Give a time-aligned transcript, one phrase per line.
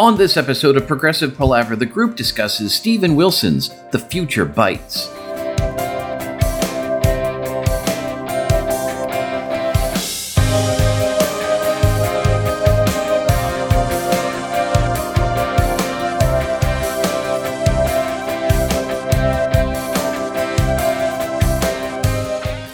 [0.00, 5.10] On this episode of Progressive Palaver, the group discusses Steven Wilson's The Future Bites.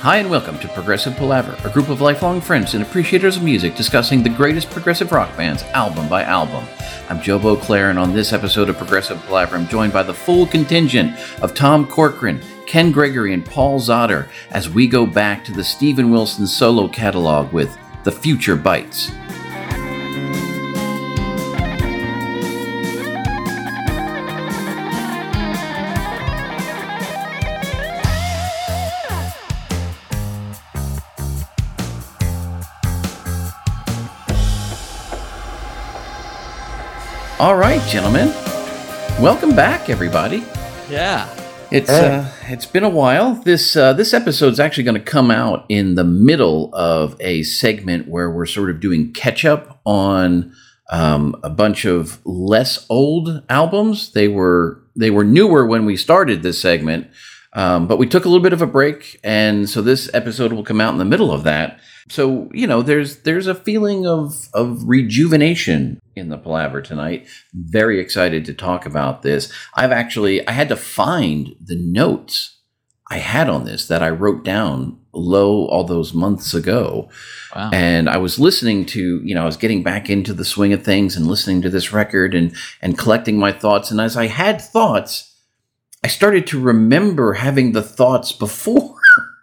[0.01, 3.75] Hi, and welcome to Progressive Palaver, a group of lifelong friends and appreciators of music
[3.75, 6.65] discussing the greatest progressive rock bands album by album.
[7.09, 10.45] I'm Joe Beauclair, and on this episode of Progressive Palaver, I'm joined by the full
[10.45, 15.63] contingent of Tom Corcoran, Ken Gregory, and Paul Zotter as we go back to the
[15.63, 19.13] Steven Wilson solo catalog with The Future Bites.
[37.47, 38.31] All right, gentlemen.
[39.23, 40.45] Welcome back, everybody.
[40.91, 41.33] Yeah.
[41.71, 43.37] It's uh, it's been a while.
[43.37, 48.09] This uh, this episode's actually going to come out in the middle of a segment
[48.09, 50.57] where we're sort of doing catch up on
[50.91, 54.11] um, a bunch of less old albums.
[54.11, 57.07] They were they were newer when we started this segment,
[57.53, 60.65] um, but we took a little bit of a break, and so this episode will
[60.65, 61.79] come out in the middle of that.
[62.09, 67.27] So you know, there's there's a feeling of of rejuvenation in the palaver tonight.
[67.55, 69.53] Very excited to talk about this.
[69.75, 72.57] I've actually I had to find the notes
[73.11, 77.09] I had on this that I wrote down low all those months ago.
[77.55, 77.71] Wow.
[77.73, 80.85] And I was listening to, you know, I was getting back into the swing of
[80.85, 83.91] things and listening to this record and and collecting my thoughts.
[83.91, 85.33] And as I had thoughts,
[86.03, 88.96] I started to remember having the thoughts before.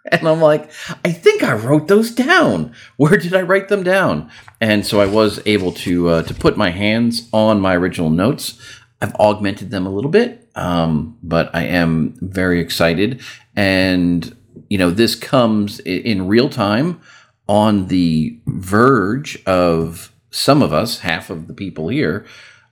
[0.12, 0.70] And I'm like,
[1.02, 2.74] I think I wrote those down.
[2.98, 4.30] Where did I write them down?
[4.60, 8.60] And so I was able to uh, to put my hands on my original notes.
[9.00, 13.22] I've augmented them a little bit, um, but I am very excited.
[13.56, 14.36] And
[14.68, 17.00] you know, this comes in real time
[17.48, 22.26] on the verge of some of us, half of the people here,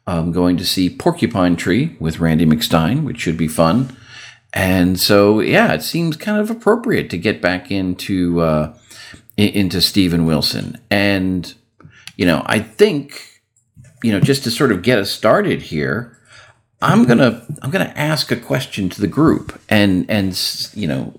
[0.06, 3.96] um, going to see Porcupine Tree with Randy McStine, which should be fun.
[4.54, 8.74] And so, yeah, it seems kind of appropriate to get back into uh,
[9.36, 10.78] into Steven Wilson.
[10.90, 11.52] And
[12.16, 13.40] you know, I think
[14.02, 16.18] you know just to sort of get us started here,
[16.82, 20.38] I'm gonna I'm gonna ask a question to the group, and and
[20.74, 21.18] you know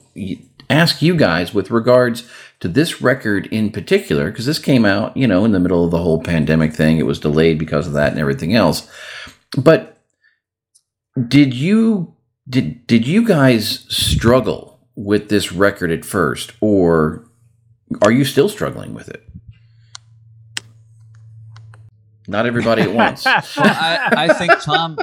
[0.69, 2.27] ask you guys with regards
[2.59, 5.91] to this record in particular, because this came out you know in the middle of
[5.91, 6.99] the whole pandemic thing.
[6.99, 8.87] It was delayed because of that and everything else.
[9.57, 9.97] But
[11.27, 12.12] did you
[12.47, 17.25] did did you guys struggle with this record at first, or
[18.01, 19.27] are you still struggling with it?
[22.27, 23.25] Not everybody at once.
[23.25, 24.97] well, I, I think Tom,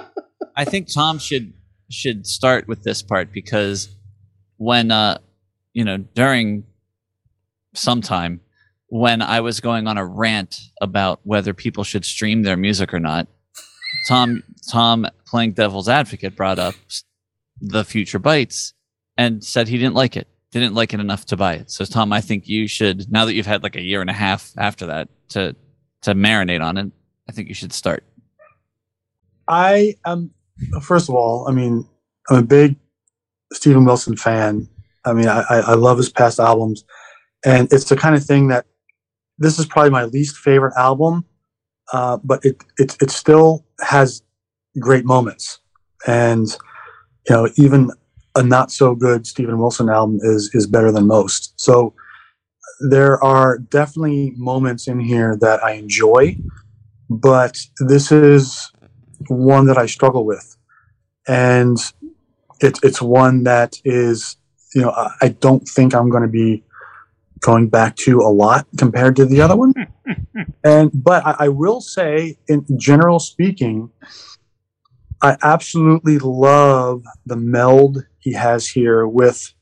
[0.56, 1.53] I think Tom should
[1.91, 3.95] should start with this part because
[4.57, 5.19] when uh,
[5.72, 6.65] you know during
[7.75, 8.41] some time
[8.89, 13.01] when I was going on a rant about whether people should stream their music or
[13.01, 13.28] not,
[14.09, 16.75] Tom Tom playing devil's advocate brought up
[17.60, 18.75] the future bites
[19.16, 21.71] and said he didn't like it didn't like it enough to buy it.
[21.71, 24.15] So tom i think you should now that you've had like a year and a
[24.15, 25.54] half after that to
[26.03, 26.91] to marinate on it
[27.28, 28.04] i think you should start.
[29.48, 30.31] I am
[30.82, 31.88] first of all i mean
[32.28, 32.76] i'm a big
[33.53, 34.69] steven wilson fan.
[35.04, 36.84] I mean i i love his past albums.
[37.44, 38.66] And it's the kind of thing that
[39.38, 41.25] this is probably my least favorite album
[41.92, 44.22] uh, but it, it it still has
[44.78, 45.59] great moments.
[46.06, 46.47] And
[47.29, 47.91] you know, even
[48.35, 51.53] a not so good Steven Wilson album is is better than most.
[51.61, 51.95] So
[52.89, 56.37] there are definitely moments in here that I enjoy,
[57.09, 58.73] but this is
[59.29, 60.57] one that I struggle with,
[61.28, 61.77] and
[62.61, 64.37] it's it's one that is
[64.75, 66.63] you know I, I don't think I'm going to be
[67.41, 69.75] going back to a lot compared to the other one.
[70.65, 73.91] and but I, I will say, in general speaking,
[75.22, 79.53] I absolutely love the meld he has here with.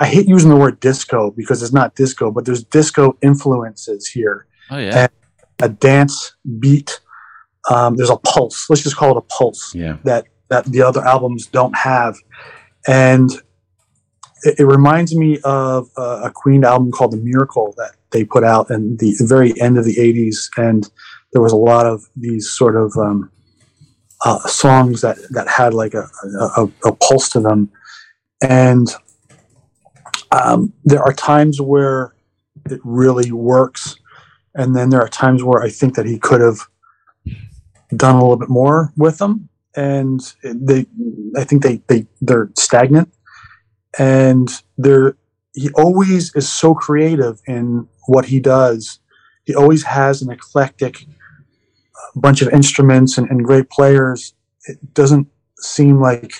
[0.00, 4.46] I hate using the word disco because it's not disco, but there's disco influences here.
[4.70, 5.12] Oh yeah, and
[5.62, 7.00] a dance beat.
[7.70, 8.68] Um, there's a pulse.
[8.70, 9.74] Let's just call it a pulse.
[9.74, 9.98] Yeah.
[10.04, 12.16] That that the other albums don't have,
[12.86, 13.30] and
[14.44, 18.44] it, it reminds me of uh, a Queen album called The Miracle that they put
[18.44, 20.90] out in the very end of the '80s, and
[21.32, 23.30] there was a lot of these sort of um,
[24.24, 26.08] uh, songs that that had like a,
[26.56, 27.70] a, a pulse to them,
[28.42, 28.88] and
[30.32, 32.14] um, there are times where
[32.70, 33.96] it really works,
[34.54, 36.58] and then there are times where I think that he could have
[37.96, 40.86] done a little bit more with them, and they,
[41.36, 43.12] I think they they they're stagnant,
[43.98, 45.16] and they're
[45.54, 49.00] he always is so creative in what he does.
[49.44, 51.06] He always has an eclectic
[51.98, 54.34] uh, bunch of instruments and, and great players.
[54.66, 55.28] It doesn't
[55.58, 56.32] seem like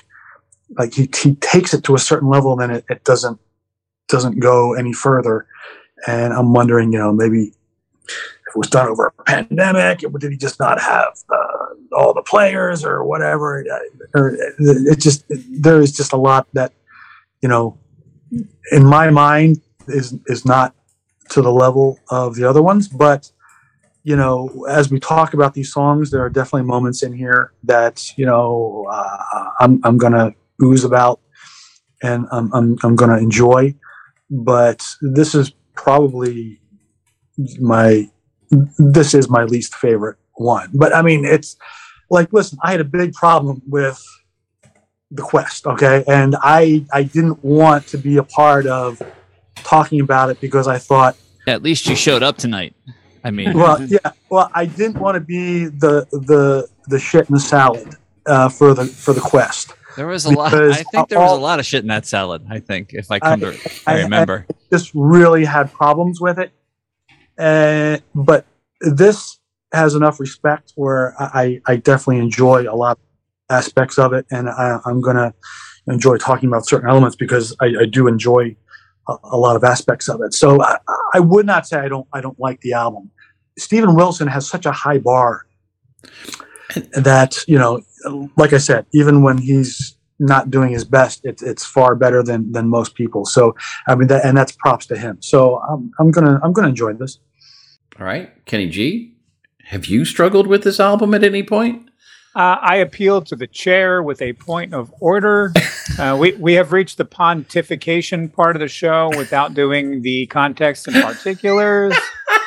[0.78, 3.40] like he, he takes it to a certain level, and then it, it doesn't
[4.08, 5.46] doesn't go any further.
[6.06, 7.52] And I'm wondering, you know, maybe
[8.06, 12.22] if it was done over a pandemic, did he just not have uh, all the
[12.22, 13.64] players or whatever?
[14.14, 16.72] Or it just there is just a lot that
[17.42, 17.78] you know,
[18.72, 20.74] in my mind, is is not
[21.30, 22.88] to the level of the other ones.
[22.88, 23.30] But
[24.08, 28.10] you know, as we talk about these songs, there are definitely moments in here that
[28.16, 30.32] you know uh, I'm I'm gonna
[30.62, 31.20] ooze about
[32.02, 33.74] and I'm I'm, I'm gonna enjoy.
[34.30, 36.58] But this is probably
[37.60, 38.08] my
[38.78, 40.70] this is my least favorite one.
[40.72, 41.58] But I mean, it's
[42.08, 44.02] like, listen, I had a big problem with
[45.10, 49.02] the quest, okay, and I I didn't want to be a part of
[49.56, 51.14] talking about it because I thought
[51.46, 52.74] at least you showed up tonight.
[53.28, 53.98] I mean, well, yeah,
[54.30, 57.94] well, I didn't want to be the the the shit in the salad
[58.26, 59.74] uh, for the for the quest.
[59.96, 60.54] There was a lot.
[60.54, 62.46] I think there was a lot of shit in that salad.
[62.48, 66.20] I think, if I come I, to, I, I remember, I just really had problems
[66.20, 66.52] with it.
[67.38, 68.46] Uh, but
[68.80, 69.38] this
[69.72, 74.48] has enough respect where I, I definitely enjoy a lot of aspects of it, and
[74.48, 75.34] I, am going to
[75.86, 78.56] enjoy talking about certain elements because I, I do enjoy
[79.08, 80.32] a, a, lot of aspects of it.
[80.32, 80.78] So I,
[81.12, 83.10] I would not say I don't I don't like the album.
[83.58, 85.46] Steven Wilson has such a high bar
[86.92, 87.80] that you know,
[88.36, 92.50] like I said, even when he's not doing his best, it's it's far better than
[92.52, 93.24] than most people.
[93.24, 93.54] So
[93.86, 95.18] I mean, that, and that's props to him.
[95.20, 97.18] So I'm I'm gonna I'm gonna enjoy this.
[97.98, 99.16] All right, Kenny G,
[99.64, 101.88] have you struggled with this album at any point?
[102.34, 105.52] Uh, I appeal to the chair with a point of order.
[105.98, 110.86] Uh, we we have reached the pontification part of the show without doing the context
[110.86, 111.92] and particulars.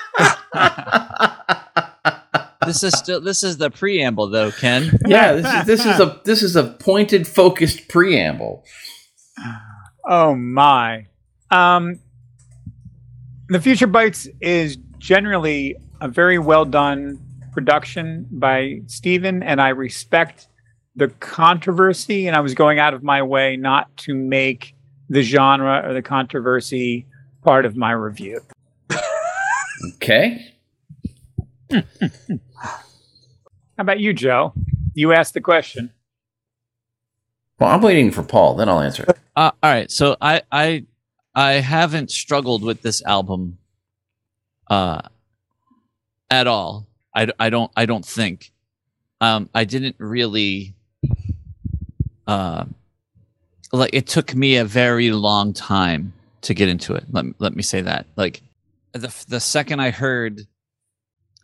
[2.66, 4.98] this is still this is the preamble though, Ken.
[5.06, 8.64] Yeah, this is this is a this is a pointed, focused preamble.
[10.06, 11.08] Oh my.
[11.52, 12.00] Um,
[13.50, 17.20] the Future Bites is generally a very well done
[17.52, 20.48] production by Steven, and I respect
[20.96, 22.28] the controversy.
[22.28, 24.76] And I was going out of my way not to make
[25.10, 27.06] the genre or the controversy
[27.44, 28.40] part of my review.
[29.96, 30.54] Okay.
[31.72, 31.84] How
[33.78, 34.54] about you, Joe?
[34.94, 35.92] You asked the question.
[37.60, 38.56] Well, I'm waiting for Paul.
[38.56, 39.18] Then I'll answer it.
[39.36, 39.90] Uh, all right.
[39.90, 40.86] So I I
[41.36, 43.58] I haven't struggled with this album
[44.70, 45.02] uh,
[46.30, 46.88] at all.
[47.16, 48.52] I, I don't I don't think.
[49.22, 50.76] Um, I didn't really.
[52.28, 52.66] Uh,
[53.72, 57.06] like it took me a very long time to get into it.
[57.12, 58.08] Let let me say that.
[58.16, 58.42] Like
[58.94, 60.42] the the second I heard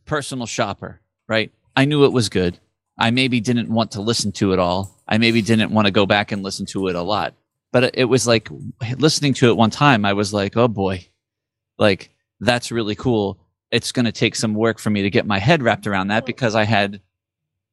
[0.06, 1.52] personal shopper, right?
[1.76, 2.60] I knew it was good.
[2.98, 4.96] I maybe didn't want to listen to it all.
[5.08, 7.34] I maybe didn't want to go back and listen to it a lot.
[7.72, 8.50] But it was like
[8.98, 11.08] listening to it one time, I was like, oh boy,
[11.78, 13.40] like that's really cool.
[13.72, 16.26] It's going to take some work for me to get my head wrapped around that
[16.26, 17.02] because I had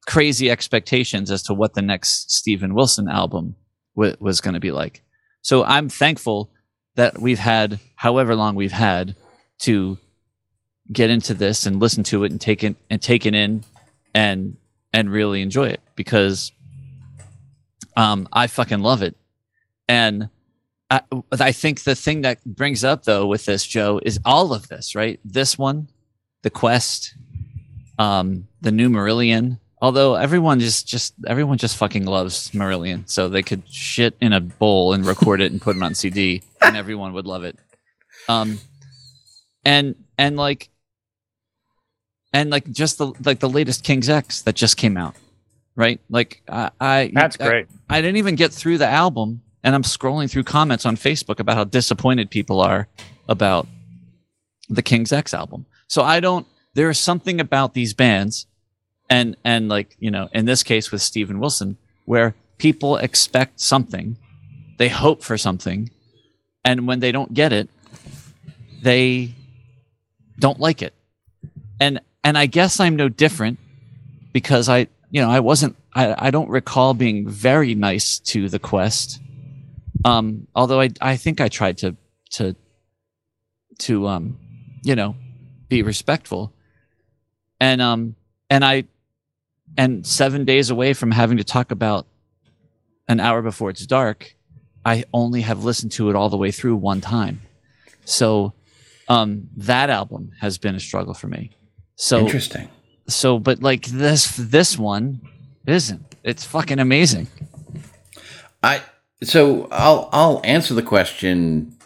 [0.06, 3.54] crazy expectations as to what the next Steven Wilson album
[3.96, 5.02] w- was going to be like.
[5.40, 6.50] So I'm thankful
[6.96, 9.16] that we've had however long we've had
[9.64, 9.98] to
[10.92, 13.64] get into this and listen to it and take it and take it in
[14.14, 14.56] and
[14.92, 16.52] and really enjoy it because
[17.96, 19.16] um I fucking love it.
[19.88, 20.28] And
[20.90, 21.00] I,
[21.32, 24.94] I think the thing that brings up though with this Joe is all of this,
[24.94, 25.18] right?
[25.24, 25.88] This one,
[26.42, 27.14] the quest,
[27.98, 29.58] um, the new Marillion.
[29.80, 34.40] Although everyone just just everyone just fucking loves Marillion, so they could shit in a
[34.40, 37.58] bowl and record it and put it on CD, and everyone would love it.
[38.28, 38.58] Um,
[39.64, 40.70] and and like
[42.32, 45.14] and like just the like the latest King's X that just came out,
[45.76, 46.00] right?
[46.10, 47.68] Like I, I that's great.
[47.88, 51.40] I, I didn't even get through the album, and I'm scrolling through comments on Facebook
[51.40, 52.88] about how disappointed people are
[53.28, 53.66] about
[54.68, 55.66] the King's X album.
[55.86, 56.46] So I don't.
[56.74, 58.46] There is something about these bands,
[59.08, 64.16] and and like you know, in this case with Steven Wilson, where people expect something,
[64.78, 65.90] they hope for something,
[66.64, 67.68] and when they don't get it,
[68.82, 69.34] they
[70.38, 70.94] don't like it.
[71.80, 73.58] And and I guess I'm no different
[74.34, 78.58] because I, you know, I wasn't, I, I don't recall being very nice to the
[78.58, 79.20] quest.
[80.04, 81.96] Um, although I, I think I tried to,
[82.32, 82.56] to,
[83.78, 84.38] to, um,
[84.82, 85.14] you know,
[85.68, 86.52] be respectful.
[87.60, 88.16] And, um,
[88.50, 88.84] and I,
[89.76, 92.06] and seven days away from having to talk about
[93.06, 94.34] an hour before it's dark,
[94.84, 97.40] I only have listened to it all the way through one time.
[98.04, 98.52] So
[99.08, 101.50] um, that album has been a struggle for me.
[101.96, 102.68] So Interesting.
[103.06, 105.20] so but like this this one
[105.66, 106.16] isn't.
[106.22, 107.28] It's fucking amazing.
[108.62, 108.82] I
[109.22, 111.76] so I'll I'll answer the question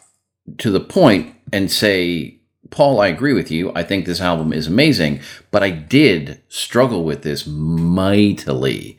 [0.59, 3.73] to the point and say, Paul, I agree with you.
[3.75, 5.21] I think this album is amazing,
[5.51, 8.99] but I did struggle with this mightily.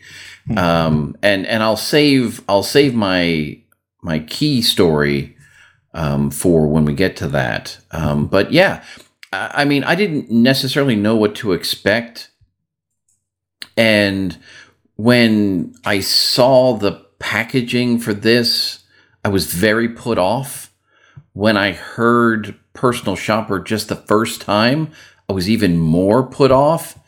[0.58, 3.60] Um, and and I'll save I'll save my
[4.02, 5.36] my key story
[5.94, 7.78] um, for when we get to that.
[7.92, 8.84] Um, but yeah,
[9.32, 12.32] I, I mean, I didn't necessarily know what to expect,
[13.78, 14.38] and
[14.96, 18.84] when I saw the packaging for this,
[19.24, 20.74] I was very put off.
[21.34, 24.92] When I heard Personal Shopper just the first time,
[25.30, 27.00] I was even more put off.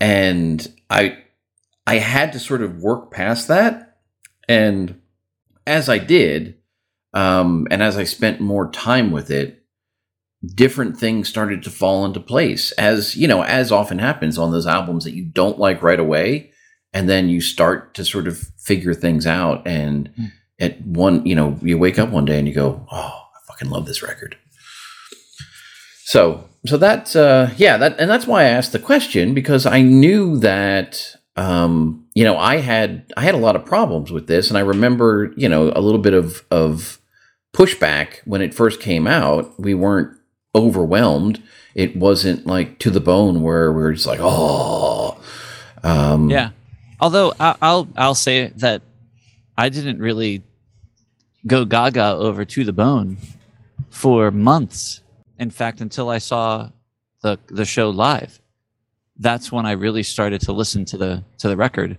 [0.00, 1.18] And I
[1.86, 3.98] I had to sort of work past that.
[4.48, 5.00] And
[5.66, 6.59] as I did,
[7.14, 9.62] um, and as I spent more time with it,
[10.54, 12.72] different things started to fall into place.
[12.72, 16.50] As you know, as often happens on those albums that you don't like right away,
[16.92, 19.66] and then you start to sort of figure things out.
[19.66, 20.32] And Mm.
[20.60, 22.96] at one, you know, you wake up one day and you go, "Oh,
[23.36, 24.36] I fucking love this record."
[26.04, 29.82] So, so that's uh, yeah, that and that's why I asked the question because I
[29.82, 34.48] knew that um, you know I had I had a lot of problems with this,
[34.48, 36.99] and I remember you know a little bit of of
[37.52, 39.58] pushback when it first came out.
[39.58, 40.16] We weren't
[40.54, 41.42] overwhelmed.
[41.74, 45.20] It wasn't like to the bone where we are just like, oh,
[45.82, 46.50] um, Yeah.
[47.00, 48.82] Although I- I'll I'll say that
[49.56, 50.42] I didn't really
[51.46, 53.16] go gaga over to the bone
[53.88, 55.00] for months.
[55.38, 56.68] In fact, until I saw
[57.22, 58.38] the the show live,
[59.18, 61.96] that's when I really started to listen to the to the record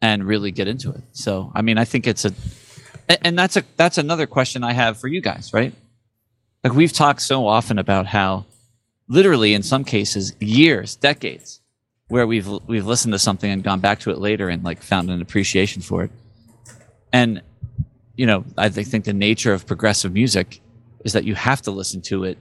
[0.00, 1.02] and really get into it.
[1.12, 2.32] So I mean, I think it's a
[3.08, 5.72] a- and that's a that's another question I have for you guys, right?
[6.62, 8.46] Like we've talked so often about how
[9.08, 11.60] literally in some cases years, decades
[12.08, 15.10] where we've we've listened to something and gone back to it later and like found
[15.10, 16.10] an appreciation for it.
[17.12, 17.42] And
[18.16, 20.60] you know, I think the nature of progressive music
[21.04, 22.38] is that you have to listen to it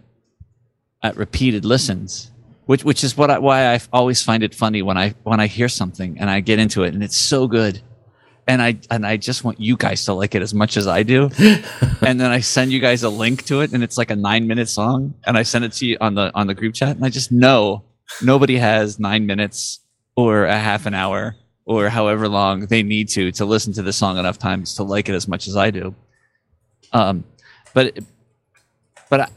[1.01, 2.31] at repeated listens,
[2.65, 5.47] which which is what I, why I always find it funny when I when I
[5.47, 7.81] hear something and I get into it and it's so good,
[8.47, 11.03] and I and I just want you guys to like it as much as I
[11.03, 11.29] do,
[12.01, 14.47] and then I send you guys a link to it and it's like a nine
[14.47, 17.05] minute song and I send it to you on the on the group chat and
[17.05, 17.83] I just know
[18.21, 19.79] nobody has nine minutes
[20.15, 21.35] or a half an hour
[21.65, 25.09] or however long they need to to listen to the song enough times to like
[25.09, 25.95] it as much as I do.
[26.91, 27.23] Um,
[27.73, 27.97] but
[29.09, 29.27] but I,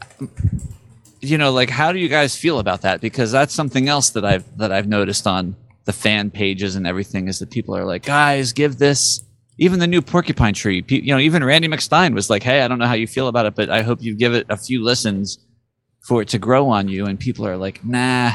[1.21, 3.01] you know, like, how do you guys feel about that?
[3.01, 5.55] Because that's something else that I've that I've noticed on
[5.87, 9.23] the fan pages and everything is that people are like, guys, give this.
[9.57, 12.77] Even the new Porcupine Tree, you know, even Randy McStine was like, "Hey, I don't
[12.77, 15.39] know how you feel about it, but I hope you give it a few listens
[16.01, 18.33] for it to grow on you." And people are like, "Nah,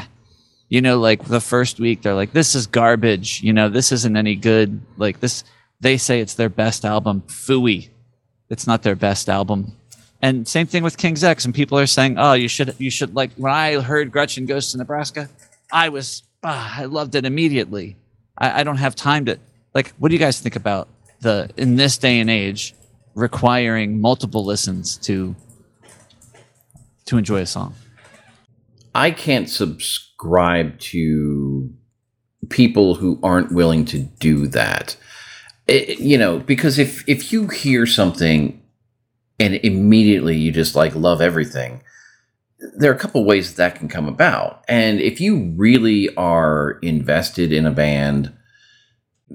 [0.67, 3.41] you know like the first week they're like this is garbage.
[3.41, 4.81] You know this isn't any good.
[4.97, 5.45] Like this
[5.79, 7.23] they say it's their best album.
[7.27, 7.89] Fooey.
[8.49, 9.77] It's not their best album.
[10.21, 13.13] And same thing with king's x and people are saying oh you should you should
[13.15, 15.29] like when i heard gretchen goes to nebraska
[15.71, 17.95] i was ah, i loved it immediately
[18.37, 19.37] I, I don't have time to
[19.73, 20.87] like what do you guys think about
[21.21, 22.75] the in this day and age
[23.15, 25.35] requiring multiple listens to
[27.05, 27.75] to enjoy a song
[28.95, 31.73] I can't subscribe to
[32.49, 34.95] people who aren't willing to do that.
[35.67, 38.61] It- you know, because if if you hear something
[39.39, 41.81] and immediately you just like love everything,
[42.75, 44.63] there are a couple ways that, that can come about.
[44.67, 48.33] And if you really are invested in a band,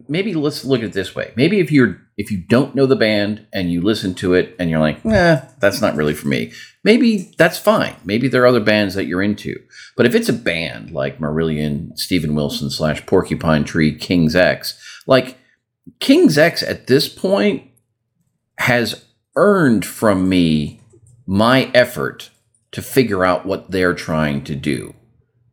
[0.08, 1.32] maybe let's look at it this way.
[1.36, 4.68] Maybe if you're if you don't know the band and you listen to it and
[4.68, 6.52] you're like, nah, that's not really for me.
[6.82, 7.94] Maybe that's fine.
[8.04, 9.60] Maybe there are other bands that you're into.
[9.96, 15.38] But if it's a band like Marillion, Steven Wilson slash Porcupine Tree, King's X, like
[16.00, 17.64] King's X at this point
[18.58, 19.04] has
[19.36, 20.80] earned from me
[21.26, 22.30] my effort
[22.78, 24.94] to figure out what they're trying to do.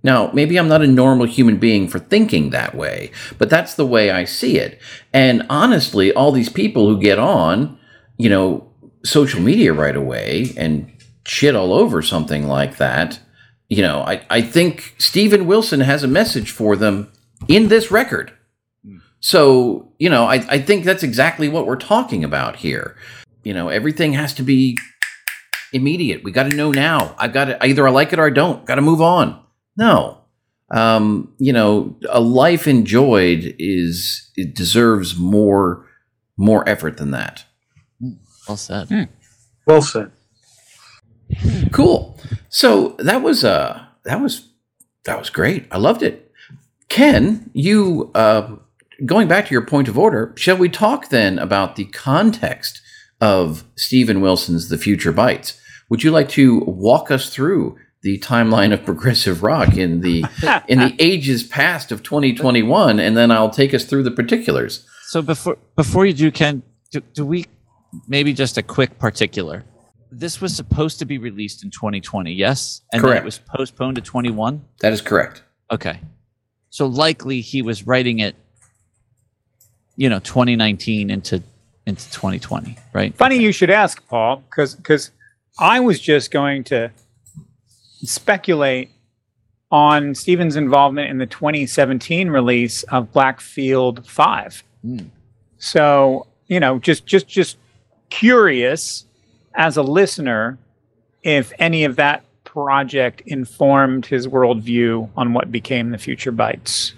[0.03, 3.87] Now, maybe I'm not a normal human being for thinking that way, but that's the
[3.87, 4.79] way I see it.
[5.11, 7.79] And honestly, all these people who get on,
[8.17, 8.71] you know,
[9.03, 10.91] social media right away and
[11.25, 13.19] shit all over something like that,
[13.69, 17.11] you know, I, I think Steven Wilson has a message for them
[17.47, 18.31] in this record.
[19.19, 22.95] So, you know, I, I think that's exactly what we're talking about here.
[23.43, 24.77] You know, everything has to be
[25.75, 26.23] immediate.
[26.23, 27.13] We got to know now.
[27.17, 28.65] I got to either I like it or I don't.
[28.65, 29.39] Got to move on.
[29.77, 30.21] No.
[30.71, 35.85] Um, you know, a life enjoyed is it deserves more
[36.37, 37.45] more effort than that.
[38.47, 38.87] Well said.
[38.87, 39.03] Hmm.
[39.67, 40.11] Well said.
[41.71, 42.19] Cool.
[42.49, 44.49] So that was uh that was
[45.05, 45.67] that was great.
[45.71, 46.31] I loved it.
[46.89, 48.55] Ken, you uh
[49.05, 52.81] going back to your point of order, shall we talk then about the context
[53.21, 55.59] of Steven Wilson's The Future Bites?
[55.89, 60.23] Would you like to walk us through the timeline of progressive rock in the
[60.67, 64.85] in the ages past of 2021 and then I'll take us through the particulars.
[65.07, 66.61] So before before you do, Ken,
[66.91, 67.45] do, do we
[68.07, 69.63] maybe just a quick particular?
[70.11, 74.01] This was supposed to be released in 2020, yes, and then it was postponed to
[74.01, 74.63] 21.
[74.81, 75.41] That is correct.
[75.71, 75.99] Okay,
[76.69, 78.35] so likely he was writing it,
[79.95, 81.41] you know, 2019 into
[81.87, 83.15] into 2020, right?
[83.15, 85.09] Funny you should ask, Paul, because because
[85.57, 86.91] I was just going to
[88.03, 88.91] speculate
[89.71, 94.63] on Steven's involvement in the 2017 release of Blackfield Five.
[94.81, 95.07] Hmm.
[95.57, 97.57] So you know, just just just
[98.09, 99.05] curious
[99.55, 100.57] as a listener
[101.23, 106.93] if any of that project informed his worldview on what became the Future Bites.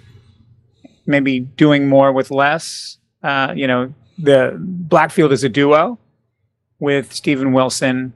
[1.06, 2.98] Maybe doing more with less.
[3.22, 5.98] Uh, you know, the Blackfield is a duo
[6.78, 8.12] with Steven Wilson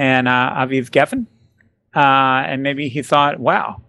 [0.00, 1.26] and uh, Aviv Geffen.
[1.94, 3.82] Uh, and maybe he thought, wow,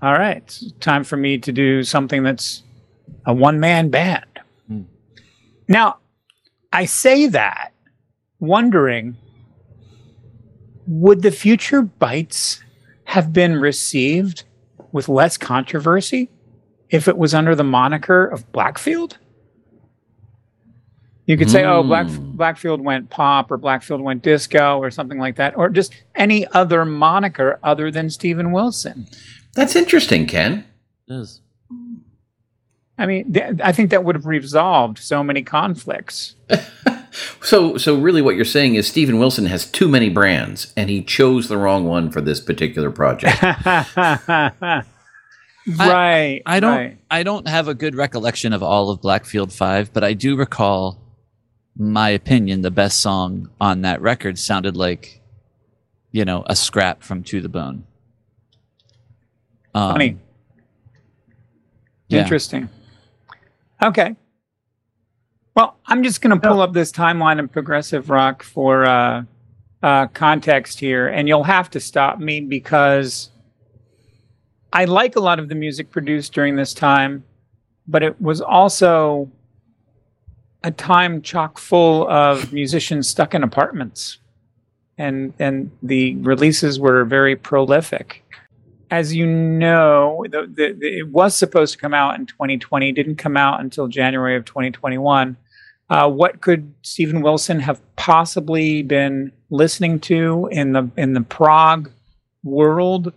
[0.00, 2.62] all right, time for me to do something that's
[3.26, 4.24] a one man band.
[4.68, 4.82] Hmm.
[5.68, 5.98] Now,
[6.72, 7.72] I say that
[8.38, 9.18] wondering
[10.86, 12.62] would the future bites
[13.04, 14.44] have been received
[14.92, 16.30] with less controversy
[16.88, 19.18] if it was under the moniker of Blackfield?
[21.30, 22.32] You could say, oh, Black, Hmm.
[22.36, 26.84] Blackfield went pop or Blackfield went disco or something like that, or just any other
[26.84, 29.06] moniker other than Steven Wilson.
[29.54, 30.64] That's interesting, Ken.
[31.08, 31.40] It is.
[32.98, 36.34] I mean, th- I think that would have resolved so many conflicts.
[37.42, 41.02] So, so really, what you're saying is Steven Wilson has too many brands, and he
[41.02, 43.42] chose the wrong one for this particular project.
[43.42, 44.84] right.
[46.46, 46.98] I don't right.
[47.10, 50.99] I don't have a good recollection of all of Blackfield 5, but I do recall
[51.76, 55.20] my opinion the best song on that record sounded like
[56.12, 57.84] you know, a scrap from To the Bone.
[59.74, 60.18] Um, Funny.
[62.08, 62.22] yeah.
[62.22, 62.68] Interesting.
[63.82, 64.16] Okay.
[65.54, 69.24] Well, I'm just going to pull up this timeline of progressive rock for uh,
[69.82, 73.30] uh, context here, and you'll have to stop me because
[74.72, 77.24] I like a lot of the music produced during this time,
[77.86, 79.30] but it was also
[80.62, 84.18] a time chock full of musicians stuck in apartments,
[84.98, 88.24] and and the releases were very prolific
[88.90, 93.16] as you know, the, the, the, it was supposed to come out in 2020, didn't
[93.16, 95.36] come out until January of 2021.
[95.88, 101.90] Uh, what could Steven Wilson have possibly been listening to in the in the prog
[102.44, 103.12] world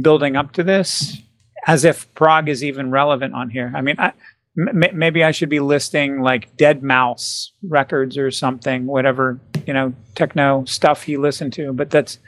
[0.00, 1.18] building up to this?
[1.66, 3.72] As if prog is even relevant on here.
[3.74, 4.12] I mean, I,
[4.58, 10.64] m- maybe I should be listing like Deadmau5 records or something, whatever you know, techno
[10.64, 11.72] stuff he listened to.
[11.72, 12.18] But that's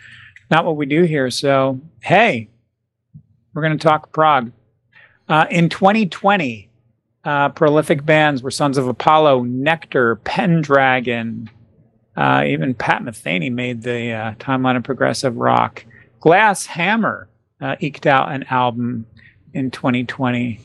[0.51, 1.31] not what we do here.
[1.31, 2.51] So hey,
[3.55, 4.53] we're going to talk prog.
[5.29, 6.71] Uh, in 2020,
[7.25, 11.51] uh, prolific bands were Sons of Apollo, Nektar, Pendragon.
[12.16, 15.85] Uh, even Pat Metheny made the uh, timeline of progressive rock.
[16.21, 17.29] Glass Hammer
[17.61, 19.07] uh, eked out an album
[19.53, 20.61] in 2020.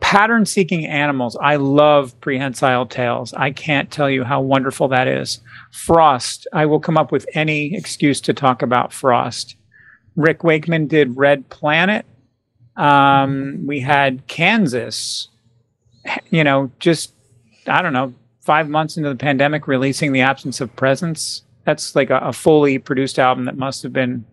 [0.00, 1.36] Pattern Seeking Animals.
[1.40, 3.32] I love Prehensile Tales.
[3.34, 5.40] I can't tell you how wonderful that is.
[5.72, 6.46] Frost.
[6.52, 9.56] I will come up with any excuse to talk about Frost.
[10.16, 12.04] Rick Wakeman did Red Planet.
[12.76, 15.28] Um, we had Kansas,
[16.30, 17.12] you know, just,
[17.66, 21.42] I don't know, five months into the pandemic, releasing The Absence of Presence.
[21.64, 24.24] That's like a, a fully produced album that must have been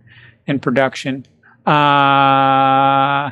[0.48, 1.26] in production.
[1.66, 3.32] Uh,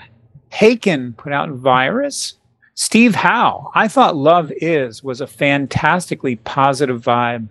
[0.51, 2.35] Haken put out Virus.
[2.75, 3.71] Steve Howe.
[3.73, 7.47] I thought Love Is was a fantastically positive vibe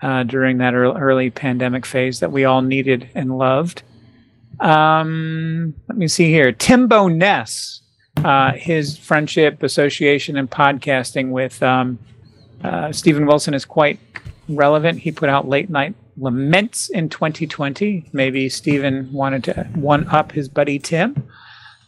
[0.00, 3.82] uh, during that early pandemic phase that we all needed and loved.
[4.60, 6.52] Um, let me see here.
[6.52, 7.80] Tim Bowness,
[8.18, 11.98] uh, his friendship, association, and podcasting with um,
[12.62, 13.98] uh, Steven Wilson is quite
[14.48, 14.98] relevant.
[14.98, 18.10] He put out Late Night Laments in 2020.
[18.12, 21.28] Maybe Steven wanted to one up his buddy Tim.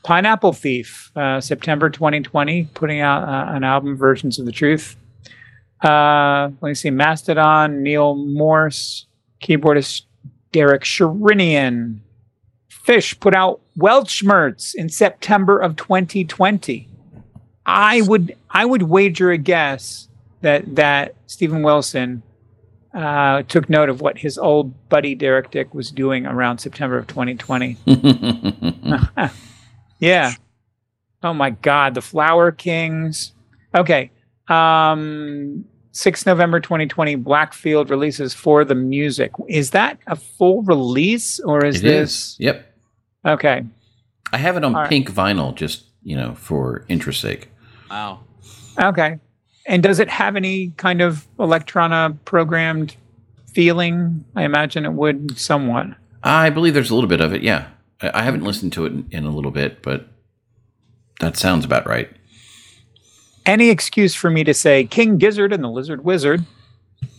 [0.03, 4.97] Pineapple Thief, uh, September 2020, putting out uh, an album, Versions of the Truth.
[5.83, 6.91] Uh, let me see.
[6.91, 9.07] Mastodon, Neal Morse,
[9.43, 10.03] keyboardist
[10.53, 11.99] Derek Sherinian,
[12.69, 16.89] Fish put out Weltschmerz in September of 2020.
[17.65, 20.09] I would I would wager a guess
[20.41, 22.25] that that Steven Wilson
[22.93, 27.07] uh, took note of what his old buddy Derek Dick was doing around September of
[27.07, 27.77] 2020.
[30.03, 30.33] yeah.
[31.23, 33.33] Oh my God, the Flower Kings.
[33.75, 34.11] Okay.
[34.49, 39.31] Um, 6 November 2020, Blackfield releases for the music.
[39.49, 42.11] Is that a full release or is It this?
[42.11, 42.37] is.
[42.41, 42.75] Yep.
[43.27, 43.63] Okay.
[44.33, 44.89] I have it on All right.
[44.89, 47.49] pink vinyl, just you know, for interest sake.
[47.91, 48.21] Wow.
[48.83, 49.19] Okay.
[49.67, 52.97] And does it have any kind of Electrona programmed
[53.55, 54.25] feeling?
[54.35, 55.87] I imagine it would somewhat.
[56.25, 57.43] I believe there's a little bit of it.
[57.43, 57.69] Yeah,
[58.03, 60.09] I, haven't listened to it in, in a little bit, but
[61.21, 62.11] that sounds about right.
[63.47, 66.45] Any excuse for me to say King Gizzard and the Lizard Wizard.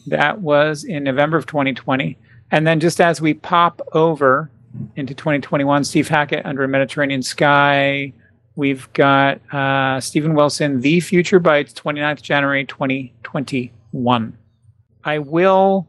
[0.07, 2.17] That was in November of 2020.
[2.51, 4.49] And then just as we pop over
[4.95, 8.13] into 2021, Steve Hackett under a Mediterranean sky.
[8.55, 14.37] We've got uh, Steven Wilson, The Future Bites, 29th January 2021.
[15.03, 15.87] I will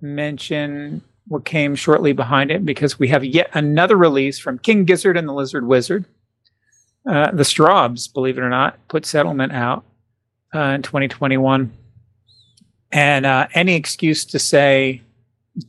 [0.00, 5.16] mention what came shortly behind it because we have yet another release from King Gizzard
[5.16, 6.04] and the Lizard Wizard.
[7.06, 9.84] Uh, the Strawbs, believe it or not, put Settlement out
[10.52, 11.72] uh, in 2021.
[12.90, 15.02] And uh, any excuse to say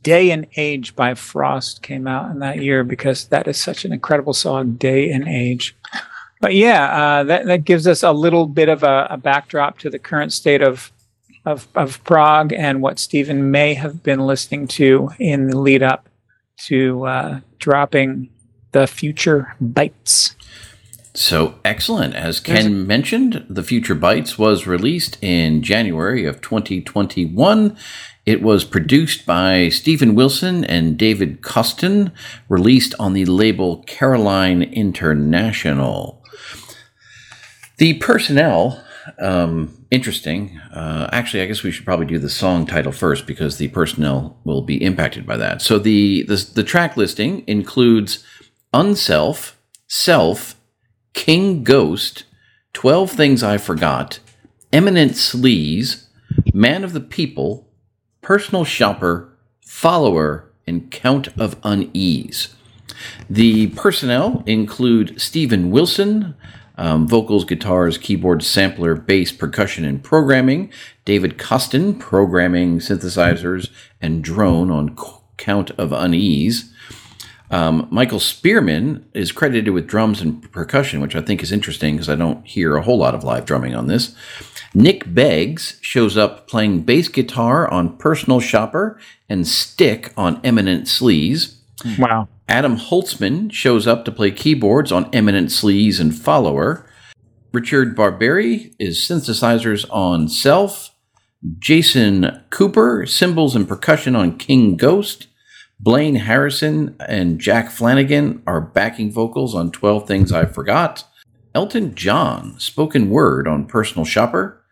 [0.02, 3.92] Day and Age by Frost came out in that year because that is such an
[3.92, 5.76] incredible song, Day and Age.
[6.40, 9.90] But yeah, uh, that, that gives us a little bit of a, a backdrop to
[9.90, 10.90] the current state of,
[11.44, 16.08] of, of prog and what Steven may have been listening to in the lead up
[16.66, 18.28] to uh, dropping
[18.72, 20.34] the Future Bites.
[21.14, 22.14] So excellent.
[22.14, 27.76] As Ken mentioned, The Future Bites was released in January of 2021.
[28.24, 32.12] It was produced by Steven Wilson and David Kosten,
[32.48, 36.22] released on the label Caroline International.
[37.76, 38.82] The personnel,
[39.18, 40.58] um, interesting.
[40.74, 44.38] Uh, actually, I guess we should probably do the song title first because the personnel
[44.42, 45.60] will be impacted by that.
[45.60, 48.24] So the the, the track listing includes
[48.72, 50.56] Unself, Self,
[51.12, 52.24] King Ghost,
[52.72, 54.18] 12 Things I Forgot,
[54.72, 56.06] Eminent Sleaze,
[56.54, 57.68] Man of the People,
[58.22, 62.54] Personal Shopper, Follower, and Count of Unease.
[63.28, 66.34] The personnel include Steven Wilson,
[66.82, 70.68] um, vocals, guitars, keyboard, sampler, bass, percussion, and programming.
[71.04, 74.96] David Kosten, programming, synthesizers, and drone on
[75.36, 76.74] Count of Unease.
[77.52, 82.08] Um, Michael Spearman is credited with drums and percussion, which I think is interesting because
[82.08, 84.16] I don't hear a whole lot of live drumming on this.
[84.74, 91.58] Nick Beggs shows up playing bass guitar on Personal Shopper and Stick on Eminent Sleaze.
[91.96, 92.26] Wow.
[92.52, 96.86] Adam Holtzman shows up to play keyboards on Eminent Sleaze and Follower.
[97.50, 100.94] Richard Barbieri is synthesizers on Self.
[101.58, 105.28] Jason Cooper, cymbals and percussion on King Ghost.
[105.80, 111.04] Blaine Harrison and Jack Flanagan are backing vocals on 12 Things I Forgot.
[111.54, 114.62] Elton John, spoken word on Personal Shopper.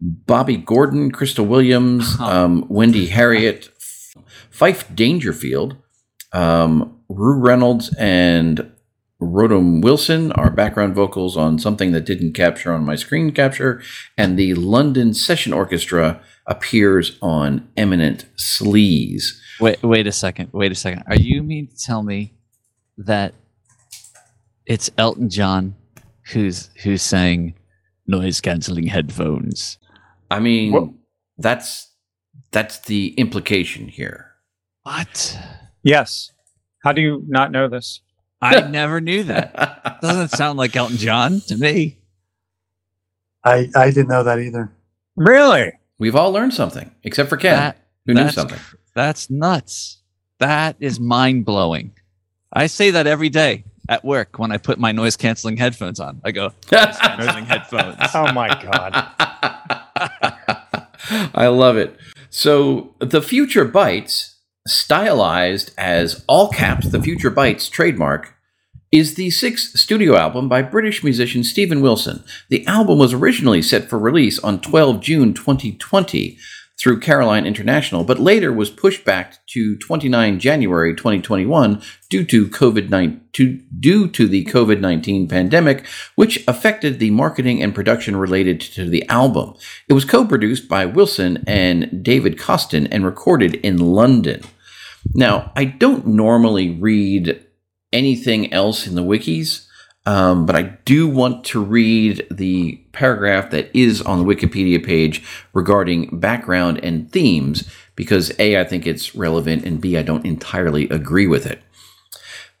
[0.00, 3.70] Bobby Gordon, Crystal Williams, um, Wendy Harriet,
[4.52, 5.76] Fyfe Dangerfield,
[6.32, 8.70] um, Rue Reynolds, and
[9.20, 13.82] Rotem Wilson are background vocals on something that didn't capture on my screen capture,
[14.16, 19.24] and the London Session Orchestra appears on Eminent Sleaze.
[19.60, 20.50] Wait, wait a second.
[20.52, 21.02] Wait a second.
[21.08, 22.34] Are you mean to tell me
[22.96, 23.34] that
[24.66, 25.74] it's Elton John
[26.32, 27.54] who's who's saying
[28.06, 29.78] noise canceling headphones?
[30.30, 30.88] I mean, Wha-
[31.38, 31.90] that's
[32.52, 34.32] that's the implication here.
[34.84, 35.36] What?
[35.82, 36.30] Yes.
[36.82, 38.00] How do you not know this?
[38.40, 39.98] I never knew that.
[40.00, 41.98] Doesn't sound like Elton John to me.
[43.44, 44.70] I, I didn't know that either.
[45.16, 45.72] Really?
[45.98, 48.58] We've all learned something, except for Ken, That- who knew something.
[48.94, 49.98] That's nuts.
[50.38, 51.92] That is mind blowing.
[52.52, 56.20] I say that every day at work when I put my noise canceling headphones on.
[56.24, 57.96] I go, noise canceling headphones.
[58.14, 58.92] Oh my God.
[61.34, 61.96] I love it.
[62.30, 64.36] So the Future Bites,
[64.68, 68.34] stylized as all caps, the Future Bites trademark,
[68.90, 72.24] is the sixth studio album by British musician Steven Wilson.
[72.48, 76.38] The album was originally set for release on 12 June 2020
[76.78, 83.80] through Caroline International, but later was pushed back to 29 January 2021 due to COVID-19
[83.80, 89.54] due to the COVID-19 pandemic, which affected the marketing and production related to the album.
[89.88, 94.42] It was co-produced by Wilson and David Kosten and recorded in London.
[95.14, 97.44] Now, I don't normally read
[97.92, 99.66] anything else in the wikis.
[100.06, 105.22] Um, but I do want to read the paragraph that is on the Wikipedia page
[105.52, 110.88] regarding background and themes because A, I think it's relevant, and B, I don't entirely
[110.88, 111.60] agree with it.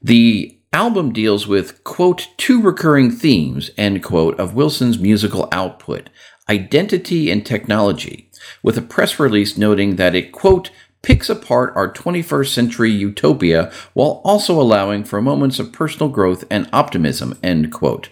[0.02, 6.10] The album deals with, quote, two recurring themes, end quote, of Wilson's musical output
[6.50, 8.30] identity and technology,
[8.62, 10.70] with a press release noting that it, quote,
[11.02, 16.68] picks apart our 21st century utopia while also allowing for moments of personal growth and
[16.72, 18.10] optimism, end quote.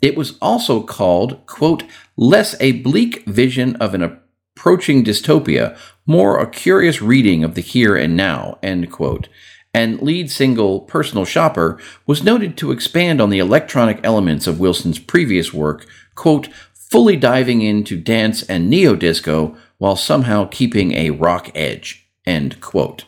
[0.00, 1.84] It was also called, quote,
[2.16, 7.94] less a bleak vision of an approaching dystopia, more a curious reading of the here
[7.96, 9.28] and now, end quote.
[9.74, 14.98] And lead single Personal Shopper was noted to expand on the electronic elements of Wilson's
[14.98, 21.50] previous work, quote, fully diving into dance and neo disco while somehow keeping a rock
[21.54, 22.05] edge.
[22.26, 23.04] End quote.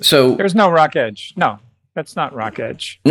[0.00, 1.32] So there's no rock edge.
[1.36, 1.58] No,
[1.94, 3.00] that's not rock edge.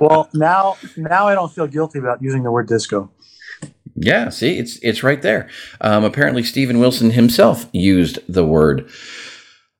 [0.00, 3.10] well, now now I don't feel guilty about using the word disco.
[3.94, 5.48] Yeah, see, it's it's right there.
[5.80, 8.90] Um, apparently, Steven Wilson himself used the word.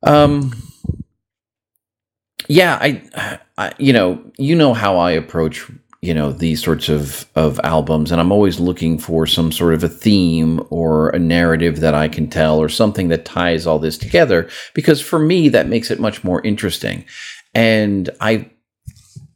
[0.02, 0.54] Um,
[2.48, 5.70] yeah, I, I, you know, you know how I approach
[6.02, 9.82] you know these sorts of of albums and i'm always looking for some sort of
[9.82, 13.98] a theme or a narrative that i can tell or something that ties all this
[13.98, 17.04] together because for me that makes it much more interesting
[17.54, 18.48] and i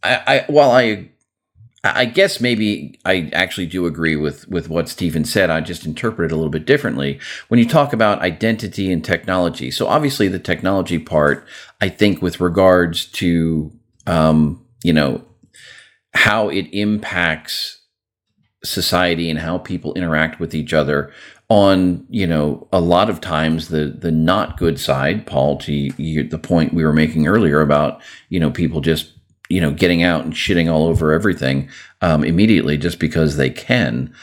[0.03, 1.11] i, I while i
[1.83, 5.49] I guess maybe I actually do agree with with what steven said.
[5.49, 7.18] I just interpret it a little bit differently.
[7.49, 11.46] When you talk about identity and technology, so obviously the technology part,
[11.81, 13.73] I think with regards to
[14.07, 15.25] um, you know
[16.14, 17.81] how it impacts
[18.62, 21.12] society and how people interact with each other
[21.49, 26.23] on you know a lot of times the the not good side paul to you,
[26.23, 29.12] the point we were making earlier about you know people just
[29.51, 31.68] you know getting out and shitting all over everything
[32.01, 34.14] um, immediately just because they can.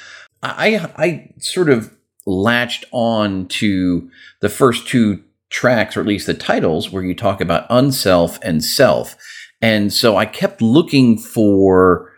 [0.42, 1.94] I i sort of
[2.26, 4.10] latched on to
[4.42, 8.64] the first two tracks or at least the titles where you talk about unself and
[8.64, 9.16] self
[9.62, 12.12] and so I kept looking for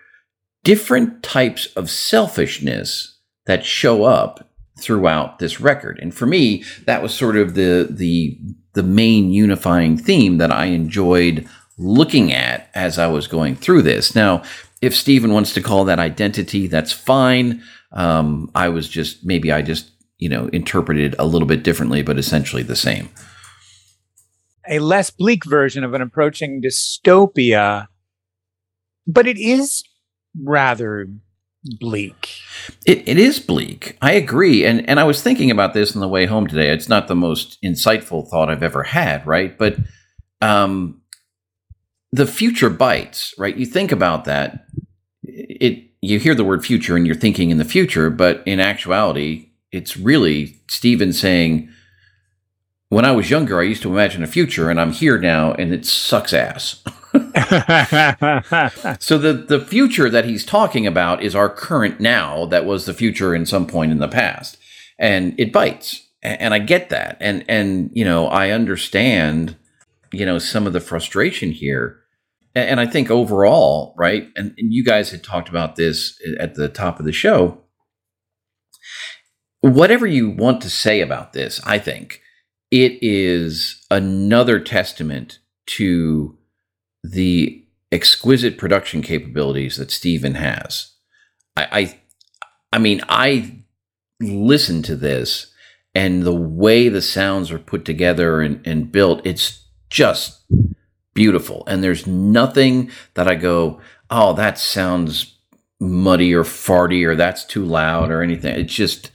[0.64, 6.00] different types of selfishness that show up throughout this record.
[6.02, 8.38] And for me, that was sort of the the
[8.74, 11.48] the main unifying theme that I enjoyed
[11.78, 14.16] looking at as I was going through this.
[14.16, 14.44] Now,
[14.82, 17.64] if Steven wants to call that identity, that's fine.
[17.92, 22.18] Um, I was just maybe I just you know interpreted a little bit differently, but
[22.18, 23.10] essentially the same
[24.70, 27.88] a less bleak version of an approaching dystopia,
[29.08, 29.84] but it is
[30.42, 31.08] rather
[31.80, 32.40] bleak.
[32.86, 33.98] It, it is bleak.
[34.02, 34.66] I agree.
[34.66, 36.70] And and I was thinking about this on the way home today.
[36.70, 39.58] It's not the most insightful thought I've ever had, right?
[39.58, 39.78] But
[40.42, 41.02] um
[42.12, 43.56] the future bites, right?
[43.56, 44.66] You think about that.
[45.24, 49.50] It you hear the word future and you're thinking in the future, but in actuality,
[49.72, 51.70] it's really Steven saying
[52.90, 55.72] when I was younger, I used to imagine a future, and I'm here now, and
[55.72, 56.84] it sucks ass.
[59.00, 62.46] so the the future that he's talking about is our current now.
[62.46, 64.58] That was the future in some point in the past,
[64.98, 66.08] and it bites.
[66.22, 69.56] And I get that, and and you know I understand,
[70.12, 72.00] you know some of the frustration here,
[72.56, 74.30] and I think overall, right?
[74.36, 77.62] And, and you guys had talked about this eh, at the top of the show.
[79.62, 82.22] Whatever you want to say about this, I think
[82.72, 86.38] it is another testament to
[87.04, 90.92] the exquisite production capabilities that Steven has.
[91.56, 92.00] I, I,
[92.74, 93.64] I mean, I
[94.22, 95.52] listen to this
[95.96, 100.44] and the way the sounds are put together and, and built, it's just
[101.14, 101.64] beautiful.
[101.68, 105.36] And there's nothing that I go, oh, that sounds
[105.80, 108.60] muddy or farty or that's too loud or anything.
[108.60, 109.12] It's just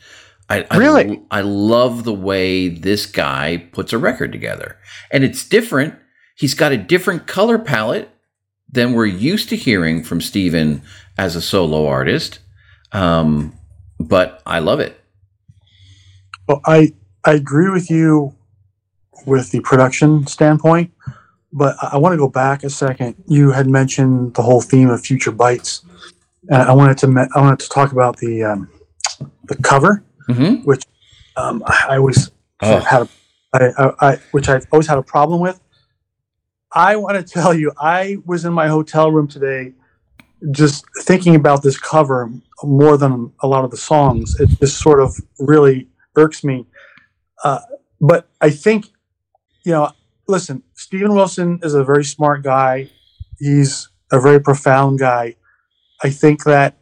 [0.49, 4.77] I, I really I love the way this guy puts a record together,
[5.11, 5.95] and it's different.
[6.37, 8.11] He's got a different color palette
[8.71, 10.83] than we're used to hearing from Steven
[11.17, 12.41] as a solo artist.
[12.93, 13.59] Um,
[13.99, 15.01] but I love it.
[16.47, 16.93] Well, I
[17.25, 18.35] I agree with you
[19.27, 20.93] with the production standpoint,
[21.53, 23.15] but I want to go back a second.
[23.27, 25.85] You had mentioned the whole theme of future bites,
[26.49, 28.69] and I wanted to I wanted to talk about the um,
[29.45, 30.63] the cover mm-hmm.
[30.65, 30.85] which
[31.37, 32.31] um, I always
[32.63, 32.81] oh.
[32.81, 33.09] had a,
[33.53, 35.61] I, I, I, which I always had a problem with.
[36.73, 39.73] I want to tell you, I was in my hotel room today,
[40.51, 42.31] just thinking about this cover
[42.65, 44.39] more than a lot of the songs.
[44.41, 46.67] It just sort of really irks me.
[47.45, 47.61] Uh,
[48.01, 48.87] but I think,
[49.65, 49.93] you know,
[50.27, 52.91] listen, Steven Wilson is a very smart guy.
[53.39, 55.37] He's a very profound guy.
[56.03, 56.77] I think that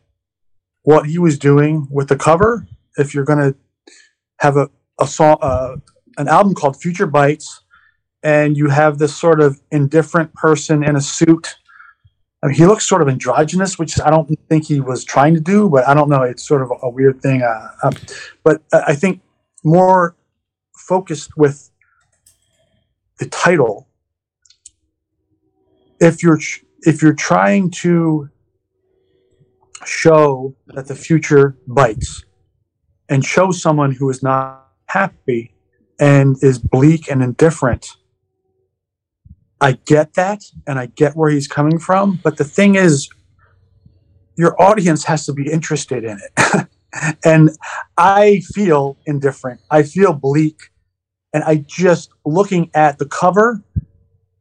[0.82, 3.56] what he was doing with the cover, if you're going to
[4.38, 5.76] have a, a song, uh,
[6.18, 7.62] an album called Future Bites,
[8.22, 11.56] and you have this sort of indifferent person in a suit.
[12.42, 15.40] I mean, he looks sort of androgynous, which I don't think he was trying to
[15.40, 16.22] do, but I don't know.
[16.22, 17.42] It's sort of a weird thing.
[17.42, 17.92] Uh, um,
[18.42, 19.20] but I think
[19.64, 20.16] more
[20.74, 21.70] focused with
[23.18, 23.88] the title.
[26.00, 26.40] If you're
[26.80, 28.28] if you're trying to
[29.84, 32.24] show that the future bites
[33.12, 35.54] and show someone who is not happy
[36.00, 37.86] and is bleak and indifferent
[39.62, 42.18] I get that and I get where he's coming from.
[42.24, 43.08] But the thing is,
[44.36, 46.66] your audience has to be interested in it.
[47.24, 47.50] and
[47.96, 49.60] I feel indifferent.
[49.70, 50.58] I feel bleak.
[51.32, 53.62] And I just, looking at the cover,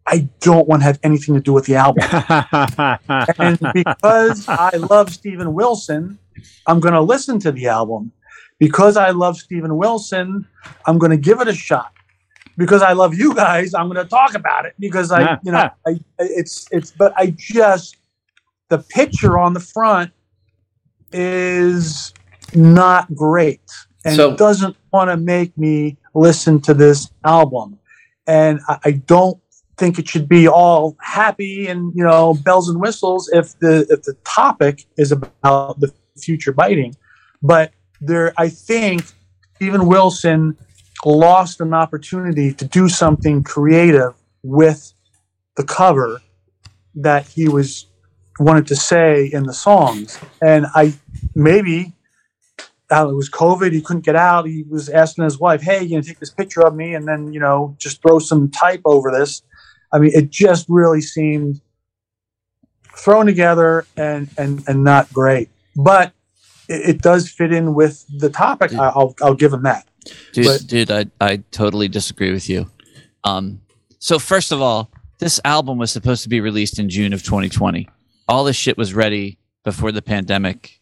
[0.08, 2.04] I don't want to have anything to do with the album.
[3.38, 6.18] and because I love Steven Wilson,
[6.66, 8.12] I'm going to listen to the album.
[8.62, 10.48] Because I love Steven Wilson,
[10.86, 11.94] I'm going to give it a shot.
[12.58, 14.76] Because I love you guys, I'm going to talk about it.
[14.80, 16.92] Because I, you know, I, it's it's.
[16.92, 17.98] But I just
[18.70, 20.12] the picture on the front
[21.12, 22.14] is
[22.54, 23.62] not great.
[24.06, 27.80] And so, doesn't want to make me listen to this album,
[28.28, 29.40] and I, I don't
[29.78, 34.04] think it should be all happy and you know bells and whistles if the if
[34.04, 36.96] the topic is about the future biting,
[37.42, 39.04] but there I think
[39.56, 40.58] Steven Wilson
[41.06, 44.94] lost an opportunity to do something creative with
[45.56, 46.20] the cover
[46.96, 47.88] that he was
[48.40, 50.20] wanted to say in the songs.
[50.42, 50.94] And I
[51.36, 51.94] maybe
[52.92, 53.72] uh, it was COVID.
[53.72, 54.46] He couldn't get out.
[54.46, 57.32] He was asking his wife, "Hey, you know, take this picture of me, and then
[57.32, 59.44] you know, just throw some type over this."
[59.94, 61.62] I mean, it just really seemed
[62.98, 65.50] thrown together and and and not great.
[65.76, 66.14] But
[66.72, 68.74] it, it does fit in with the topic.
[68.74, 69.88] I'll I'll give him that.
[70.32, 72.72] Dude, but, dude, I, I totally disagree with you.
[73.24, 73.62] Um,
[74.00, 77.88] so first of all, this album was supposed to be released in June of 2020.
[78.28, 80.82] All this shit was ready before the pandemic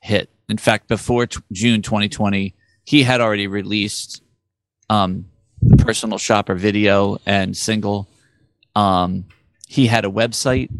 [0.00, 0.30] hit.
[0.48, 4.22] In fact, before t- June 2020, he had already released
[4.88, 5.26] um,
[5.60, 8.08] the personal shopper video and single.
[8.76, 9.24] Um,
[9.66, 10.70] he had a website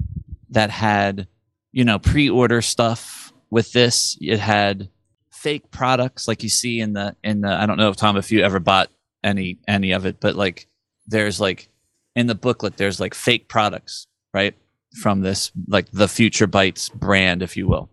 [0.51, 1.27] that had,
[1.73, 3.20] you know, pre-order stuff
[3.51, 4.17] with this.
[4.21, 4.89] It had
[5.31, 8.31] fake products like you see in the in the I don't know if Tom if
[8.31, 8.91] you ever bought
[9.25, 10.69] any any of it, but like
[11.07, 11.69] there's like
[12.15, 14.55] in the booklet there's like fake products, right?
[15.01, 17.89] From this like the Future Bites brand, if you will.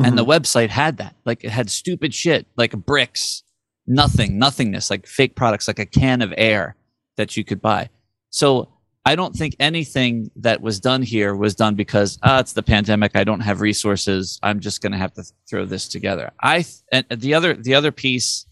[0.00, 0.04] Mm-hmm.
[0.04, 0.30] And the mm-hmm.
[0.30, 1.16] website had that.
[1.24, 3.42] Like it had stupid shit, like bricks,
[3.86, 6.76] nothing, nothingness, like fake products, like a can of air
[7.16, 7.90] that you could buy.
[8.30, 8.68] So
[9.04, 13.16] I don't think anything that was done here was done because ah, it's the pandemic.
[13.16, 14.38] I don't have resources.
[14.42, 16.30] I'm just going to have to throw this together.
[16.40, 18.46] I and the other the other piece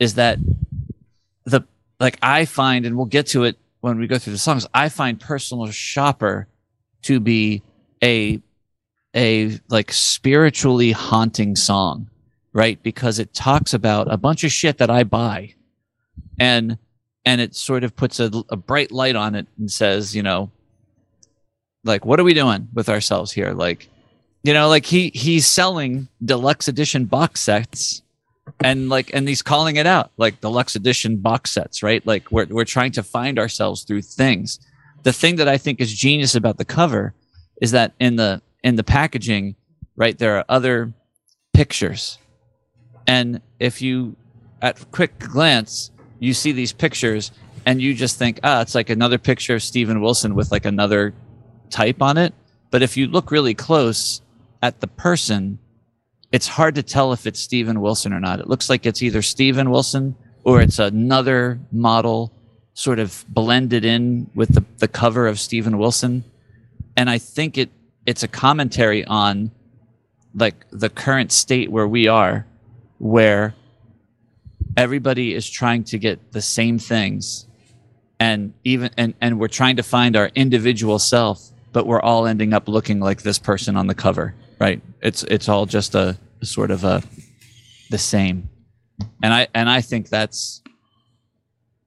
[0.00, 0.38] is that
[1.44, 1.62] the
[2.00, 4.66] like I find, and we'll get to it when we go through the songs.
[4.74, 6.48] I find "Personal Shopper"
[7.02, 7.62] to be
[8.02, 8.40] a
[9.14, 12.10] a like spiritually haunting song,
[12.52, 12.82] right?
[12.82, 15.54] Because it talks about a bunch of shit that I buy,
[16.40, 16.76] and
[17.24, 20.50] and it sort of puts a, a bright light on it and says, you know,
[21.84, 23.52] like what are we doing with ourselves here?
[23.52, 23.88] Like,
[24.42, 28.02] you know, like he he's selling deluxe edition box sets
[28.62, 32.06] and like and he's calling it out like deluxe edition box sets, right?
[32.06, 34.60] Like we're we're trying to find ourselves through things.
[35.02, 37.14] The thing that I think is genius about the cover
[37.60, 39.56] is that in the in the packaging,
[39.96, 40.92] right, there are other
[41.52, 42.18] pictures.
[43.06, 44.16] And if you
[44.62, 47.32] at quick glance you see these pictures
[47.66, 51.14] and you just think, ah, it's like another picture of Steven Wilson with like another
[51.70, 52.34] type on it.
[52.70, 54.20] But if you look really close
[54.62, 55.58] at the person,
[56.32, 58.40] it's hard to tell if it's Steven Wilson or not.
[58.40, 62.32] It looks like it's either Steven Wilson or it's another model
[62.74, 66.24] sort of blended in with the, the cover of Steven Wilson.
[66.96, 67.70] And I think it
[68.06, 69.50] it's a commentary on
[70.34, 72.46] like the current state where we are,
[72.98, 73.54] where
[74.76, 77.46] everybody is trying to get the same things.
[78.20, 82.52] And even and, and we're trying to find our individual self but we're all ending
[82.52, 84.80] up looking like this person on the cover right?
[85.02, 87.02] It's it's all just a, a sort of a
[87.90, 88.48] the same.
[89.22, 90.62] And i and i think that's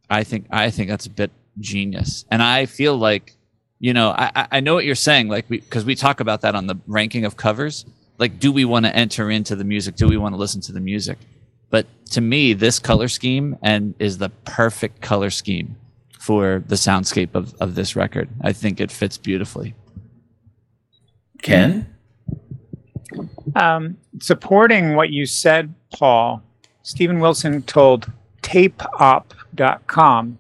[0.09, 2.25] i think i think that's a bit genius.
[2.29, 3.35] And i feel like
[3.79, 6.55] you know i i know what you're saying like because we, we talk about that
[6.55, 7.85] on the ranking of covers.
[8.17, 9.95] Like do we want to enter into the music?
[9.95, 11.17] Do we want to listen to the music
[11.69, 15.75] but to me, this color scheme and is the perfect color scheme
[16.19, 18.29] for the soundscape of, of this record.
[18.41, 19.75] I think it fits beautifully.
[21.41, 21.93] Ken?
[23.55, 26.41] Um, supporting what you said, Paul,
[26.83, 28.11] Steven Wilson told
[28.41, 30.37] tapeop.com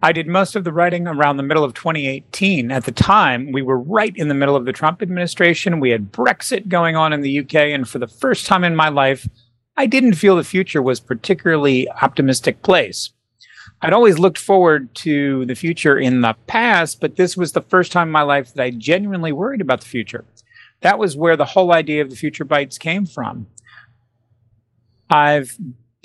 [0.00, 2.70] I did most of the writing around the middle of 2018.
[2.70, 5.80] At the time, we were right in the middle of the Trump administration.
[5.80, 7.54] We had Brexit going on in the UK.
[7.54, 9.28] And for the first time in my life,
[9.78, 13.10] I didn't feel the future was particularly optimistic place.
[13.80, 17.92] I'd always looked forward to the future in the past, but this was the first
[17.92, 20.24] time in my life that I genuinely worried about the future.
[20.80, 23.46] That was where the whole idea of the future bites came from.
[25.08, 25.56] I've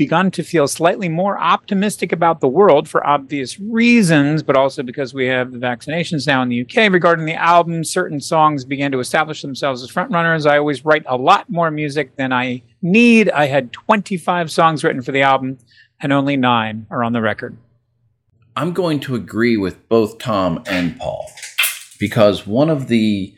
[0.04, 5.14] begun to feel slightly more optimistic about the world for obvious reasons, but also because
[5.14, 6.92] we have the vaccinations now in the UK.
[6.92, 10.46] Regarding the album, certain songs began to establish themselves as frontrunners.
[10.46, 13.30] I always write a lot more music than I need.
[13.30, 15.58] I had 25 songs written for the album,
[16.02, 17.56] and only nine are on the record.
[18.58, 21.32] I'm going to agree with both Tom and Paul
[21.98, 23.34] because one of the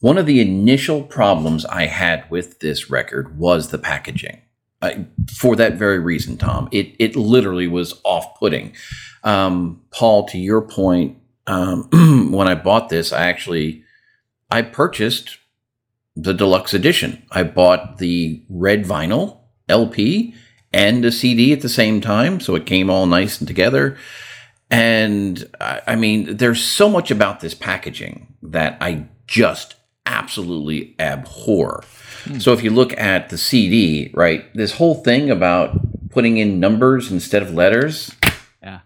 [0.00, 4.40] one of the initial problems I had with this record was the packaging
[5.36, 6.68] for that very reason, Tom.
[6.72, 8.74] It it literally was off putting.
[9.24, 11.88] Um, Paul, to your point, um,
[12.32, 13.82] when I bought this, I actually
[14.50, 15.38] I purchased
[16.16, 17.22] the deluxe edition.
[17.30, 20.34] I bought the red vinyl LP
[20.72, 23.96] and a CD at the same time, so it came all nice and together.
[24.70, 31.84] And I, I mean, there's so much about this packaging that I just absolutely abhor.
[32.24, 32.42] Mm.
[32.42, 35.78] So if you look at the CD, right, this whole thing about
[36.10, 38.14] putting in numbers instead of letters,
[38.62, 38.80] yeah,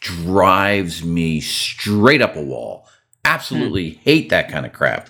[0.00, 2.86] drives me straight up a wall.
[3.24, 3.98] Absolutely mm.
[3.98, 5.08] hate that kind of crap.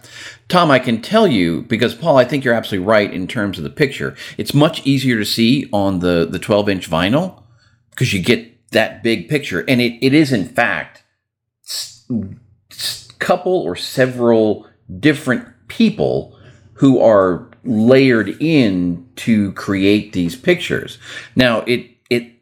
[0.48, 3.64] Tom, I can tell you because Paul, I think you're absolutely right in terms of
[3.64, 4.16] the picture.
[4.38, 7.42] It's much easier to see on the the 12 inch vinyl
[7.90, 11.02] because you get that big picture, and it, it is in fact
[12.10, 12.24] a
[13.18, 14.66] couple or several
[15.00, 16.35] different people
[16.76, 20.98] who are layered in to create these pictures.
[21.34, 22.32] Now, it it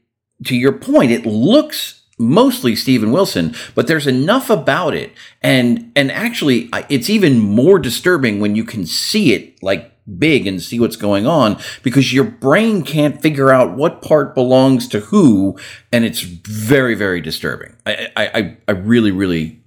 [0.44, 5.12] to your point, it looks mostly Steven Wilson, but there's enough about it,
[5.42, 10.60] and and actually, it's even more disturbing when you can see it like big and
[10.62, 15.58] see what's going on because your brain can't figure out what part belongs to who,
[15.92, 17.74] and it's very very disturbing.
[17.86, 19.62] I I I really really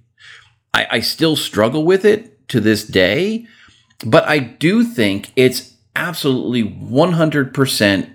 [0.74, 3.46] I, I still struggle with it to this day.
[4.04, 8.14] But I do think it's absolutely 100%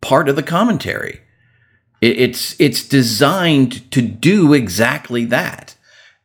[0.00, 1.20] part of the commentary.
[2.00, 5.74] it's it's designed to do exactly that.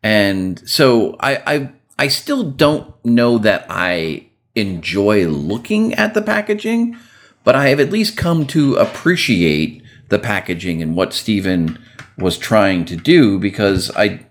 [0.04, 6.96] And so I, I I still don't know that I enjoy looking at the packaging,
[7.44, 11.80] but I have at least come to appreciate the packaging and what Steven
[12.18, 14.26] was trying to do because I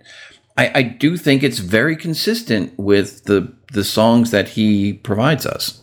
[0.57, 5.81] I, I do think it's very consistent with the the songs that he provides us.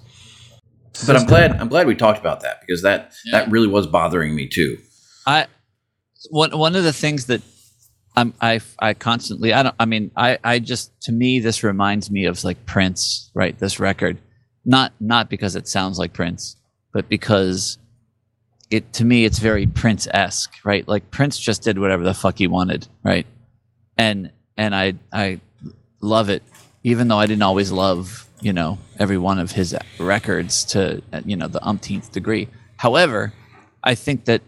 [1.05, 3.39] But I'm glad I'm glad we talked about that because that yeah.
[3.39, 4.77] that really was bothering me too.
[5.25, 5.47] I
[6.29, 7.41] one one of the things that
[8.17, 12.11] I'm I I constantly I don't I mean I I just to me this reminds
[12.11, 14.17] me of like Prince right this record
[14.65, 16.57] not not because it sounds like Prince
[16.91, 17.77] but because
[18.69, 22.39] it to me it's very Prince esque right like Prince just did whatever the fuck
[22.39, 23.25] he wanted right
[23.97, 25.39] and and I I
[26.01, 26.43] love it,
[26.83, 31.35] even though I didn't always love you know every one of his records to you
[31.35, 32.47] know the umpteenth degree.
[32.77, 33.33] However,
[33.83, 34.41] I think that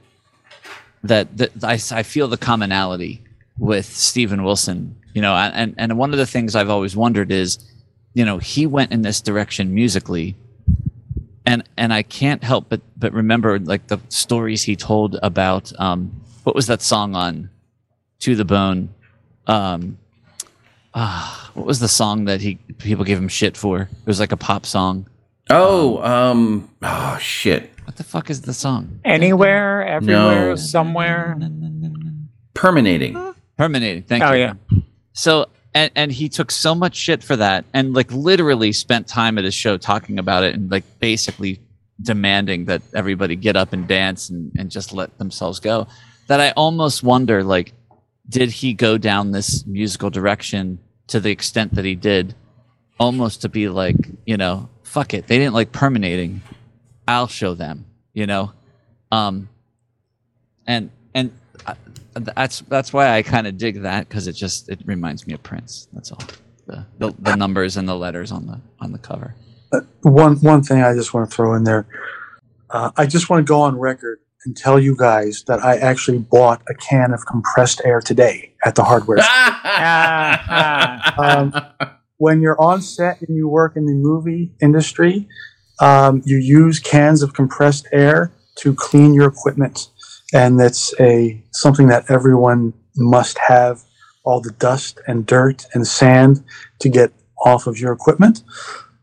[1.03, 3.21] that, that I, I feel the commonality
[3.57, 4.95] with Steven Wilson.
[5.13, 7.59] You know, and and one of the things I've always wondered is,
[8.13, 10.35] you know, he went in this direction musically,
[11.45, 16.21] and and I can't help but but remember like the stories he told about um,
[16.43, 17.49] what was that song on
[18.19, 18.93] To the Bone
[19.47, 19.97] um,
[20.93, 23.81] ah, what was the song that he people gave him shit for?
[23.81, 25.07] It was like a pop song.
[25.49, 27.71] Oh, um, oh shit.
[27.85, 28.99] What the fuck is the song?
[29.03, 30.55] Anywhere, everywhere, no.
[30.55, 31.37] somewhere.
[32.53, 33.33] Permanating.
[33.57, 34.03] Permanating.
[34.03, 34.39] Thank oh, you.
[34.39, 34.53] yeah.
[35.13, 39.37] So and and he took so much shit for that and like literally spent time
[39.37, 41.59] at his show talking about it and like basically
[42.01, 45.87] demanding that everybody get up and dance and, and just let themselves go
[46.27, 47.73] that i almost wonder like
[48.31, 52.33] did he go down this musical direction to the extent that he did,
[52.97, 56.41] almost to be like, you know, fuck it, they didn't like Permanating,
[57.07, 58.53] I'll show them, you know,
[59.11, 59.49] um,
[60.65, 61.31] and and
[62.13, 65.43] that's that's why I kind of dig that because it just it reminds me of
[65.43, 65.87] Prince.
[65.93, 66.23] That's all.
[66.67, 69.35] The, the, the numbers and the letters on the on the cover.
[69.73, 71.85] Uh, one one thing I just want to throw in there.
[72.69, 76.19] Uh, I just want to go on record and tell you guys that I actually
[76.19, 79.31] bought a can of compressed air today at the hardware store.
[81.17, 81.53] Um,
[82.17, 85.27] when you're on set and you work in the movie industry,
[85.79, 89.89] um, you use cans of compressed air to clean your equipment,
[90.33, 93.83] and that's a something that everyone must have.
[94.23, 96.43] All the dust and dirt and sand
[96.79, 97.11] to get
[97.43, 98.43] off of your equipment.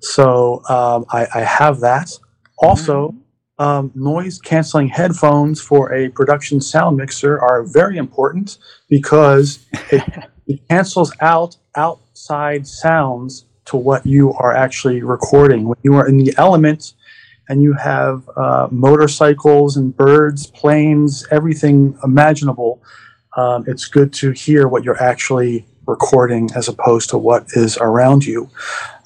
[0.01, 2.13] So um, I, I have that.
[2.59, 3.17] Also,
[3.59, 10.03] um, noise canceling headphones for a production sound mixer are very important because it,
[10.47, 15.69] it cancels out outside sounds to what you are actually recording.
[15.69, 16.95] When you are in the element
[17.49, 22.83] and you have uh, motorcycles and birds, planes, everything imaginable,
[23.37, 28.25] um, it's good to hear what you're actually recording as opposed to what is around
[28.25, 28.49] you.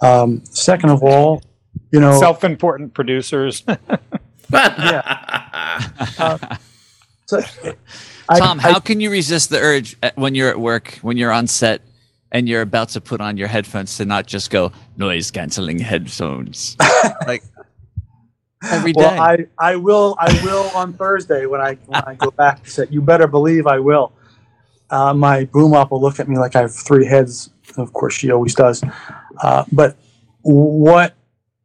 [0.01, 1.43] Um, second of all,
[1.91, 3.65] you know, Self-important producers.
[7.27, 7.41] so-
[8.37, 11.33] Tom, I- how can you resist the urge at- when you're at work, when you're
[11.33, 11.83] on set,
[12.31, 16.77] and you're about to put on your headphones to not just go noise canceling headphones?
[17.27, 17.43] like
[18.71, 19.03] every day.
[19.03, 22.71] Well, I, I will I will on Thursday when I when I go back to
[22.71, 22.93] set.
[22.93, 24.13] You better believe I will.
[24.89, 27.51] Uh, my boom up will look at me like I have three heads.
[27.77, 28.83] Of course, she always does.
[29.43, 29.97] Uh, but
[30.43, 31.15] what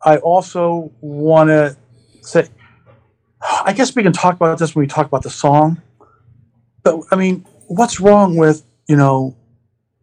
[0.03, 1.77] I also want to
[2.21, 2.47] say,
[3.67, 5.81] I guess we can talk about this when we talk about the song.
[6.83, 9.35] But I mean, what's wrong with you know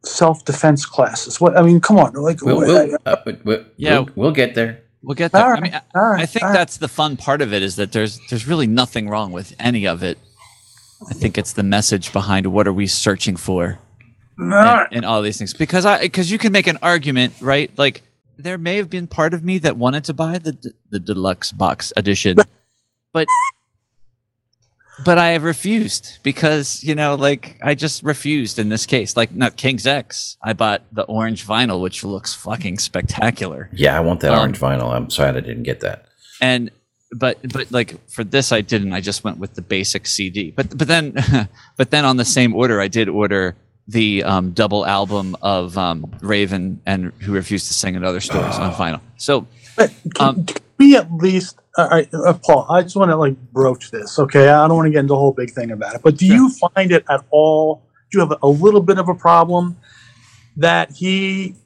[0.04, 1.40] self defense classes?
[1.40, 4.00] What I mean, come on, like we'll, we'll, uh, we'll, Yeah.
[4.00, 4.82] we'll, we'll get there.
[5.02, 5.44] we'll get there.
[5.44, 5.80] all I mean, I,
[6.22, 6.54] I think all right.
[6.54, 9.86] that's the fun part of it is that there's there's really nothing wrong with any
[9.86, 10.18] of it.
[11.08, 13.78] I think it's the message behind what are we searching for
[14.40, 14.86] All right.
[14.90, 18.02] and, and all these things because I because you can make an argument right like
[18.38, 20.56] there may have been part of me that wanted to buy the
[20.90, 22.38] the deluxe box edition
[23.12, 23.26] but
[25.04, 29.16] but I have refused because you know like I just refused in this case.
[29.16, 33.68] Like not King's X I bought the orange vinyl which looks fucking spectacular.
[33.72, 34.94] Yeah, I want that Um, orange vinyl.
[34.94, 36.06] I'm sad I didn't get that.
[36.40, 36.70] and
[37.16, 38.92] but but like for this i didn't.
[38.92, 41.14] I just went with the basic cd but but then
[41.76, 43.54] but then on the same order i did order
[43.86, 48.56] the um, double album of um, raven and who refused to sing and Other Stories
[48.56, 49.00] on vinyl.
[49.18, 52.66] So But can, Um, can we at least, all right, uh, Paul?
[52.70, 54.48] I just want to like broach this, okay?
[54.48, 56.50] I don't want to get into the whole big thing about it, but do you
[56.50, 57.82] find it at all?
[58.10, 59.76] Do you have a little bit of a problem
[60.56, 61.56] that he,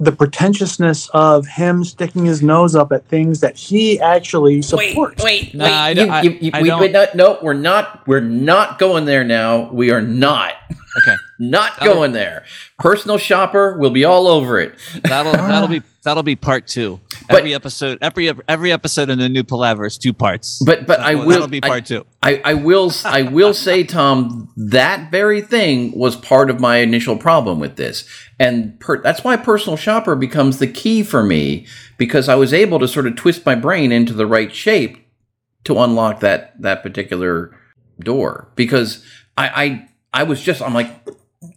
[0.00, 5.22] the pretentiousness of him sticking his nose up at things that he actually supports?
[5.24, 6.18] wait, Nah, I don't- I-
[6.52, 8.06] I we, don't- not, no, we're not.
[8.06, 9.70] We're not going there now.
[9.72, 10.52] We are not.
[10.98, 12.44] okay Not That'll- going there.
[12.78, 14.74] Personal shopper will be all over it.
[15.04, 17.00] that'll that'll be that'll be part two.
[17.28, 20.62] But- every episode every every episode in the new palaver is two parts.
[20.64, 21.32] But but I That'll- will.
[21.34, 22.06] that'll be I- part two.
[22.22, 27.16] I, I will I will say, Tom, that very thing was part of my initial
[27.16, 28.04] problem with this,
[28.38, 31.66] and per, that's why personal shopper becomes the key for me
[31.98, 34.98] because I was able to sort of twist my brain into the right shape
[35.64, 37.54] to unlock that that particular
[38.00, 38.48] door.
[38.56, 39.04] Because
[39.36, 39.88] I I,
[40.20, 40.90] I was just I'm like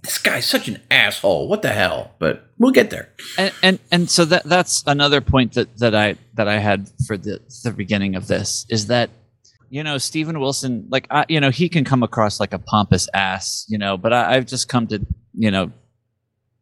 [0.03, 1.47] this guy's such an asshole.
[1.47, 2.11] What the hell?
[2.19, 3.09] But we'll get there.
[3.37, 7.17] and and and so that that's another point that that I that I had for
[7.17, 9.09] the the beginning of this is that
[9.69, 13.07] you know Steven Wilson like I you know he can come across like a pompous
[13.13, 15.71] ass you know but I, I've just come to you know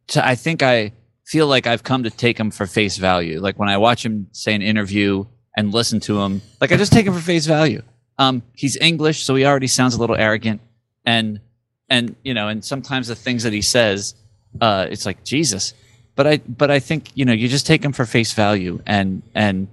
[0.08, 0.92] to I think I
[1.26, 4.28] feel like I've come to take him for face value like when I watch him
[4.32, 5.24] say an interview
[5.56, 7.82] and listen to him like I just take him for face value
[8.18, 10.60] um he's English so he already sounds a little arrogant
[11.04, 11.40] and
[11.88, 14.14] and you know and sometimes the things that he says
[14.60, 15.74] uh it's like Jesus
[16.16, 19.22] but I but I think you know you just take him for face value and
[19.34, 19.68] and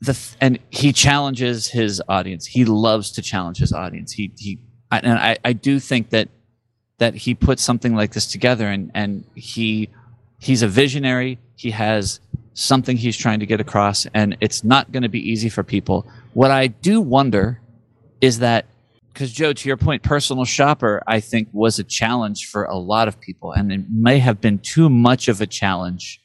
[0.00, 2.46] the th- and he challenges his audience.
[2.46, 4.12] He loves to challenge his audience.
[4.12, 4.58] He he
[4.90, 6.28] I, and I I do think that
[6.98, 9.88] that he put something like this together and and he
[10.38, 11.38] he's a visionary.
[11.56, 12.20] He has
[12.52, 16.06] something he's trying to get across and it's not going to be easy for people.
[16.34, 17.60] What I do wonder
[18.20, 18.66] is that
[19.14, 23.06] because Joe, to your point, personal shopper, I think was a challenge for a lot
[23.06, 26.20] of people, and it may have been too much of a challenge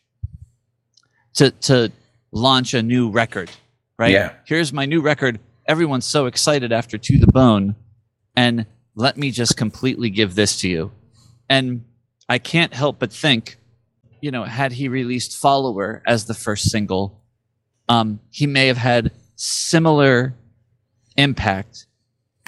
[1.36, 1.92] to to
[2.32, 3.52] launch a new record.
[3.98, 4.12] Right?
[4.12, 4.34] Yeah.
[4.46, 5.40] Here's my new record.
[5.68, 7.76] Everyone's so excited after To the Bone,
[8.36, 8.66] and
[8.96, 10.92] let me just completely give this to you.
[11.48, 11.86] And
[12.28, 13.58] I can't help but think,
[14.20, 17.22] you know, had he released Follower as the first single,
[17.88, 20.34] um, he may have had similar
[21.18, 21.86] impact,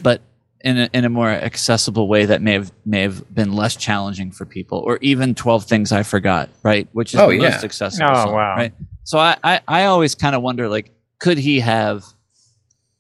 [0.02, 0.22] but
[0.64, 4.32] in a, in a more accessible way that may have may have been less challenging
[4.32, 6.88] for people, or even Twelve Things I Forgot, right?
[6.94, 7.50] Which is Oh, the yeah.
[7.52, 8.10] most accessible.
[8.12, 8.56] Oh, song, wow.
[8.56, 8.74] Right.
[9.04, 12.04] So I I, I always kind of wonder, like, could he have,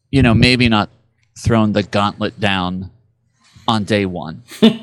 [0.09, 0.89] you know, maybe not
[1.37, 2.91] thrown the gauntlet down
[3.67, 4.43] on day one.
[4.61, 4.81] it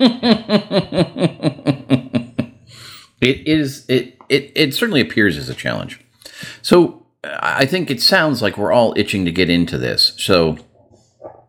[3.46, 6.00] is it, it it certainly appears as a challenge.
[6.62, 10.14] So I think it sounds like we're all itching to get into this.
[10.18, 10.58] So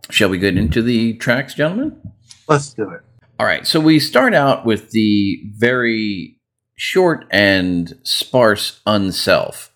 [0.10, 2.00] shall we get into the tracks, gentlemen?
[2.48, 3.02] Let's do it.
[3.40, 3.66] All right.
[3.66, 6.38] So we start out with the very
[6.76, 9.72] short and sparse unself.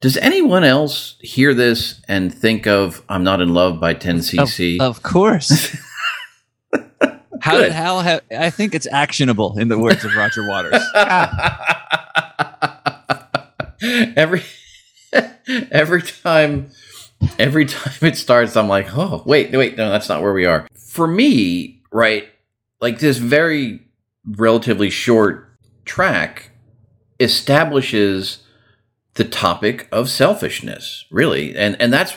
[0.00, 4.76] Does anyone else hear this and think of "I'm Not in Love" by 10cc?
[4.76, 5.74] Of, of course.
[7.40, 10.82] how did how ha- I think it's actionable in the words of Roger Waters.
[14.16, 14.42] every
[15.70, 16.70] every time
[17.38, 20.66] every time it starts, I'm like, oh wait, wait, no, that's not where we are.
[20.74, 22.28] For me, right,
[22.80, 23.80] like this very
[24.24, 25.48] relatively short
[25.84, 26.50] track
[27.20, 28.42] establishes
[29.14, 31.56] the topic of selfishness, really.
[31.56, 32.14] And and that's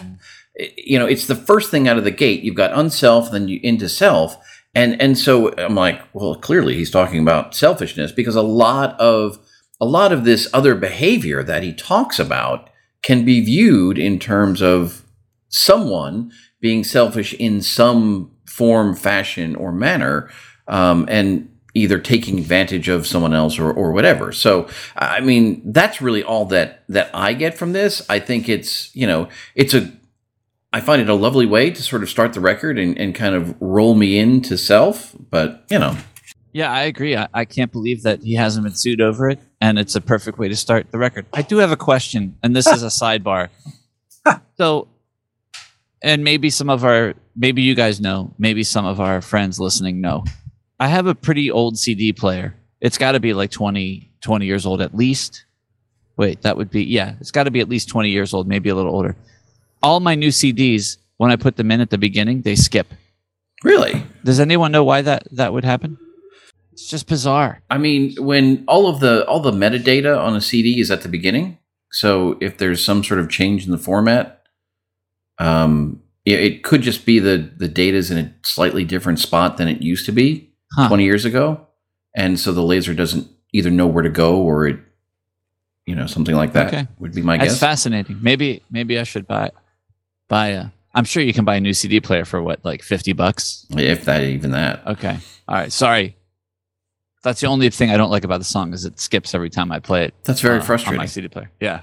[0.78, 2.44] you know, it's the first thing out of the gate.
[2.44, 4.38] You've got unself, then you into self.
[4.76, 9.40] And and so I'm like, well, clearly he's talking about selfishness because a lot of
[9.82, 12.69] a lot of this other behavior that he talks about
[13.02, 15.04] can be viewed in terms of
[15.48, 20.30] someone being selfish in some form, fashion, or manner,
[20.68, 24.32] um, and either taking advantage of someone else or, or whatever.
[24.32, 28.06] So, I mean, that's really all that that I get from this.
[28.10, 29.92] I think it's you know it's a
[30.72, 33.34] I find it a lovely way to sort of start the record and, and kind
[33.34, 35.16] of roll me into self.
[35.30, 35.98] But you know,
[36.52, 37.16] Yeah, I agree.
[37.16, 40.40] I, I can't believe that he hasn't been sued over it, and it's a perfect
[40.40, 41.26] way to start the record.
[41.34, 43.50] I do have a question, and this is a sidebar.
[44.58, 44.90] So,
[46.04, 50.02] and maybe some of our, maybe you guys know, maybe some of our friends listening
[50.02, 50.26] know.
[50.82, 52.56] I have a pretty old CD player.
[52.82, 55.46] It's got to be like 20, 20 years old at least.
[56.18, 58.68] Wait, that would be, yeah, it's got to be at least 20 years old, maybe
[58.68, 59.16] a little older.
[59.82, 62.88] All my new CDs, when I put them in at the beginning, they skip.
[63.64, 65.98] really, Does anyone know why that, that would happen?
[66.80, 67.62] It's just bizarre.
[67.70, 71.10] I mean, when all of the all the metadata on a CD is at the
[71.10, 71.58] beginning,
[71.92, 74.44] so if there's some sort of change in the format,
[75.40, 79.68] um, it, it could just be the the data's in a slightly different spot than
[79.68, 80.88] it used to be Huh.
[80.88, 81.68] 20 years ago,
[82.16, 84.80] and so the laser doesn't either know where to go or it,
[85.88, 86.88] you know, something like that Okay.
[87.00, 87.60] would be my That's guess.
[87.60, 88.20] That's fascinating.
[88.22, 89.50] Maybe maybe I should buy
[90.28, 90.66] buy a.
[90.94, 93.66] I'm sure you can buy a new CD player for what, like fifty bucks.
[93.72, 94.86] if that even that.
[94.88, 95.18] Okay.
[95.48, 95.72] All right.
[95.74, 96.16] Sorry.
[97.24, 99.72] That's the only thing I don't like about the song is it skips every time
[99.72, 100.14] I play it.
[100.24, 101.00] That's very uh, frustrating.
[101.00, 101.52] on my CD player.
[101.60, 101.82] Yeah.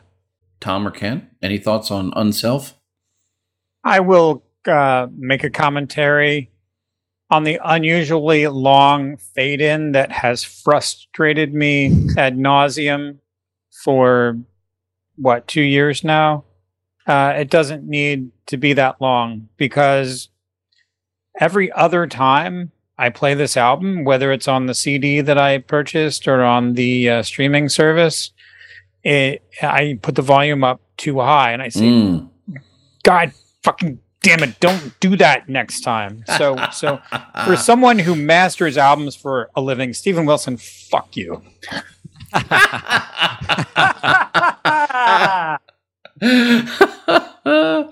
[0.60, 2.74] Tom or Ken, any thoughts on unself?
[3.84, 6.50] I will uh, make a commentary
[7.30, 13.18] on the unusually long fade in that has frustrated me ad nauseum
[13.84, 14.38] for
[15.16, 16.44] what two years now.
[17.06, 20.28] Uh, it doesn't need to be that long because
[21.38, 26.26] every other time I play this album, whether it's on the CD that I purchased
[26.26, 28.32] or on the uh, streaming service,
[29.04, 32.30] it, I put the volume up too high and I say, Mm.
[33.04, 33.32] God
[33.62, 36.24] fucking damn it, don't do that next time.
[36.38, 37.00] So so
[37.44, 41.42] for someone who masters albums for a living, Steven Wilson, fuck you.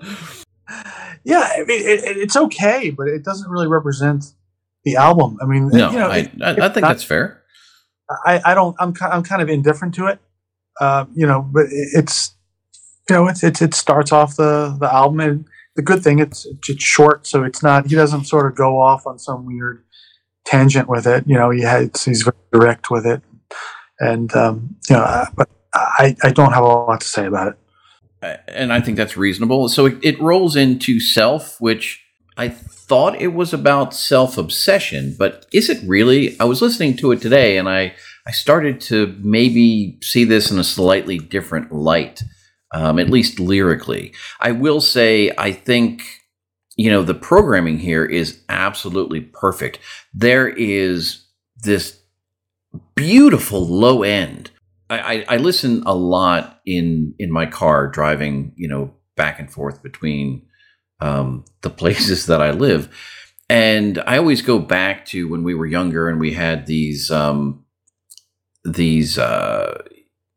[1.23, 4.25] Yeah, I mean, it, it- it's okay, but it doesn't really represent
[4.85, 5.37] the album.
[5.41, 7.41] I mean, no, you know, I, it- I, I think not- that's fair.
[8.25, 8.75] I, I don't.
[8.79, 10.19] I'm I'm kind of indifferent to it.
[10.79, 12.35] Uh, you know, but it- it's
[13.09, 16.45] you know, it's, it's it starts off the the album, and the good thing it's
[16.69, 17.87] it's short, so it's not.
[17.87, 19.83] He doesn't sort of go off on some weird
[20.45, 21.23] tangent with it.
[21.27, 23.21] You know, he has, he's very direct with it,
[23.99, 27.47] and um, you know, uh, but I I don't have a lot to say about
[27.47, 28.39] it.
[28.47, 29.67] And I think that's reasonable.
[29.69, 32.03] So it, it rolls into self, which
[32.37, 36.39] I thought it was about self obsession, but is it really?
[36.39, 37.93] I was listening to it today, and I
[38.27, 42.23] I started to maybe see this in a slightly different light,
[42.73, 44.13] um, at least lyrically.
[44.39, 46.03] I will say I think
[46.75, 49.79] you know the programming here is absolutely perfect.
[50.13, 51.25] There is
[51.63, 51.99] this
[52.95, 54.51] beautiful low end
[54.89, 59.51] I, I, I listen a lot in in my car driving, you know, back and
[59.51, 60.44] forth between
[60.99, 62.89] um, the places that I live,
[63.49, 67.65] and I always go back to when we were younger and we had these um,
[68.63, 69.83] these uh,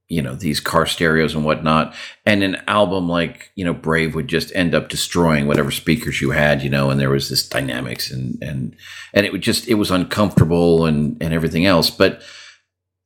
[0.09, 1.95] you know these car stereos and whatnot,
[2.27, 6.31] and an album like you know Brave would just end up destroying whatever speakers you
[6.31, 8.77] had, you know, and there was this dynamics and and
[9.15, 12.23] and it would just it was uncomfortable and and everything else, but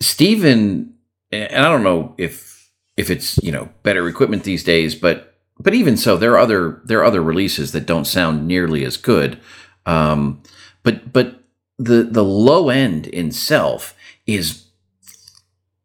[0.01, 0.95] Steven
[1.31, 5.32] and I don't know if if it's you know better equipment these days, but
[5.63, 8.97] but even so, there are other there are other releases that don't sound nearly as
[8.97, 9.39] good.
[9.87, 10.43] Um,
[10.83, 11.43] but but
[11.79, 13.95] the the low end in self
[14.27, 14.67] is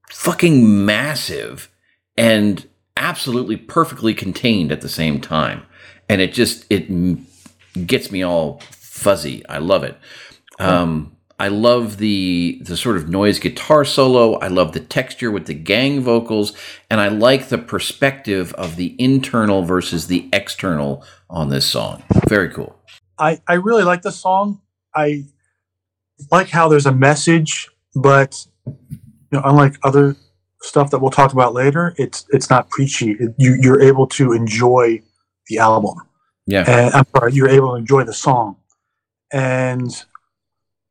[0.09, 1.69] fucking massive
[2.17, 5.63] and absolutely perfectly contained at the same time,
[6.09, 6.87] and it just it
[7.85, 9.45] gets me all fuzzy.
[9.47, 9.97] I love it.
[10.59, 14.35] Um, I love the the sort of noise guitar solo.
[14.39, 16.53] I love the texture with the gang vocals,
[16.89, 22.03] and I like the perspective of the internal versus the external on this song.
[22.27, 22.75] Very cool.
[23.19, 24.61] I, I really like the song.
[24.95, 25.25] I
[26.31, 28.73] like how there's a message, but you
[29.31, 30.15] know, unlike other
[30.61, 33.11] stuff that we'll talk about later, it's it's not preachy.
[33.11, 35.01] It, you you're able to enjoy
[35.47, 35.97] the album.
[36.47, 36.63] Yeah.
[36.67, 38.55] And I'm sorry, you're able to enjoy the song.
[39.31, 39.91] And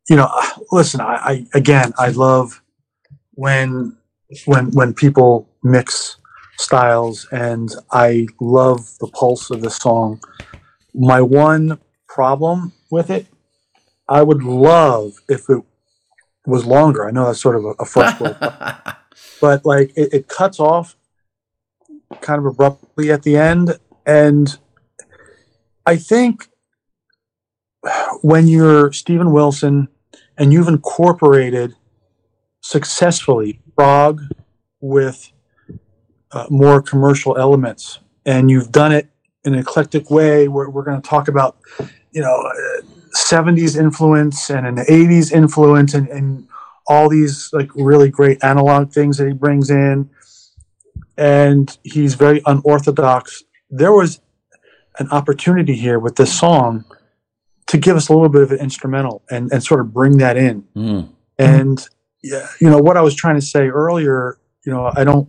[0.08, 0.30] you know,
[0.70, 2.62] listen, I, I again, I love
[3.32, 3.96] when
[4.44, 6.16] when when people mix
[6.58, 10.20] styles, and I love the pulse of the song.
[10.94, 11.78] My one
[12.08, 13.26] problem with it,
[14.08, 15.62] I would love if it
[16.46, 17.06] was longer.
[17.06, 18.36] I know that's sort of a, a first world,
[19.40, 20.96] but like it, it cuts off
[22.20, 23.76] kind of abruptly at the end,
[24.06, 24.56] and
[25.84, 26.48] I think
[28.22, 29.88] when you're Steven Wilson
[30.38, 31.74] and you've incorporated
[32.60, 34.20] successfully prog
[34.80, 35.32] with
[36.32, 39.08] uh, more commercial elements, and you've done it
[39.44, 40.48] in an eclectic way.
[40.48, 41.56] Where we're going to talk about,
[42.10, 42.82] you know, uh,
[43.16, 46.46] 70s influence and an 80s influence, and, and
[46.88, 50.10] all these like really great analog things that he brings in,
[51.16, 53.44] and he's very unorthodox.
[53.70, 54.20] There was
[54.98, 56.84] an opportunity here with this song
[57.68, 60.36] to give us a little bit of an instrumental and, and sort of bring that
[60.36, 60.62] in.
[60.76, 61.08] Mm.
[61.38, 61.88] And
[62.22, 64.38] yeah, you know what I was trying to say earlier.
[64.64, 65.28] You know, I don't,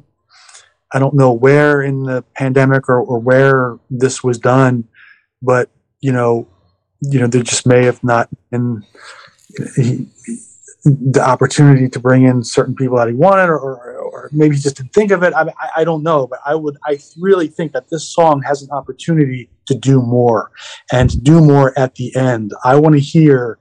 [0.94, 4.86] I don't know where in the pandemic or, or where this was done,
[5.42, 5.70] but
[6.00, 6.48] you know,
[7.02, 8.84] you know, there just may have not been
[9.76, 10.08] he,
[10.86, 14.62] the opportunity to bring in certain people that he wanted, or, or, or maybe he
[14.62, 15.34] just didn't think of it.
[15.34, 18.62] I, I, I don't know, but I would, I really think that this song has
[18.62, 20.51] an opportunity to do more
[20.91, 22.53] and do more at the end.
[22.63, 23.59] I want to hear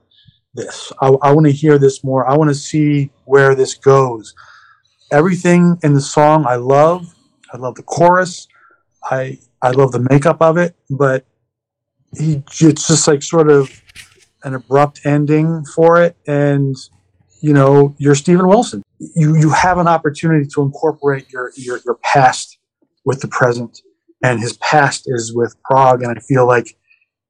[0.53, 0.91] this.
[1.01, 2.27] I, I want to hear this more.
[2.27, 4.33] I want to see where this goes.
[5.11, 7.13] Everything in the song I love.
[7.53, 8.47] I love the chorus.
[9.03, 11.25] I I love the makeup of it, but
[12.17, 13.69] he it's just like sort of
[14.43, 16.75] an abrupt ending for it and
[17.41, 18.83] you know you're Steven Wilson.
[18.99, 22.57] You you have an opportunity to incorporate your your your past
[23.05, 23.81] with the present
[24.23, 26.77] and his past is with prog and i feel like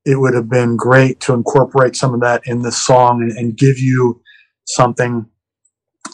[0.05, 3.57] it would have been great to incorporate some of that in this song and, and
[3.57, 4.21] give you
[4.65, 5.25] something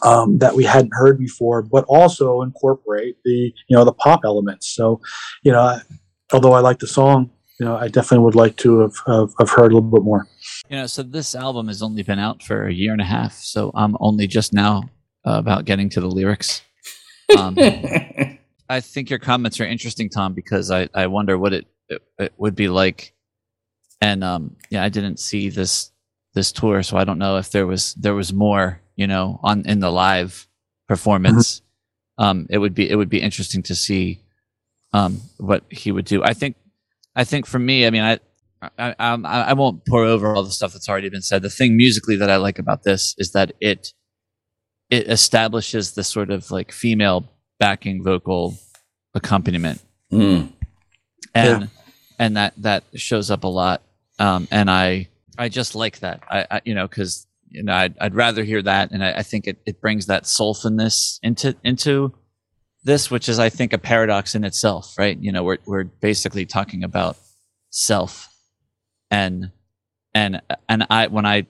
[0.04, 4.68] um, that we hadn't heard before but also incorporate the you know the pop elements
[4.74, 5.00] so
[5.44, 5.82] you know I,
[6.32, 9.50] although i like the song you know i definitely would like to have, have, have
[9.52, 10.28] heard a little bit more
[10.70, 13.34] You know, so this album has only been out for a year and a half,
[13.34, 14.90] so I'm only just now
[15.26, 16.62] uh, about getting to the lyrics.
[17.38, 17.56] Um,
[18.74, 22.34] I think your comments are interesting, Tom, because I, I wonder what it, it, it
[22.38, 23.14] would be like.
[24.02, 25.92] And um, yeah, I didn't see this
[26.34, 29.66] this tour, so I don't know if there was there was more, you know, on
[29.68, 30.48] in the live
[30.88, 31.62] performance.
[32.18, 34.22] Um, it would be it would be interesting to see
[34.92, 36.24] um, what he would do.
[36.24, 36.56] I think
[37.16, 38.20] I think for me, I mean, I
[38.78, 41.42] I, I I won't pour over all the stuff that's already been said.
[41.42, 43.94] The thing musically that I like about this is that it
[44.90, 48.58] it establishes the sort of like female backing vocal
[49.14, 49.82] accompaniment.
[50.12, 50.52] Mm.
[51.34, 51.68] and Yeah.
[52.20, 53.82] and that that shows up a lot.
[54.20, 55.08] Um and i
[55.38, 56.22] i just like that.
[56.30, 58.92] I, I you know because you know I'd, I'd rather hear that.
[58.92, 62.14] And i, I think it, it brings that soulfulness into into
[62.84, 65.18] this which is i think a paradox in itself right?
[65.18, 67.18] You know we're, we're basically talking about
[67.70, 68.28] self.
[69.10, 69.52] And
[70.16, 71.46] and and i when i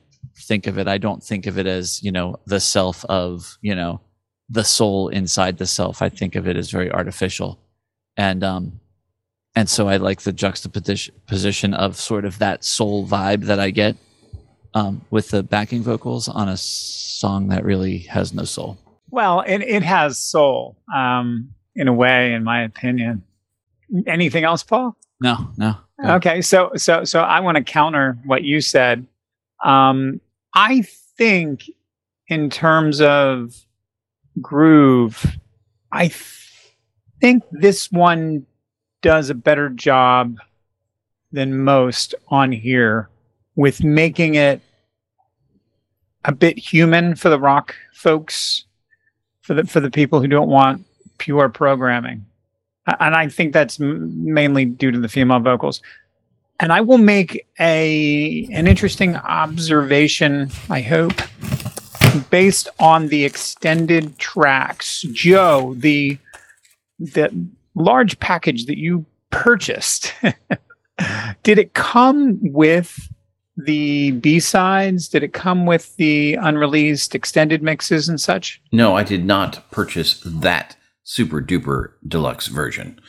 [0.47, 3.75] think of it i don't think of it as you know the self of you
[3.75, 4.01] know
[4.49, 7.59] the soul inside the self i think of it as very artificial
[8.17, 8.79] and um
[9.55, 13.69] and so i like the juxtaposition position of sort of that soul vibe that i
[13.69, 13.95] get
[14.73, 18.77] um with the backing vocals on a song that really has no soul
[19.11, 23.21] Well, it, it has soul, um, in a way, in my opinion.
[24.07, 24.97] Anything else, Paul?
[25.21, 26.15] no no Go.
[26.15, 29.05] Okay, so so so I want to counter what you said.
[29.63, 30.19] Um,
[30.55, 30.81] I
[31.17, 31.69] think
[32.27, 33.53] in terms of
[34.41, 35.25] groove,
[35.91, 36.39] I th-
[37.21, 38.45] think this one
[39.01, 40.37] does a better job
[41.31, 43.09] than most on here
[43.55, 44.61] with making it
[46.25, 48.65] a bit human for the rock folks,
[49.41, 50.85] for the for the people who don't want
[51.17, 52.25] pure programming.
[52.99, 55.81] and I think that's m- mainly due to the female vocals.
[56.59, 60.49] And I will make a an interesting observation.
[60.69, 61.13] I hope
[62.29, 66.17] based on the extended tracks, Joe, the
[66.99, 70.13] the large package that you purchased,
[71.43, 73.09] did it come with
[73.57, 75.09] the B sides?
[75.09, 78.61] Did it come with the unreleased extended mixes and such?
[78.71, 82.99] No, I did not purchase that super duper deluxe version.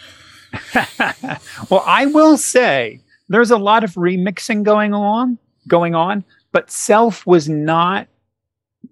[1.71, 7.27] well, I will say there's a lot of remixing going on, going on, but Self
[7.27, 8.07] was not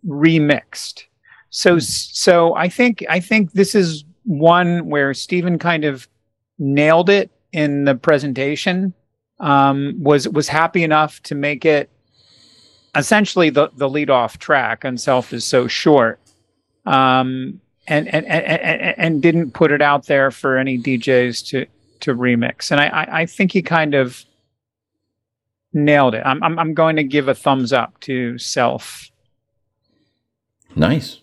[0.07, 1.05] remixed.
[1.50, 6.09] So, so I think I think this is one where Steven kind of
[6.59, 8.94] nailed it in the presentation.
[9.40, 11.90] Um, was was happy enough to make it
[12.94, 16.20] essentially the the lead off track and self is so short
[16.86, 21.66] um, and, and and and didn't put it out there for any DJs to
[22.00, 24.24] to remix and I I think he kind of
[25.72, 29.11] nailed it I'm I'm, I'm going to give a thumbs up to self
[30.74, 31.20] Nice.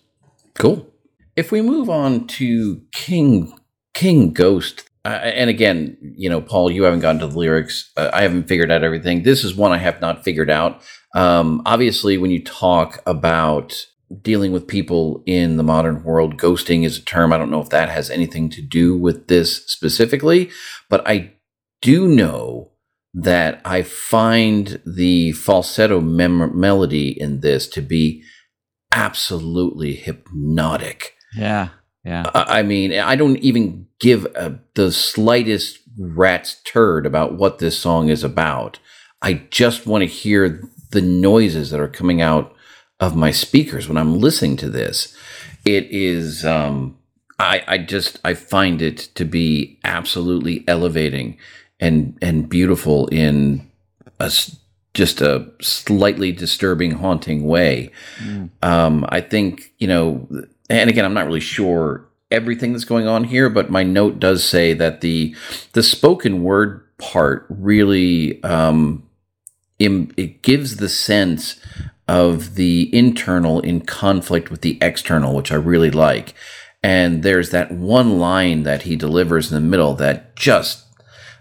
[0.58, 0.88] Cool.
[1.36, 3.58] If we move on to King
[3.94, 7.92] King Ghost, uh, and again, you know, Paul, you haven't gotten to the lyrics.
[7.96, 9.24] Uh, I haven't figured out everything.
[9.24, 10.82] This is one I have not figured out.
[11.16, 13.86] Um, obviously, when you talk about
[14.22, 17.32] dealing with people in the modern world, ghosting is a term.
[17.32, 20.50] I don't know if that has anything to do with this specifically,
[20.90, 21.34] but I
[21.82, 22.72] do know
[23.14, 28.24] that I find the falsetto mem- melody in this to be
[28.92, 31.16] absolutely hypnotic.
[31.36, 31.70] Yeah.
[32.04, 32.30] Yeah.
[32.34, 38.10] I mean, I don't even give a, the slightest rat's turd about what this song
[38.10, 38.80] is about.
[39.22, 42.56] I just want to hear the noises that are coming out
[43.00, 45.16] of my speakers when I'm listening to this.
[45.66, 46.98] It is, um,
[47.38, 51.38] I, I just, I find it to be absolutely elevating
[51.80, 53.70] and, and beautiful in
[54.20, 54.32] a,
[54.94, 57.92] just a slightly disturbing, haunting way.
[58.18, 58.50] Mm.
[58.62, 60.28] Um, I think, you know,
[60.70, 64.44] and again, I'm not really sure everything that's going on here, but my note does
[64.44, 65.36] say that the
[65.74, 69.04] the spoken word part really um,
[69.80, 71.60] Im- it gives the sense
[72.08, 76.34] of the internal in conflict with the external, which I really like.
[76.84, 80.86] And there's that one line that he delivers in the middle that just,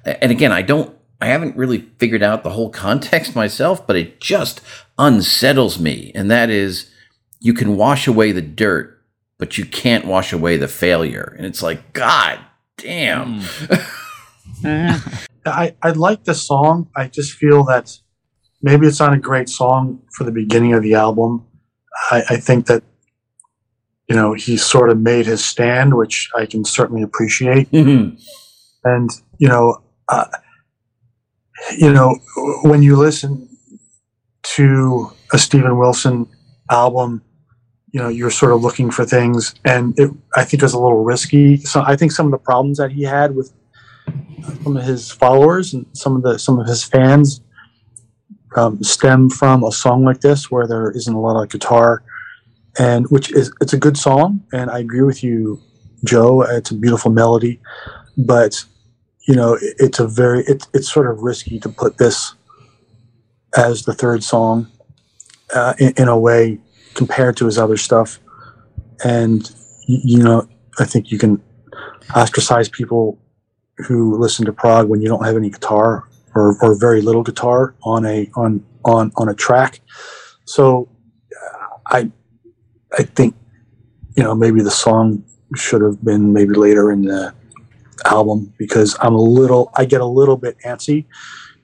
[0.04, 4.20] and again, I don't, I haven't really figured out the whole context myself, but it
[4.20, 4.60] just
[4.98, 6.12] unsettles me.
[6.14, 6.90] And that is,
[7.40, 9.02] you can wash away the dirt,
[9.38, 11.34] but you can't wash away the failure.
[11.36, 12.40] And it's like, God
[12.76, 13.40] damn.
[13.40, 14.04] Mm.
[15.46, 16.88] I, I like the song.
[16.96, 17.96] I just feel that
[18.62, 21.46] maybe it's not a great song for the beginning of the album.
[22.10, 22.82] I, I think that,
[24.08, 27.70] you know, he sort of made his stand, which I can certainly appreciate.
[27.70, 28.16] Mm-hmm.
[28.84, 30.26] And, you know, uh,
[31.76, 32.18] you know,
[32.62, 33.48] when you listen
[34.42, 36.26] to a Steven Wilson
[36.70, 37.22] album,
[37.92, 40.78] you know you're sort of looking for things and it i think it was a
[40.78, 41.56] little risky.
[41.58, 43.52] So i think some of the problems that he had with
[44.62, 47.40] some of his followers and some of the some of his fans
[48.56, 52.02] um, stem from a song like this where there isn't a lot of guitar
[52.78, 55.60] and which is it's a good song and i agree with you
[56.04, 56.42] joe.
[56.42, 57.60] It's a beautiful melody
[58.16, 58.64] but
[59.28, 62.34] you know it, it's a very it, it's sort of risky to put this
[63.56, 64.66] as the third song
[65.54, 66.58] uh, in, in a way
[66.94, 68.18] compared to his other stuff.
[69.04, 69.50] And,
[69.86, 70.48] you know,
[70.78, 71.42] I think you can
[72.14, 73.18] ostracize people
[73.76, 77.74] who listen to prog when you don't have any guitar or, or very little guitar
[77.84, 79.80] on a on on on a track.
[80.44, 80.88] So
[81.86, 82.10] I
[82.98, 83.36] I think
[84.16, 85.24] you know maybe the song
[85.54, 87.32] should have been maybe later in the
[88.04, 91.06] album because I'm a little I get a little bit antsy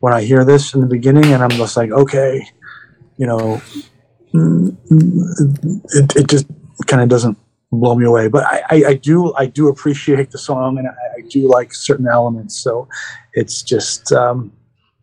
[0.01, 2.47] when I hear this in the beginning and I'm just like okay
[3.17, 3.61] you know
[4.35, 6.47] it, it just
[6.87, 7.39] kind of doesn't
[7.81, 8.29] blow me away.
[8.29, 11.75] But I, I, I, do I do appreciate the song and I, I do like
[11.75, 12.57] certain elements.
[12.57, 12.89] So
[13.33, 14.53] it's just um,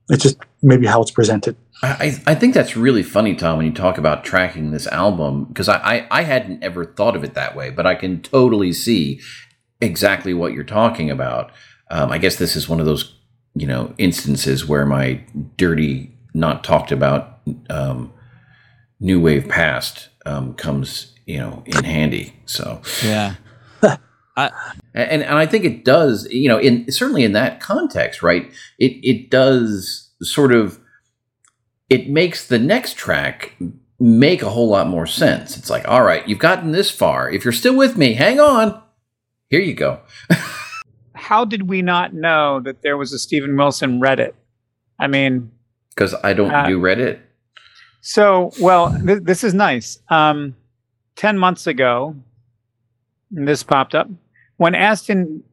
[0.09, 1.55] it's just maybe how it's presented.
[1.84, 5.67] I, I think that's really funny, Tom, when you talk about tracking this album, because
[5.67, 9.19] I, I, I hadn't ever thought of it that way, but I can totally see
[9.82, 11.51] exactly what you're talking about.
[11.89, 13.15] Um, I guess this is one of those,
[13.55, 15.21] you know, instances where my
[15.57, 18.13] dirty, not talked about um,
[18.99, 22.34] new wave past um, comes you know in handy.
[22.45, 23.36] So yeah.
[24.38, 24.51] I,
[24.93, 28.51] and and I think it does, you know, in certainly in that context, right?
[28.79, 30.79] It it does sort of
[31.89, 33.55] it makes the next track
[33.99, 35.57] make a whole lot more sense.
[35.57, 37.29] It's like, all right, you've gotten this far.
[37.29, 38.82] If you're still with me, hang on.
[39.52, 39.99] Here you go.
[41.14, 44.32] how did we not know that there was a Steven Wilson Reddit?
[44.97, 45.52] I mean,
[45.89, 47.20] because I don't Uh, do Reddit.
[47.99, 49.99] so well, th- this is nice.
[50.10, 50.56] Um,
[51.18, 52.16] Ten months ago,
[53.30, 54.10] this popped up.
[54.56, 55.43] When asked in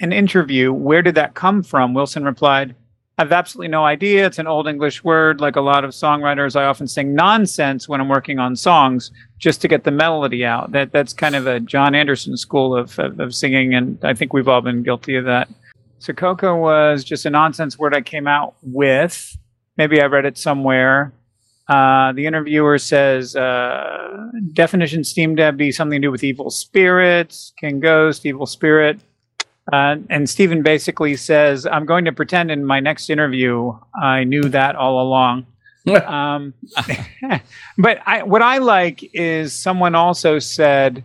[0.00, 1.92] an interview, where did that come from?
[1.92, 2.76] Wilson replied,
[3.22, 4.26] I have absolutely no idea.
[4.26, 5.40] It's an old English word.
[5.40, 9.60] Like a lot of songwriters, I often sing nonsense when I'm working on songs just
[9.60, 10.72] to get the melody out.
[10.72, 14.32] That that's kind of a Jon Anderson school of, of, of singing, and I think
[14.32, 15.48] we've all been guilty of that.
[16.00, 19.38] So Coco was just a nonsense word I came out with.
[19.76, 21.12] Maybe I read it somewhere.
[21.68, 27.52] Uh, the interviewer says uh, definition seemed to be something to do with evil spirits,
[27.60, 28.98] King Ghost, evil spirit.
[29.70, 34.42] Uh, and Steven basically says, I'm going to pretend in my next interview I knew
[34.44, 35.46] that all along.
[36.06, 36.54] um,
[37.78, 41.04] but I, what I like is someone also said,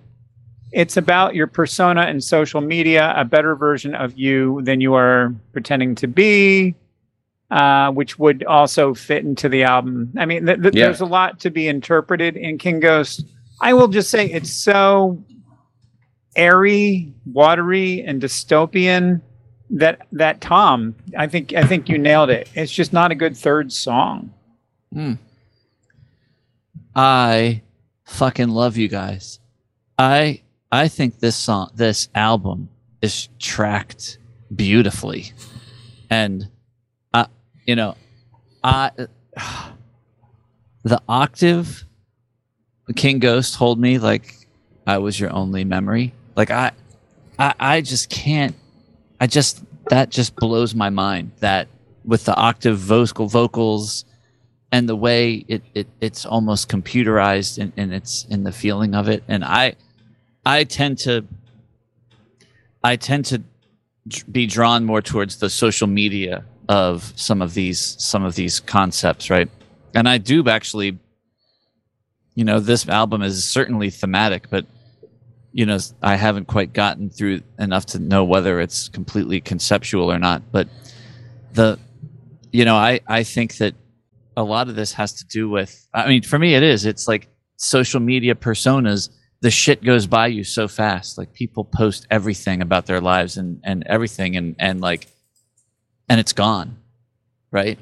[0.72, 5.34] it's about your persona and social media, a better version of you than you are
[5.54, 6.76] pretending to be,
[7.52, 10.12] uh, which would also fit into the album.
[10.18, 10.86] I mean, th- th- Yeah.
[10.86, 13.24] there's a lot to be interpreted in King Ghost.
[13.62, 15.24] I will just say it's so
[16.38, 19.22] airy, watery, and dystopian
[19.70, 22.50] that that Tom, I think I think you nailed it.
[22.56, 24.34] It's just not a good third song.
[24.94, 25.14] Hmm.
[26.96, 27.64] I
[28.06, 29.40] fucking love you guys.
[29.98, 32.70] I I think this song, this album,
[33.02, 34.18] is tracked
[34.56, 35.34] beautifully,
[36.10, 36.50] and
[37.14, 37.28] I,
[37.66, 37.96] you know,
[38.64, 38.92] I
[40.84, 41.86] the octave,
[42.96, 44.34] King Ghost told me like
[44.86, 46.14] I was your only memory.
[46.38, 46.72] Like I,
[47.38, 48.56] I, I just can't.
[49.20, 51.68] I just that just blows my mind that
[52.06, 54.06] with the octave vocal vocals
[54.72, 59.08] and the way it, it it's almost computerized and, and it's in the feeling of
[59.08, 59.74] it and i
[60.46, 61.26] i tend to
[62.84, 63.42] i tend to
[64.32, 69.30] be drawn more towards the social media of some of these some of these concepts
[69.30, 69.50] right
[69.96, 70.98] and i do actually
[72.36, 74.66] you know this album is certainly thematic but
[75.58, 80.20] you know i haven't quite gotten through enough to know whether it's completely conceptual or
[80.20, 80.70] not but
[81.54, 81.80] the
[82.52, 83.74] you know i i think that
[84.38, 87.08] a lot of this has to do with i mean for me it is it's
[87.08, 89.10] like social media personas
[89.42, 93.60] the shit goes by you so fast like people post everything about their lives and
[93.64, 95.08] and everything and and like
[96.08, 96.78] and it's gone
[97.52, 97.80] right?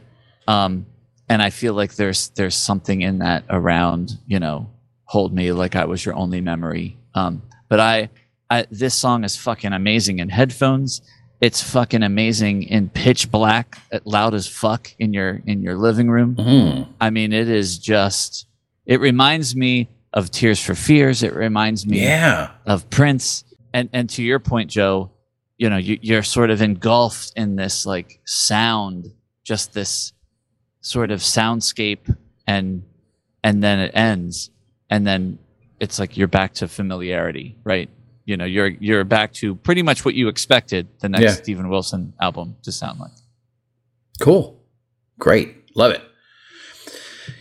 [0.47, 0.85] Um
[1.27, 4.69] and i feel like there's there's something in that around you know
[5.05, 6.97] hold me like i was your only memory.
[7.15, 8.09] Um but i
[8.49, 11.01] i this song is fucking amazing in headphones
[11.41, 16.09] it's fucking amazing in pitch black uh, loud as fuck in your in your living
[16.09, 16.87] room Mhm.
[17.01, 18.47] I mean, it is just,
[18.85, 21.23] it reminds me of Tears for Fears.
[21.23, 22.51] It reminds me Yeah.
[22.65, 23.43] of Prince.
[23.73, 25.11] And, and to your point, Joe,
[25.57, 29.11] you know, you, you're sort of engulfed in this like sound,
[29.43, 30.13] just this
[30.79, 32.15] sort of soundscape
[32.47, 32.83] and,
[33.43, 34.51] and then it ends.
[34.89, 35.37] And then
[35.79, 37.89] it's like you're back to familiarity, right?
[38.25, 41.31] You know, you're, you're back to pretty much what you expected the next Yeah.
[41.31, 43.11] Steven Wilson album to sound like.
[44.19, 44.59] Cool.
[45.19, 45.75] Great.
[45.75, 46.01] Love it.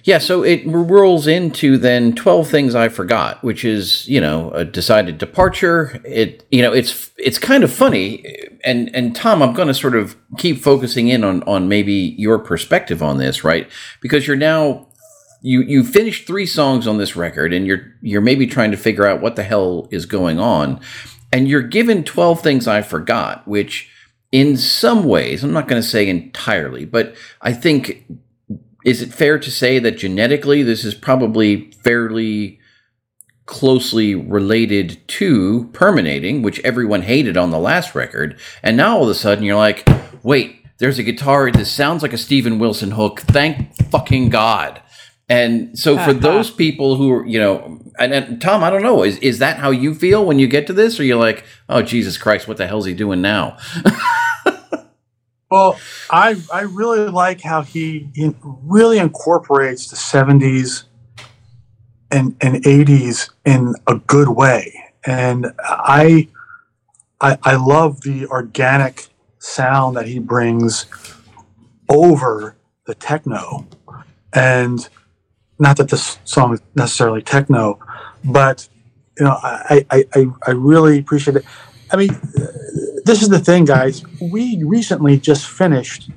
[0.04, 4.64] Yeah, so it rolls into then 12 things I forgot, which is, you know, a
[4.64, 6.00] decided departure.
[6.04, 8.22] It you know, it's it's kind of funny
[8.64, 12.38] and and Tom, I'm going to sort of keep focusing in on on maybe your
[12.38, 13.68] perspective on this, right?
[14.00, 14.88] Because you're now
[15.46, 19.06] you you finished 3 songs on this record and you're you're maybe trying to figure
[19.06, 20.80] out what the hell is going on.
[21.32, 23.90] And you're given 12 things I forgot, which
[24.32, 28.06] in some ways, I'm not going to say entirely, but I think
[28.86, 32.58] is it fair to say that genetically this is probably fairly
[33.44, 39.10] closely related to Permanating, which everyone hated on the last record, and now all of
[39.10, 39.86] a sudden you're like,
[40.22, 41.50] wait, there's a guitar.
[41.50, 43.20] This sounds like a Steven Wilson hook.
[43.20, 44.80] Thank fucking God.
[45.28, 49.02] And so for those people who are, you know, and, and Tom, I don't know,
[49.04, 51.82] is is that how you feel when you get to this, or you're like, oh
[51.82, 53.56] Jesus Christ, what the hell's he doing now?
[55.50, 55.78] Well,
[56.10, 60.84] I I really like how he, he really incorporates the '70s
[62.10, 64.74] and and '80s in a good way,
[65.06, 66.28] and I
[67.20, 69.06] I, I love the organic
[69.38, 70.86] sound that he brings
[71.88, 72.56] over
[72.86, 73.66] the techno,
[74.32, 74.88] and
[75.58, 77.78] not that this song is necessarily techno,
[78.24, 78.68] but
[79.18, 81.44] you know I I, I, I really appreciate it.
[81.92, 82.08] I mean,
[83.04, 84.02] this is the thing, guys.
[84.20, 86.10] We recently just finished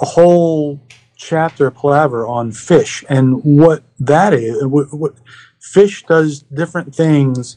[0.00, 0.80] a whole
[1.16, 4.64] chapter Palaver on fish and what that is.
[4.66, 5.14] What, what
[5.60, 7.56] fish does different things,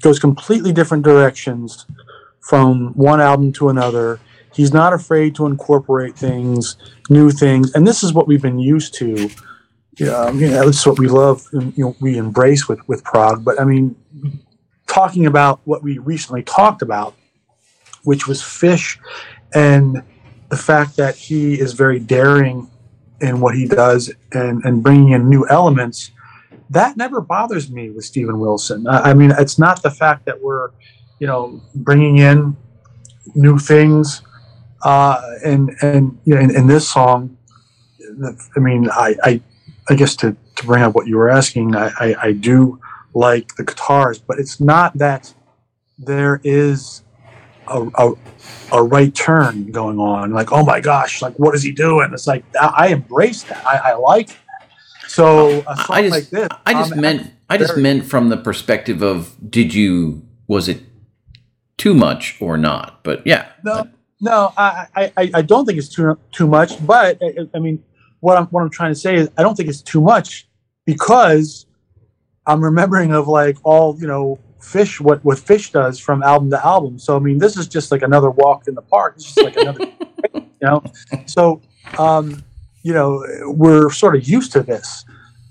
[0.00, 1.86] goes completely different directions
[2.40, 4.20] from one album to another.
[4.52, 6.76] He's not afraid to incorporate things,
[7.08, 9.30] new things, and this is what we've been used to.
[9.98, 11.46] Yeah, know, this is what we love.
[11.52, 13.44] And, you know, we embrace with with prog.
[13.44, 13.96] But I mean,
[14.86, 17.14] talking about what we recently talked about,
[18.04, 18.98] which was Fish,
[19.54, 20.02] and
[20.48, 22.70] the fact that he is very daring
[23.20, 26.10] in what he does and and bringing in new elements
[26.72, 28.86] that never bothers me with Steven Wilson.
[28.86, 30.70] I, I, mean, it's not the fact that we're,
[31.18, 32.56] you know, bringing in
[33.34, 34.22] new things,
[34.82, 37.36] uh, and and you know, in, in this song,
[38.56, 39.40] I mean, I, I,
[39.92, 42.80] I guess to, to bring up what you were asking, I, I, I do
[43.12, 45.34] like the guitars, but it's not that
[45.98, 47.02] there is
[47.68, 48.12] a, a,
[48.72, 50.32] a, right turn going on.
[50.32, 52.08] Like, oh my gosh, like what is he doing?
[52.14, 53.66] It's like I, I embrace that.
[53.66, 54.30] I, I like
[55.08, 58.38] so a song I just, like this, I just meant, I just meant from the
[58.38, 60.80] perspective of, did you, was it
[61.76, 63.04] too much or not?
[63.04, 63.50] But yeah.
[63.62, 63.90] No,
[64.22, 66.84] no, I, I, I don't think it's too too much.
[66.86, 67.84] But I, I mean,
[68.22, 70.48] what I'm what I'm trying to say is, I don't think it's too much
[70.86, 71.66] because
[72.46, 76.64] I'm remembering of like all you know fish what what fish does from album to
[76.64, 79.42] album so i mean this is just like another walk in the park it's just
[79.42, 79.90] like another
[80.34, 80.80] you know
[81.26, 81.60] so
[81.98, 82.44] um
[82.82, 85.04] you know, we're sort of used to this.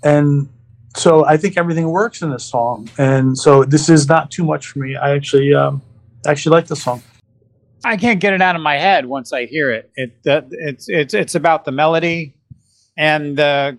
[0.03, 0.49] And
[0.95, 2.89] so I think everything works in this song.
[2.97, 4.95] And so this is not too much for me.
[4.95, 5.81] I actually, um,
[6.27, 7.01] actually like the song.
[7.83, 9.89] I can't get it out of my head once I hear it.
[9.95, 12.35] It it's it's it's about the melody
[12.97, 13.77] and the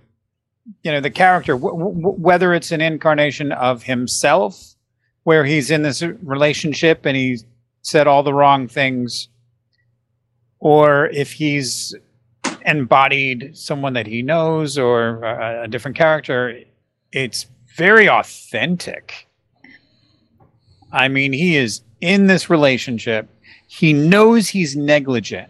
[0.83, 4.75] you know the character, w- w- whether it's an incarnation of himself,
[5.25, 7.39] where he's in this relationship and he
[7.83, 9.29] said all the wrong things,
[10.61, 11.95] or if he's
[12.65, 16.59] embodied someone that he knows or a, a different character.
[17.13, 17.47] It's
[17.77, 19.29] very authentic.
[20.93, 23.29] I mean, he is in this relationship.
[23.67, 25.49] He knows he's negligent.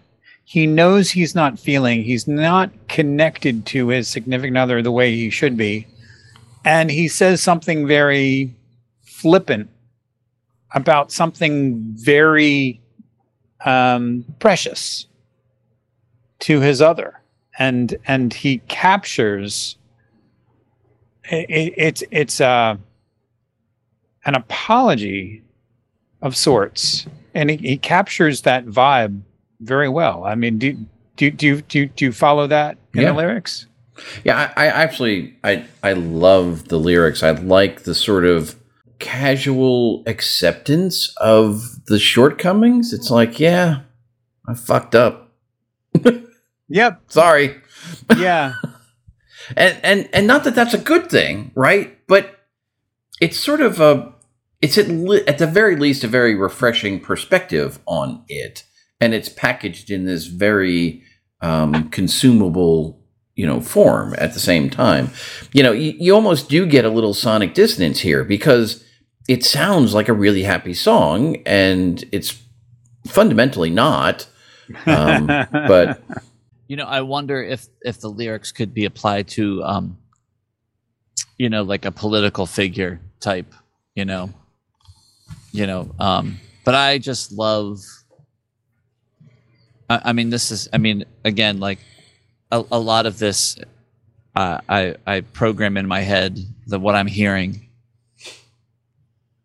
[0.52, 5.30] He knows he's not feeling, he's not connected to his significant other the way he
[5.30, 5.86] should be.
[6.62, 8.54] And he says something very
[9.00, 9.70] flippant
[10.74, 12.82] about something very
[13.64, 15.06] um, precious
[16.40, 17.22] to his other
[17.58, 19.78] and and he captures
[21.30, 22.76] it, it's it's uh,
[24.26, 25.42] an apology
[26.20, 29.22] of sorts and he, he captures that vibe
[29.62, 30.76] very well i mean do
[31.16, 33.10] do do do, do you follow that in yeah.
[33.10, 33.66] the lyrics
[34.24, 38.56] yeah I, I actually i i love the lyrics i like the sort of
[38.98, 43.80] casual acceptance of the shortcomings it's like yeah
[44.48, 45.32] i fucked up
[46.72, 47.02] Yep.
[47.08, 47.60] Sorry.
[48.16, 48.54] Yeah.
[49.56, 51.98] and and and not that that's a good thing, right?
[52.06, 52.40] But
[53.20, 54.14] it's sort of a
[54.62, 54.88] it's at,
[55.28, 58.64] at the very least a very refreshing perspective on it,
[59.02, 61.02] and it's packaged in this very
[61.40, 63.02] um, consumable
[63.34, 65.10] you know form at the same time.
[65.52, 68.84] You know, you, you almost do get a little sonic dissonance here because
[69.28, 72.40] it sounds like a really happy song, and it's
[73.06, 74.28] fundamentally not.
[74.86, 76.00] Um, but
[76.68, 79.98] you know, I wonder if if the lyrics could be applied to, um,
[81.38, 83.52] you know, like a political figure type,
[83.96, 84.30] you know,
[85.50, 85.90] you know.
[85.98, 87.80] Um, but I just love.
[89.92, 90.68] I, I mean, this is.
[90.72, 91.78] I mean, again, like
[92.50, 93.56] a, a lot of this,
[94.34, 96.38] uh, I I program in my head
[96.68, 97.68] that what I'm hearing,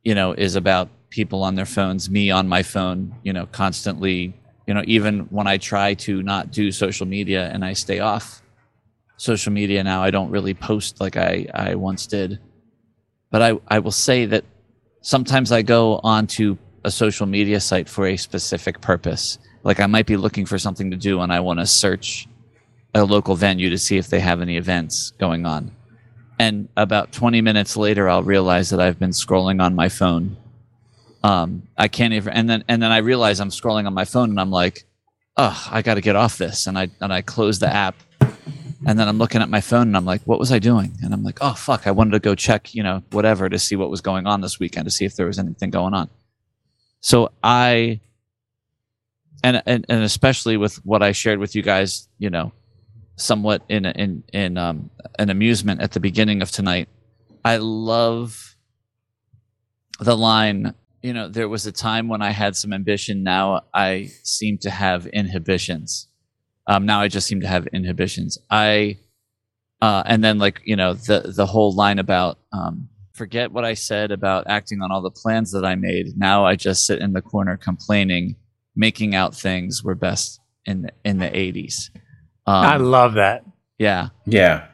[0.04, 4.34] you know, is about people on their phones, me on my phone, you know, constantly
[4.68, 8.44] you know even when i try to not do social media and i stay off
[9.16, 12.38] social media now i don't really post like i i once did
[13.32, 14.44] but i i will say that
[15.02, 20.08] sometimes i go onto a social media site for a specific purpose like i might
[20.08, 22.28] be looking for something to do and i want to search
[22.96, 25.72] a local venue to see if they have any events going on
[26.40, 30.36] and about 20 minutes later i'll realize that i've been scrolling on my phone
[31.24, 34.30] um, I can't even, and then and then I realize I'm scrolling on my phone,
[34.30, 34.86] and I'm like,
[35.36, 38.98] oh, I got to get off this, and I and I close the app, and
[39.00, 40.96] then I'm looking at my phone, and I'm like, what was I doing?
[41.04, 43.76] And I'm like, oh fuck, I wanted to go check, you know, whatever to see
[43.76, 46.10] what was going on this weekend, to see if there was anything going on.
[47.02, 48.00] So I,
[49.44, 52.52] and and, and especially with what I shared with you guys, you know,
[53.16, 54.90] somewhat in in in um,
[55.20, 56.90] an amusement at the beginning of tonight.
[57.46, 58.56] I love
[60.00, 63.24] the line you know, there was a time when I had some ambition.
[63.24, 66.08] Now I seem to have inhibitions.
[66.68, 68.38] Um, now I just seem to have inhibitions.
[68.50, 68.98] I,
[69.82, 73.74] uh, and then like you know the the whole line about um, forget what I
[73.76, 76.18] said about acting on all the plans that I made.
[76.18, 78.36] Now I just sit in the corner complaining,
[78.78, 81.90] making out things were best in the, in the 80s.
[82.46, 83.44] Um, I love that.
[83.78, 84.10] yeah.
[84.26, 84.68] Yeah.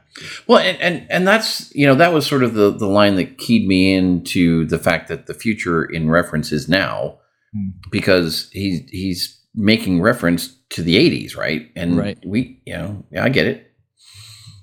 [0.46, 3.40] Well, and, and and that's you know that was sort of the the line that
[3.40, 7.18] keyed me into the fact that the future in reference is now,
[7.52, 7.70] Hmm.
[7.90, 11.68] because he's he's making reference to the '80s, right?
[11.76, 12.20] And Right.
[12.24, 13.72] we, you know, yeah, I get it.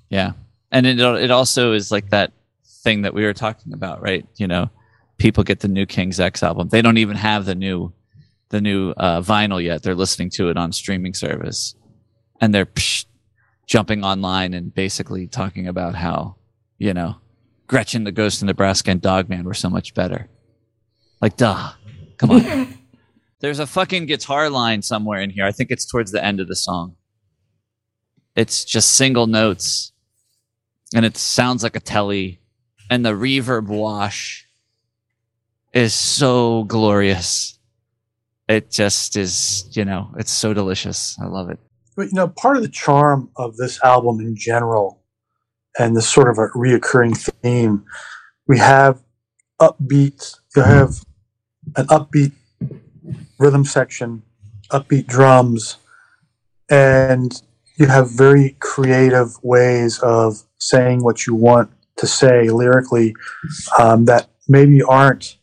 [0.09, 0.31] Yeah.
[0.71, 2.31] And it it also is like that
[2.83, 4.25] thing that we were talking about, right?
[4.37, 4.69] You know,
[5.17, 6.69] people get the new King's X album.
[6.69, 7.91] They don't even have the new
[8.51, 9.81] the new uh, vinyl yet.
[9.81, 11.75] They're listening to it on streaming service.
[12.39, 13.05] And they're psh,
[13.65, 16.35] jumping online and basically talking about how,
[16.77, 17.15] you know,
[17.67, 20.29] Gretchen Goes to Nebraska and Dogman were so much better.
[21.21, 21.71] Like, duh.
[22.17, 22.77] Come on.
[23.39, 25.45] There's a fucking guitar line somewhere in here.
[25.45, 26.95] I think it's towards the end of the song.
[28.35, 29.93] It's just single notes
[30.93, 32.39] and it sounds like a telly
[32.89, 34.47] and the reverb wash
[35.73, 37.57] is so glorious
[38.51, 41.59] it just is you know it's so delicious i love it
[41.95, 45.03] But you know, part of the charm of this album in general,
[45.77, 47.83] and this sort of a reoccurring theme,
[48.47, 49.01] we have
[49.59, 50.35] upbeat.
[50.55, 51.03] You have
[51.75, 52.31] an upbeat
[53.37, 54.23] rhythm section,
[54.71, 55.77] upbeat drums,
[56.69, 57.41] and
[57.77, 63.13] you have very creative ways of saying what you want to say lyrically
[63.79, 65.37] um, that maybe aren't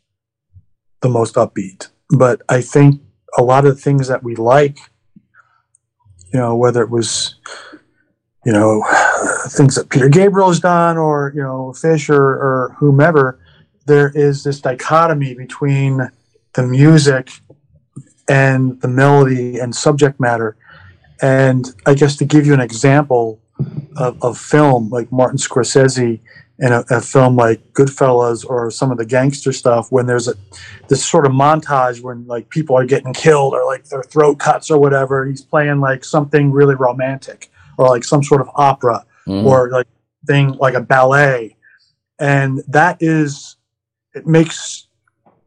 [1.03, 1.89] the most upbeat.
[2.11, 3.01] But I think
[3.37, 4.79] a lot of the things that we like
[6.33, 7.37] you know, whether it was,
[8.45, 8.85] you know,
[9.49, 13.41] things that Peter Gabriel has done or, you know, Fish or, or whomever,
[13.87, 16.11] there is this dichotomy between
[16.55, 17.31] the music
[18.29, 20.57] and the melody and subject matter.
[21.23, 23.41] And I guess to give you an example
[23.97, 26.21] of, of film, like Martin Scorsese
[26.61, 30.35] in a, a film like Goodfellas or some of the gangster stuff, when there's a
[30.89, 34.71] this sort of montage when like people are getting killed or like their throat cuts
[34.71, 35.25] or whatever.
[35.27, 39.45] He's playing like something really romantic or like some sort of opera Mhm.
[39.45, 39.87] or like
[40.27, 41.55] thing like a ballet,
[42.19, 43.57] and that is
[44.15, 44.89] it makes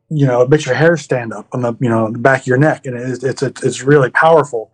[0.10, 2.48] you know it makes your hair stand up on the you know the back of
[2.48, 4.72] your neck, and it's it's it's, it's really powerful,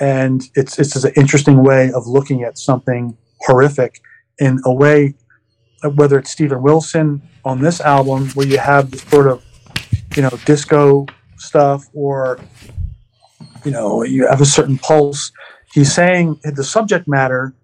[0.00, 4.00] and it's it's just an interesting way of looking at something horrific
[4.38, 5.14] in a way.
[5.82, 9.44] Uh, Whether it's Steven Wilson on this album, where you have this sort of
[10.16, 12.38] you know disco stuff or
[13.64, 15.32] you know you have a certain pulse
[15.72, 17.54] he's saying the subject matter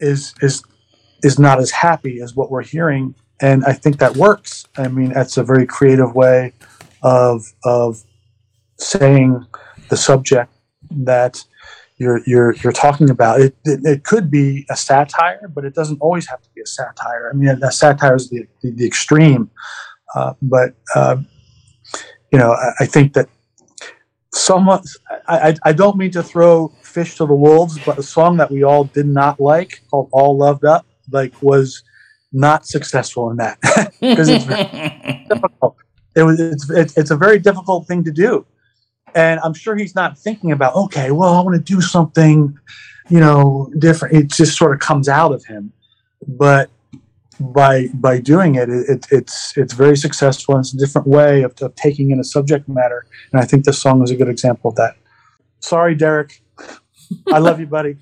[0.00, 0.62] is is
[1.22, 4.66] is not as happy as what we're hearing and i think that works.
[4.76, 6.52] I mean that's a very creative way
[7.02, 8.02] of of
[8.78, 9.46] saying
[9.88, 10.52] the subject
[10.90, 11.44] that
[11.98, 16.00] you're you're you're talking about it, it it could be a satire but it doesn't
[16.00, 19.50] always have to be a satire i mean a satire is the the, the extreme
[20.14, 21.16] uh, but uh,
[22.32, 23.28] you know, I, I think that
[24.32, 24.82] someone,
[25.26, 28.62] I, I, don't mean to throw fish to the wolves, but a song that we
[28.62, 31.82] all did not like called All Loved Up, like was
[32.32, 33.58] not successful in that
[34.00, 35.76] because it's very difficult.
[36.14, 38.46] It was, it's, it's, it's a very difficult thing to do.
[39.14, 42.58] And I'm sure he's not thinking about, okay, well, I want to do something,
[43.08, 44.16] you know, different.
[44.16, 45.72] It just sort of comes out of him.
[46.26, 46.70] But
[47.40, 51.42] by by doing it, it, it it's it's very successful and it's a different way
[51.42, 54.28] of, of taking in a subject matter and i think this song is a good
[54.28, 54.96] example of that
[55.60, 56.42] sorry derek
[57.32, 57.96] i love you buddy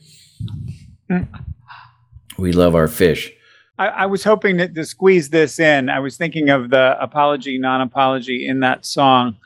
[2.38, 3.32] we love our fish.
[3.78, 5.88] I, I was hoping that to squeeze this in.
[5.88, 9.36] I was thinking of the apology, non-apology in that song,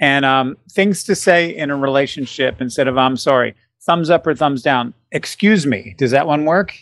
[0.00, 4.34] and um, things to say in a relationship instead of "I'm sorry." Thumbs up or
[4.34, 4.92] thumbs down.
[5.12, 5.94] Excuse me.
[5.96, 6.74] Does that one work?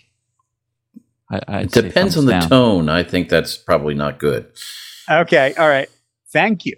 [1.31, 2.49] I, I'd It depends on the down.
[2.49, 2.89] tone.
[2.89, 4.47] I think that's probably not good.
[5.11, 5.55] Okay.
[5.57, 5.89] All right.
[6.33, 6.75] Thank you.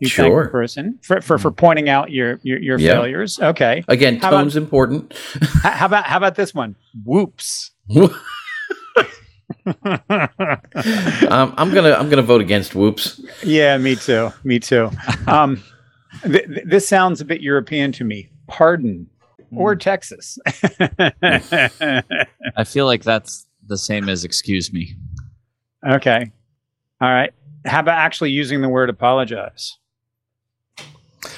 [0.00, 0.44] You thank Sure.
[0.44, 2.92] the person for, for, for pointing out your your, your Yeah.
[2.94, 3.38] failures.
[3.38, 3.84] Okay.
[3.86, 5.12] Again, How about- tone's important.
[5.62, 6.74] How about how about this one?
[7.04, 7.70] Whoops.
[9.84, 13.20] um, I'm gonna I'm gonna vote against Whoops.
[13.44, 14.30] Yeah, me too.
[14.44, 14.90] Me too.
[15.26, 15.62] Um,
[16.24, 18.30] th- th- this sounds a bit European to me.
[18.48, 19.08] Pardon
[19.54, 20.38] or Texas.
[22.56, 24.96] I feel like that's the same as excuse me.
[25.86, 26.30] okay.
[27.00, 27.32] All right.
[27.64, 29.76] How about actually using the word apologize?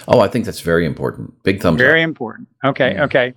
[0.09, 1.43] Oh, I think that's very important.
[1.43, 2.09] Big thumbs Very up.
[2.09, 2.49] important.
[2.65, 2.95] Okay.
[2.95, 3.05] Yeah.
[3.05, 3.35] Okay.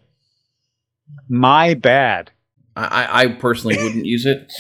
[1.28, 2.32] My bad.
[2.78, 4.54] I, I personally wouldn't use it.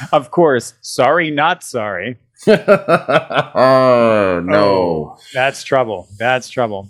[0.12, 0.74] of course.
[0.80, 2.16] Sorry, not sorry.
[2.46, 5.18] oh no.
[5.34, 6.08] That's trouble.
[6.18, 6.88] That's trouble.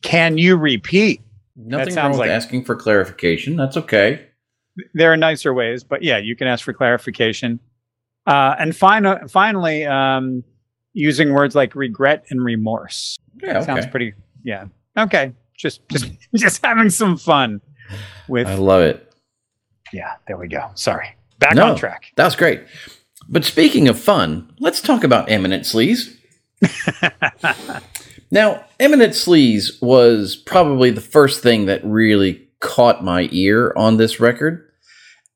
[0.00, 1.20] Can you repeat?
[1.56, 3.56] Nothing wrong sounds with like- asking for clarification.
[3.56, 4.26] That's okay.
[4.94, 7.60] there are nicer ways, but yeah, you can ask for clarification.
[8.26, 10.42] Uh, and fin- finally, um,
[10.94, 13.18] using words like regret and remorse.
[13.42, 13.66] Yeah, okay.
[13.66, 14.14] Sounds pretty.
[14.42, 14.66] Yeah.
[14.96, 15.32] Okay.
[15.58, 17.60] Just just just having some fun
[18.28, 18.46] with.
[18.46, 19.12] I love it.
[19.92, 20.14] yeah.
[20.26, 20.70] There we go.
[20.74, 21.08] Sorry.
[21.38, 21.70] Back No.
[21.70, 22.12] on track.
[22.16, 22.62] That was great.
[23.28, 26.16] But speaking of fun, let's talk about Eminent Sleaze.
[28.30, 34.20] Now, Eminent Sleaze was probably the first thing that really caught my ear on this
[34.20, 34.66] record.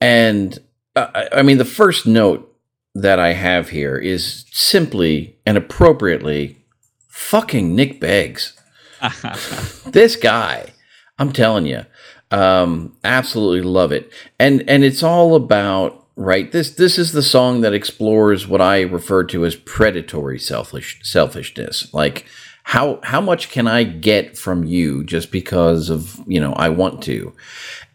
[0.01, 0.59] And
[0.95, 2.51] uh, I I mean, the first note
[2.95, 6.65] that I have here is simply and appropriately
[7.11, 8.59] fucking Nick Beggs.
[9.87, 10.73] this guy,
[11.19, 11.85] I'm telling you,
[12.31, 14.13] um, absolutely love it.
[14.39, 16.51] And and it's all about right.
[16.51, 21.93] This this is the song that explores what I refer to as predatory selfish selfishness.
[21.95, 22.27] Like
[22.65, 27.03] how how much can I get from you just because of you know I want
[27.05, 27.33] to.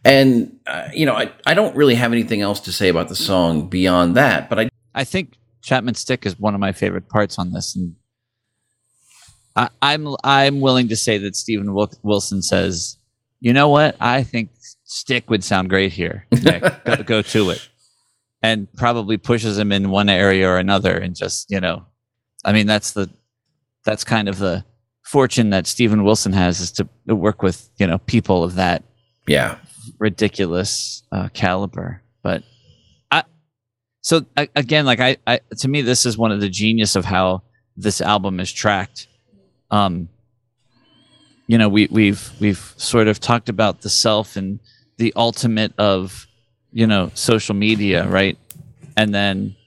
[0.04, 3.16] And uh, you know, I, I don't really have anything else to say about the
[3.16, 7.38] song beyond that, but I I think Chapman Stick is one of my favorite parts
[7.38, 7.96] on this, and
[9.56, 12.98] I, I'm I'm willing to say that Steven Wilson says,
[13.42, 13.98] "You know what?
[14.00, 14.52] I think
[14.86, 16.26] Stick would sound great here.
[16.32, 16.62] Nick.
[16.86, 17.70] go, go to it,"
[18.42, 21.86] and probably pushes him in one area or another, and just you know,
[22.46, 23.10] I mean, that's the
[23.84, 24.64] that's kind of the
[25.04, 28.84] fortune that Steven Wilson has is to work with you know people of that
[29.28, 29.58] yeah.
[30.00, 32.02] ridiculous uh, caliber.
[32.24, 32.44] But
[33.12, 33.24] I,
[34.02, 37.06] so a- again, like I, I, to me, this is one of the genius of
[37.06, 37.44] how
[37.76, 39.08] this album is tracked.
[39.70, 40.10] Um,
[41.52, 44.62] you know, we we've we've sort of talked about the self and
[44.96, 46.26] the ultimate of,
[46.72, 48.38] you know, social media, right?
[48.96, 49.58] And then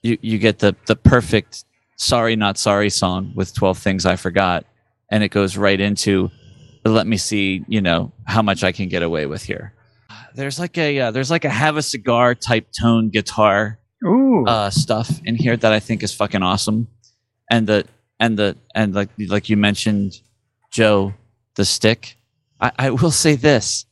[0.00, 1.64] you you get the the perfect
[1.96, 4.64] sorry not sorry song with 12 things I forgot
[5.10, 6.30] and it goes right into
[6.84, 9.74] let me see, you know, how much I can get away with here.
[10.36, 14.44] There's like a uh, there's like a have a cigar type tone guitar Ooh.
[14.46, 16.86] uh, stuff in here that I think is fucking awesome,
[17.50, 17.86] and the
[18.20, 20.20] and the and like like you mentioned,
[20.78, 21.14] Joe,
[21.56, 22.16] the stick.
[22.60, 23.84] I, I will say this: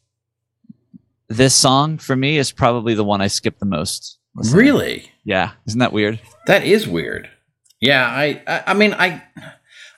[1.27, 4.19] this song for me is probably the one I skip the most.
[4.37, 4.57] listening.
[4.65, 5.11] Really?
[5.25, 6.21] Yeah, isn't that weird?
[6.47, 7.29] That is weird.
[7.81, 9.21] Yeah, I I, I mean I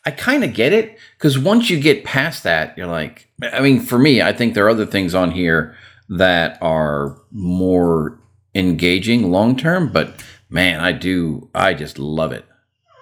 [0.07, 3.81] I kind of get it cuz once you get past that, you're like I mean
[3.81, 5.77] for me, I think there are other things on here
[6.09, 8.19] that are more
[8.55, 12.47] engaging long term, but man, I do I just love it.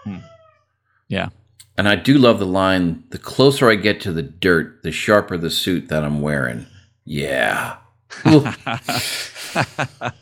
[0.02, 0.16] Hmm.
[1.06, 1.28] Yeah.
[1.78, 5.36] And I do love the line, the closer I get to the dirt, the sharper
[5.36, 6.66] the suit that I'm wearing.
[7.04, 7.76] Yeah.
[8.24, 10.12] the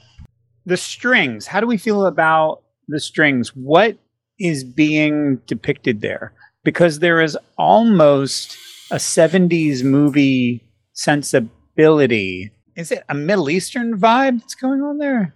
[0.76, 1.46] strings.
[1.46, 3.54] How do we feel about the strings?
[3.54, 3.98] What
[4.38, 6.32] is being depicted there?
[6.64, 8.56] Because there is almost
[8.90, 12.50] a 70s movie sensibility.
[12.74, 15.34] Is it a Middle Eastern vibe that's going on there?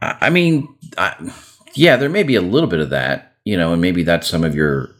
[0.00, 0.66] I mean,
[0.98, 1.32] I,
[1.74, 4.44] yeah, there may be a little bit of that, you know, and maybe that's some
[4.44, 4.90] of your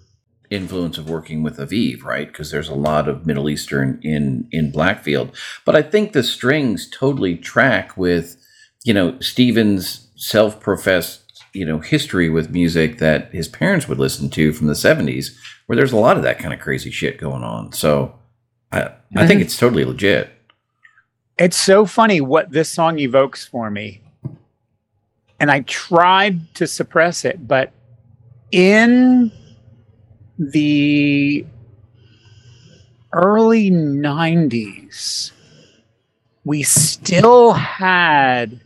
[0.51, 2.27] influence of working with Aviv, right?
[2.27, 5.35] Because there's a lot of Middle Eastern in in Blackfield.
[5.65, 8.37] But I think the strings totally track with,
[8.85, 14.53] you know, Steven's self-professed, you know, history with music that his parents would listen to
[14.53, 15.31] from the 70s,
[15.67, 17.73] where there's a lot of that kind of crazy shit going on.
[17.73, 18.19] So
[18.73, 18.83] I
[19.17, 19.43] I think mm-hmm.
[19.43, 20.31] it's totally legit.
[21.39, 24.03] It's so funny what this song evokes for me.
[25.39, 27.73] And I tried to suppress it, but
[28.53, 29.33] in
[30.41, 31.45] the
[33.13, 35.33] early 90s,
[36.45, 38.59] we still had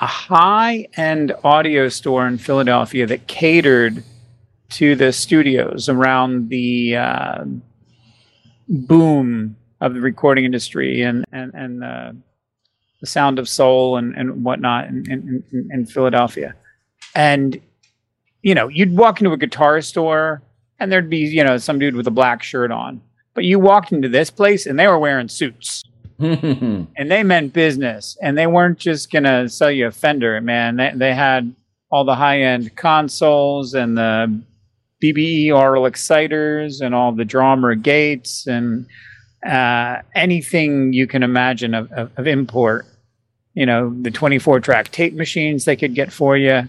[0.00, 4.04] a high end audio store in Philadelphia that catered
[4.70, 7.44] to the studios around the uh,
[8.68, 12.12] boom of the recording industry and and and uh,
[13.00, 16.54] the sound of soul and and whatnot in, in, in Philadelphia,
[17.14, 17.58] and
[18.42, 20.42] you know you'd walk into a guitar store
[20.84, 23.00] and there'd be you know some dude with a black shirt on,
[23.34, 25.82] but you walked into this place and they were wearing suits
[26.18, 30.76] and they meant business and they weren't just gonna sell you a Fender, man.
[30.76, 31.54] They they had
[31.90, 34.40] all the high end consoles and the
[35.02, 38.86] BBE aural exciters and all the Drawmer gates and
[39.46, 42.86] uh, anything you can imagine of, of, of import.
[43.52, 46.62] You know, the 24 track tape machines they could get for you.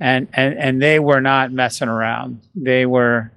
[0.00, 2.40] And, and, and they were not messing around.
[2.54, 3.32] They were,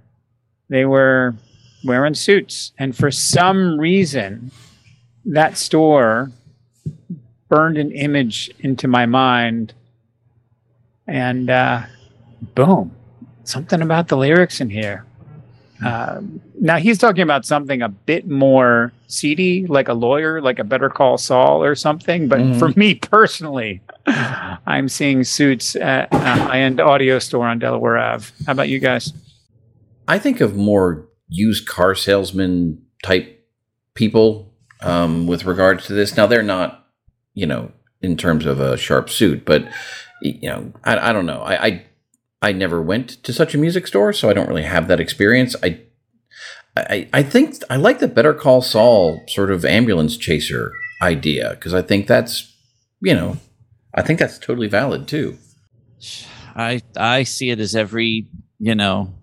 [0.70, 1.36] they were
[1.84, 2.72] wearing suits.
[2.80, 4.52] And for some reason,
[5.26, 6.32] that store
[7.50, 9.74] burned an image into my mind.
[11.08, 11.84] And uh,
[12.56, 12.92] boom,
[13.44, 15.06] something about the lyrics in here
[15.84, 16.22] uh,
[16.62, 20.88] now he's talking about something a bit more seedy, like a lawyer, like a Better
[20.90, 22.30] Call Saul or something.
[22.30, 22.60] But Mhm.
[22.60, 28.28] for me personally, I'm seeing suits at a high-end audio store on Delaware Ave.
[28.46, 29.12] How about you guys?
[30.14, 33.50] I think of more used car salesman type
[33.96, 36.16] people um, with regards to this.
[36.16, 36.86] Now they're not,
[37.34, 39.68] you know, in terms of a sharp suit, but
[40.22, 41.42] you know, I, I don't know.
[41.42, 41.86] I, I
[42.44, 45.56] I never went to such a music store, so I don't really have that experience.
[45.64, 45.82] I
[46.78, 51.74] I, I think I like the Better Call Saul sort of ambulance chaser idea because
[51.74, 52.56] I think that's
[53.02, 53.38] you know
[53.96, 55.40] I think that's totally valid too.
[56.56, 58.28] I I see it as every
[58.60, 59.16] you know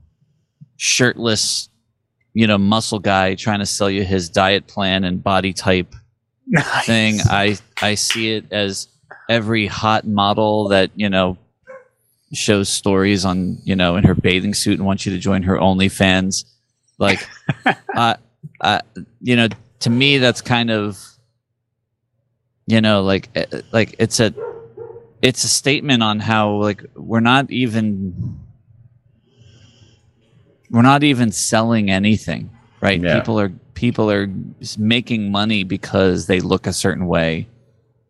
[0.82, 1.68] shirtless
[2.32, 5.94] you know muscle guy trying to sell you his diet plan and body type
[6.84, 7.20] thing.
[7.24, 8.88] I I see it as
[9.28, 11.36] every hot model that you know
[12.32, 15.56] shows stories on you know in her bathing suit and wants you to join her
[15.56, 16.44] OnlyFans.
[16.96, 17.28] Like,
[17.94, 18.14] uh,
[18.62, 18.80] uh,
[19.20, 19.48] you know,
[19.80, 20.98] to me that's kind of
[22.66, 24.32] you know like uh, like it's a
[25.20, 28.39] it's a statement on how like we're not even
[30.70, 33.18] we're not even selling anything right Yeah.
[33.18, 34.28] people are people are
[34.78, 37.48] making money because they look a certain way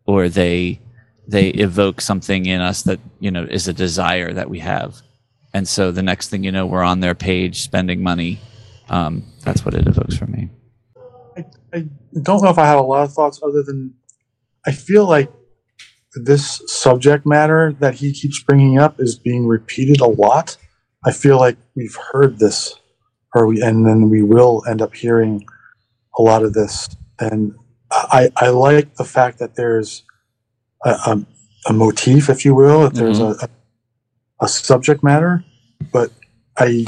[0.05, 0.79] or they
[1.27, 5.01] they evoke something in us that you know is a desire that we have
[5.53, 8.39] and so the next thing you know we're on their page spending money
[8.89, 10.49] um, that's what it evokes for me
[11.37, 11.85] I, I
[12.21, 13.93] don't know if I have a lot of thoughts other than
[14.67, 15.31] I feel like
[16.13, 20.57] this subject matter that he keeps bringing up is being repeated a lot.
[21.03, 22.79] I feel like we've heard this,
[23.33, 25.45] or we, and then we will end up hearing
[26.17, 26.89] a lot of this.
[27.19, 27.53] And
[27.91, 30.03] I, I like the fact that there's
[30.85, 31.25] a, a,
[31.67, 33.49] a motif, if you will, that there's a,
[34.41, 35.43] a subject matter,
[35.91, 36.11] but
[36.57, 36.85] I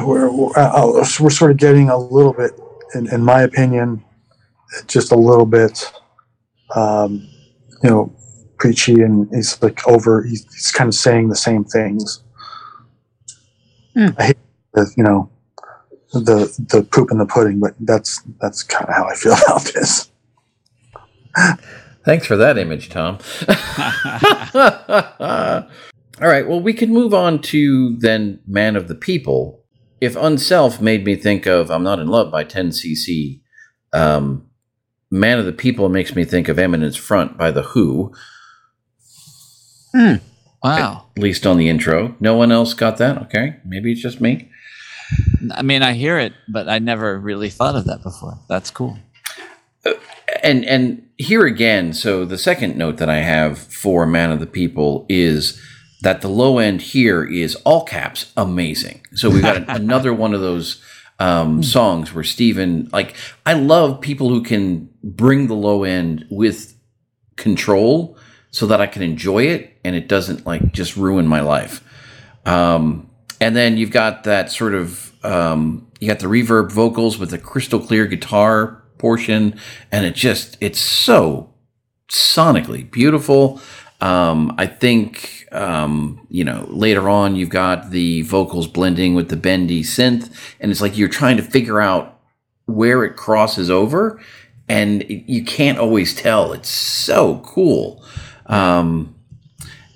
[0.00, 2.52] we're, we're, we're sort of getting a little bit,
[2.94, 4.04] in, in my opinion,
[4.86, 5.92] just a little bit,
[6.74, 7.28] um,
[7.82, 8.16] you know,
[8.58, 10.22] preachy, and he's like over.
[10.22, 12.22] He's, he's kind of saying the same things.
[13.94, 14.08] Hmm.
[14.18, 14.38] I hate
[14.72, 15.30] the, you know,
[16.12, 19.64] the the poop in the pudding, but that's that's kind of how I feel about
[19.64, 20.10] this.
[22.04, 23.18] Thanks for that image, Tom.
[26.20, 29.64] All right, well, we can move on to then Man of the People.
[30.00, 33.40] If Unself made me think of I'm Not in Love by 10cc,
[33.92, 34.46] um,
[35.10, 38.12] Man of the People makes me think of Eminence Front by The Who,
[39.94, 40.14] Hmm.
[40.62, 41.06] wow.
[41.16, 42.16] At least on the intro.
[42.18, 43.18] No one else got that?
[43.22, 44.50] Okay, maybe it's just me.
[45.54, 48.38] i mean i hear it but i never really thought of that before.
[48.48, 48.98] That's cool.
[49.86, 49.92] Uh,
[50.42, 54.46] and and here again so the second note that i have for man of the
[54.46, 55.60] people is
[56.04, 59.00] that the low end here is all caps amazing.
[59.14, 60.82] So we've got another one of those
[61.18, 61.62] um, hmm.
[61.62, 66.78] songs where Steven, like i love people who can bring the low end with
[67.36, 68.13] control
[68.54, 71.82] so that i can enjoy it and it doesn't like just ruin my life
[72.46, 73.08] um,
[73.40, 77.38] and then you've got that sort of um, you got the reverb vocals with the
[77.38, 79.58] crystal clear guitar portion,
[79.90, 81.52] and it just it's so
[82.08, 83.60] sonically beautiful.
[84.00, 89.36] Um, I think um, you know later on you've got the vocals blending with the
[89.36, 92.20] bendy synth, and it's like you're trying to figure out
[92.66, 94.20] where it crosses over,
[94.68, 96.52] and you can't always tell.
[96.52, 98.04] It's so cool.
[98.46, 99.14] Um,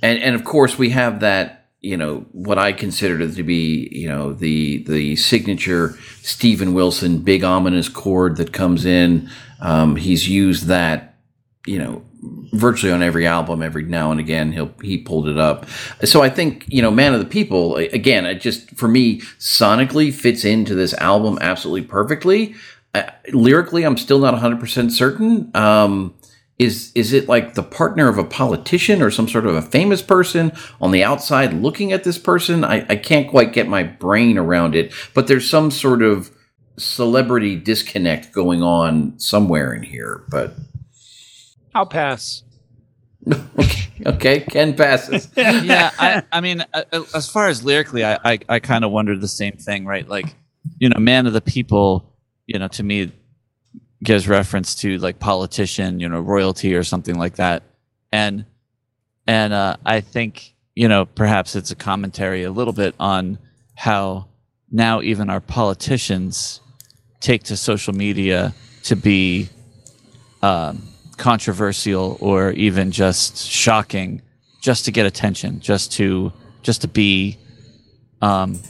[0.03, 4.09] and and of course we have that you know what I consider to be you
[4.09, 9.31] know the the signature Steven Wilson big ominous chord that comes in.
[9.61, 11.17] Um, he's used that
[11.67, 12.03] you know
[12.53, 15.67] virtually on every album every now and again he'll he pulled it up.
[16.03, 20.13] So i think you know man of the people again it just for me sonically
[20.13, 22.55] fits into this album absolutely perfectly.
[22.95, 23.03] Uh,
[23.33, 25.51] lyrically i'm still not 100% certain.
[25.55, 26.15] Um
[26.59, 30.03] is is it like the partner of a politician or some sort of a famous
[30.03, 32.65] person on the outside looking at this person?
[32.65, 36.31] I, I can't quite get my brain around it but there's some sort of
[36.77, 40.55] celebrity disconnect going on somewhere in here but.
[41.75, 42.43] I'll pass.
[43.59, 45.29] okay, okay ken passes.
[45.37, 46.65] Yeah I, I mean
[47.15, 50.09] as far as lyrically i i, I kind of wondered the same thing right?
[50.09, 50.35] Like
[50.79, 52.17] you know man of the people
[52.47, 53.13] you know to me
[54.03, 57.63] gives reference to like politician you know royalty or something like that
[58.13, 58.45] and
[59.27, 63.39] and uh, i think you know perhaps it's a commentary a little bit on
[63.75, 64.27] how
[64.71, 66.61] now even our politicians
[67.21, 68.55] take to social media
[68.85, 69.49] to be
[70.43, 70.83] um,
[71.17, 74.23] controversial or even just shocking
[74.61, 77.37] just to get attention just to just to be
[78.23, 78.61] um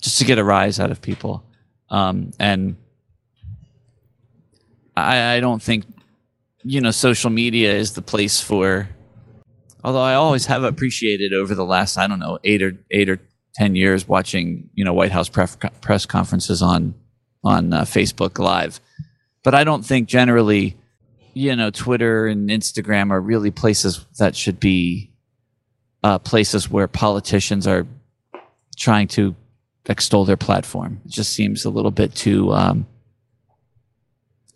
[0.00, 1.44] just to get a rise out of people.
[1.90, 2.76] Um, and
[5.06, 5.84] I, I don't think
[6.62, 8.88] you know social media is the place for.
[9.82, 13.20] Although I always have appreciated over the last I don't know eight or eight or
[13.54, 16.94] ten years watching you know White House press, press conferences on
[17.42, 18.80] on uh, Facebook Live,
[19.42, 20.76] but I don't think generally
[21.32, 25.10] you know Twitter and Instagram are really places that should be
[26.02, 27.86] uh, places where politicians are
[28.76, 29.34] trying to
[29.86, 31.00] extol their platform.
[31.04, 32.52] It just seems a little bit too.
[32.52, 32.86] Um,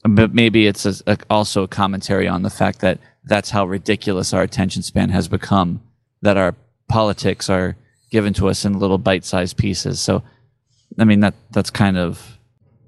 [0.05, 4.35] but maybe it's a, a, also a commentary on the fact that that's how ridiculous
[4.35, 5.82] our attention span has become.
[6.22, 6.55] That our
[6.89, 7.76] politics are
[8.10, 10.01] given to us in little bite-sized pieces.
[10.01, 10.22] So,
[10.98, 12.39] I mean that that's kind of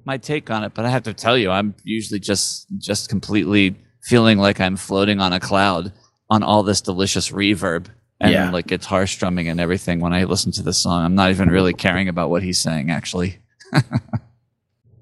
[0.04, 0.74] my take on it.
[0.74, 5.20] But I have to tell you, I'm usually just just completely feeling like I'm floating
[5.20, 5.92] on a cloud
[6.30, 7.86] on all this delicious reverb
[8.20, 8.50] and yeah.
[8.50, 11.04] like guitar strumming and everything when I listen to this song.
[11.04, 13.38] I'm not even really caring about what he's saying actually.
[13.72, 13.82] I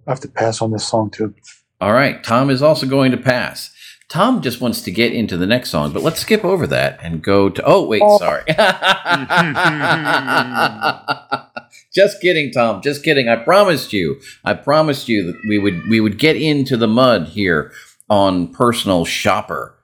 [0.06, 1.34] have to pass on this song too.
[1.84, 3.70] All right, Tom is also going to pass.
[4.08, 7.20] Tom just wants to get into the next song, but let's skip over that and
[7.20, 7.62] go to.
[7.62, 8.16] Oh, wait, oh.
[8.16, 8.42] sorry.
[11.94, 12.80] just kidding, Tom.
[12.80, 13.28] Just kidding.
[13.28, 14.18] I promised you.
[14.46, 17.70] I promised you that we would we would get into the mud here
[18.08, 19.78] on Personal Shopper.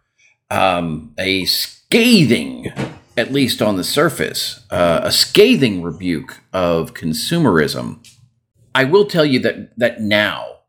[0.51, 2.73] Um, a scathing,
[3.19, 7.99] at least on the surface, uh, a scathing rebuke of consumerism.
[8.75, 10.60] I will tell you that that now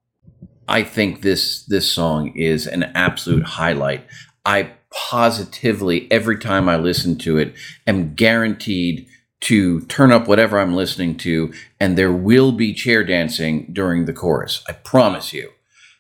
[0.72, 4.06] I think this this song is an absolute highlight.
[4.46, 7.54] I positively every time I listen to it
[7.86, 9.06] am guaranteed
[9.42, 14.14] to turn up whatever I'm listening to and there will be chair dancing during the
[14.14, 14.64] chorus.
[14.70, 15.50] I promise you.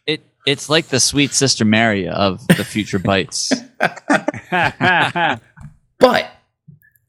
[0.06, 3.52] It it's like the sweet sister Mary of the future bites.
[5.99, 6.31] but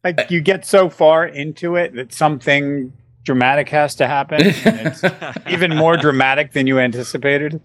[0.02, 2.92] like you get so far into it that something
[3.24, 4.40] dramatic has to happen.
[4.42, 5.02] it's
[5.48, 7.60] even more dramatic than you anticipated.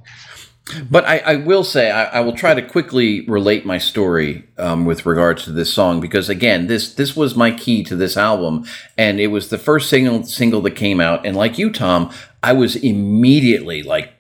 [0.90, 4.86] But I, I will say I, I, will try to quickly relate my story um,
[4.86, 8.66] with regards to this song because again this this was my key to this album
[8.98, 12.12] and it was the first single single that came out and like you Tom
[12.44, 14.12] I was immediately like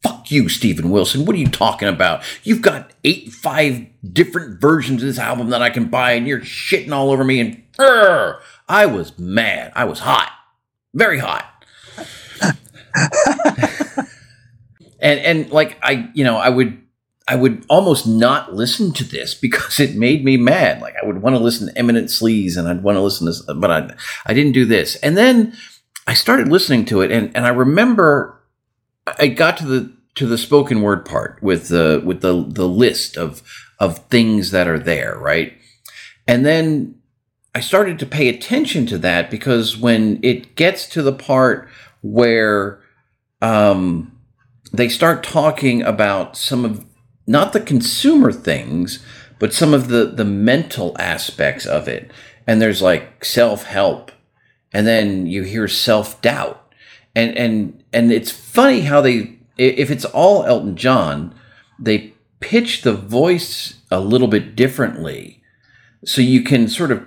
[0.00, 5.02] fuck you Steven Wilson what are you talking about you've got eight five different versions
[5.02, 8.34] of this album that I can buy and you're shitting all over me and uh,
[8.68, 10.30] I was mad I was hot
[10.94, 11.46] very hot.
[15.00, 16.80] and and like I, you know, I would
[17.28, 20.80] I would almost not listen to this because it made me mad.
[20.80, 23.32] Like I would want to listen to Eminent Sleaze and I'd want to listen to,
[23.32, 23.94] this, but I
[24.26, 24.96] I didn't do this.
[24.96, 25.56] And then
[26.06, 28.40] I started listening to it, and and I remember
[29.18, 33.16] I got to the to the spoken word part with the with the the list
[33.16, 33.42] of
[33.78, 35.52] of things that are there, right?
[36.26, 36.99] And then
[37.54, 41.68] I started to pay attention to that because when it gets to the part
[42.00, 42.80] where
[43.42, 44.18] um,
[44.72, 46.84] they start talking about some of
[47.26, 49.04] not the consumer things,
[49.38, 52.10] but some of the the mental aspects of it,
[52.46, 54.12] and there's like self help,
[54.72, 56.72] and then you hear self doubt,
[57.16, 61.34] and and and it's funny how they if it's all Elton John,
[61.78, 65.42] they pitch the voice a little bit differently,
[66.04, 67.04] so you can sort of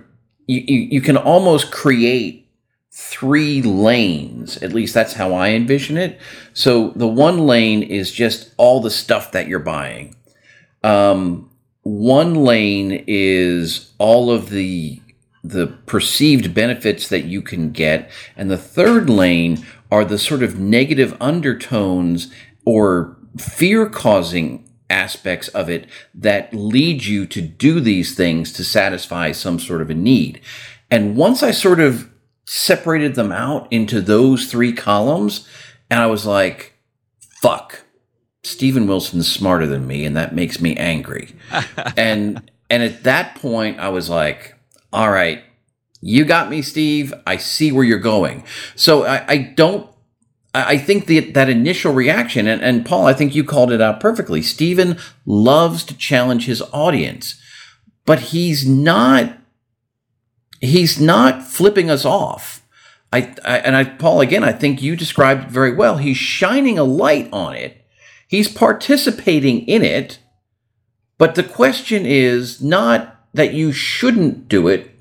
[0.47, 2.47] you, you, can almost create
[2.91, 4.61] three lanes.
[4.61, 6.19] At least that's how I envision it.
[6.53, 10.15] So the one lane is just all the stuff that you're buying.
[10.83, 11.49] Um,
[11.83, 14.99] one lane is all of the
[15.45, 20.57] the perceived benefits that you can get, and the third lane are the sort of
[20.57, 22.31] negative undertones
[22.65, 24.62] or fear causing
[24.93, 29.89] aspects of it that lead you to do these things to satisfy some sort of
[29.89, 30.39] a need.
[30.91, 32.09] And once I sort of
[32.45, 35.47] separated them out into those three columns,
[35.89, 36.73] and I was like,
[37.41, 37.83] fuck,
[38.43, 41.35] Steven Wilson's smarter than me, and that makes me angry.
[41.97, 44.55] and and at that point, I was like,
[44.91, 45.43] all right,
[46.01, 47.13] you got me, Steve.
[47.25, 48.43] I see where you're going.
[48.75, 49.89] So I, I don't
[50.53, 53.99] I think that that initial reaction, and, and Paul, I think you called it out
[53.99, 54.43] perfectly.
[54.43, 57.41] Steven loves to challenge his audience,
[58.05, 59.37] but he's not
[60.61, 62.61] he's not flipping us off.
[63.11, 65.97] I, I and I Paul again, I think you described it very well.
[65.97, 67.83] He's shining a light on it.
[68.27, 70.19] He's participating in it.
[71.17, 74.91] But the question is not that you shouldn't do it,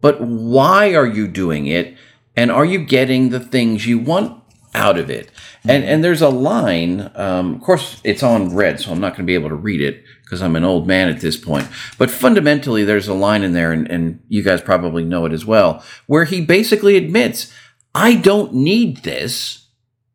[0.00, 1.96] but why are you doing it?
[2.36, 4.39] And are you getting the things you want
[4.74, 5.30] out of it.
[5.64, 7.10] And and there's a line.
[7.14, 9.80] Um, of course, it's on red, so I'm not going to be able to read
[9.80, 11.68] it because I'm an old man at this point.
[11.98, 15.44] But fundamentally, there's a line in there, and, and you guys probably know it as
[15.44, 17.52] well, where he basically admits,
[17.94, 19.66] I don't need this,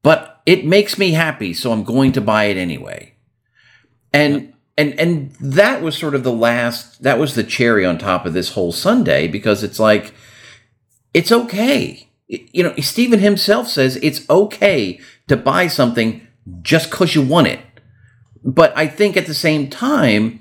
[0.03, 3.15] but it makes me happy, so I'm going to buy it anyway.
[4.14, 8.26] And and and that was sort of the last that was the cherry on top
[8.26, 10.14] of this whole Sunday because it's like
[11.14, 12.05] it's okay.
[12.28, 16.26] You know, Steven himself says it's okay to buy something
[16.62, 17.60] just because you want it.
[18.44, 20.40] But I think at the same time,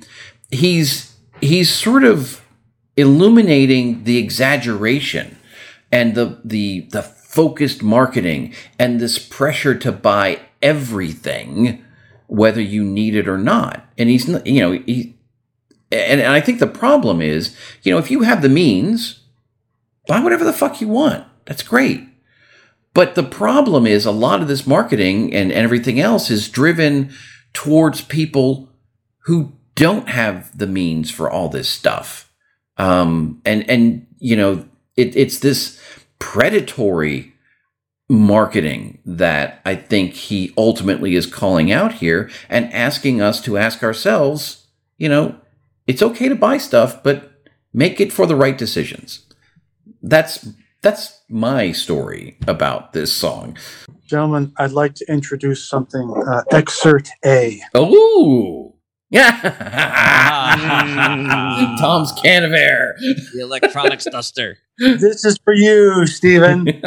[0.50, 2.42] he's he's sort of
[2.96, 5.36] illuminating the exaggeration
[5.90, 11.84] and the the the focused marketing and this pressure to buy everything
[12.26, 15.16] whether you need it or not and he's you know he
[15.90, 19.20] and, and i think the problem is you know if you have the means
[20.06, 22.08] buy whatever the fuck you want that's great
[22.92, 27.12] but the problem is a lot of this marketing and, and everything else is driven
[27.52, 28.68] towards people
[29.24, 32.32] who don't have the means for all this stuff
[32.76, 34.64] um, and and you know
[34.96, 35.80] it, it's this
[36.18, 37.34] predatory
[38.08, 43.82] marketing that I think he ultimately is calling out here and asking us to ask
[43.82, 44.66] ourselves,
[44.98, 45.36] you know,
[45.86, 47.32] it's okay to buy stuff, but
[47.72, 49.26] make it for the right decisions.
[50.02, 50.48] That's
[50.84, 53.56] that's my story about this song.
[54.06, 56.12] Gentlemen, I'd like to introduce something.
[56.28, 57.62] Uh, excerpt A.
[57.74, 58.74] Oh,
[59.08, 59.40] yeah.
[61.80, 62.94] Tom's can of air.
[63.32, 64.58] the electronics duster.
[64.78, 66.66] This is for you, Steven.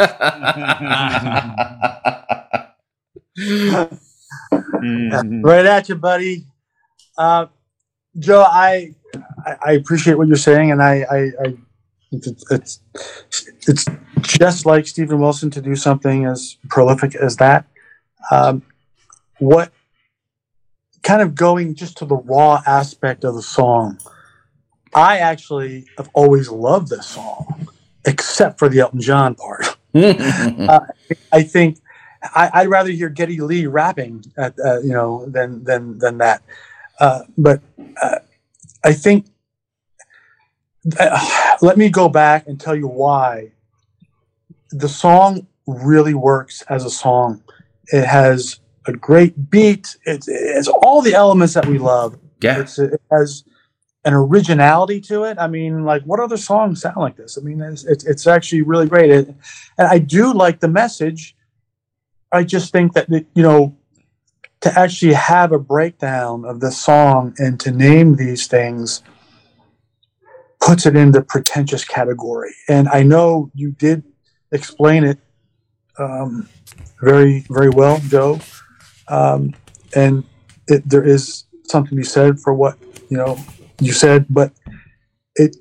[5.42, 6.46] Right at you, buddy.
[7.18, 7.48] Uh,
[8.20, 8.94] Joe, I,
[9.46, 11.58] I I appreciate what you're saying, and I, I, I
[12.12, 12.80] it's, it's
[13.68, 13.86] it's
[14.24, 17.66] just like Steven Wilson to do something as prolific as that.
[18.32, 18.64] Um,
[19.40, 19.72] what
[21.04, 24.00] kind of going just to the raw aspect of the song?
[24.94, 27.68] I actually have always loved this song,
[28.06, 29.78] except for the Elton John part.
[29.94, 31.80] I think
[32.24, 36.42] I, I'd rather hear Geddy Lee rapping, at, uh, you know, than than than that.
[37.00, 37.62] Uh, but
[38.02, 38.20] uh,
[38.84, 39.30] I think uh,
[41.62, 43.52] let me go back and tell you why
[44.72, 47.44] the song really works as a song.
[47.88, 49.98] It has a great beat.
[50.06, 52.18] It's, it's all the elements that we love.
[52.42, 52.62] yeah.
[52.62, 53.44] It's, it has
[54.06, 55.38] an originality to it.
[55.40, 57.38] I mean, like, what other songs sound like this?
[57.38, 59.10] I mean, it's, it's, it's actually really great.
[59.10, 59.28] It,
[59.78, 61.36] and I do like the message.
[62.32, 63.76] I just think that, you know,
[64.62, 69.04] to actually have a breakdown of the song and to name these things
[70.60, 72.54] puts it in the pretentious category.
[72.68, 74.04] And I know you did
[74.52, 75.20] explain it
[76.00, 76.50] um,
[77.02, 78.40] very, very well, Joe.
[79.08, 79.54] Um,
[79.96, 80.24] and
[80.68, 82.78] it, there is something to be said for what
[83.10, 83.38] you know
[83.80, 84.52] you said, but
[85.36, 85.56] it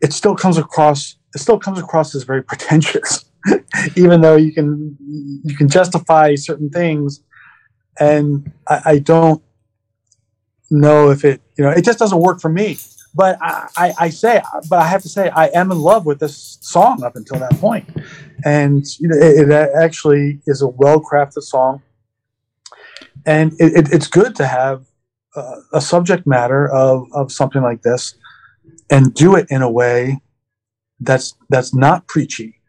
[0.00, 3.24] it still comes across it still comes across as very pretentious,
[3.96, 7.22] even though you can you can justify certain things,
[7.98, 9.42] and I, I don't
[10.70, 12.78] know if it you know it just doesn't work for me.
[13.14, 16.18] But I, I, I say, but I have to say, I am in love with
[16.18, 17.88] this song up until that point,
[18.44, 21.82] and you know, it, it actually is a well crafted song,
[23.24, 24.86] and it, it, it's good to have
[25.36, 28.14] uh, a subject matter of, of something like this
[28.90, 30.20] and do it in a way
[31.00, 32.60] that's that's not preachy.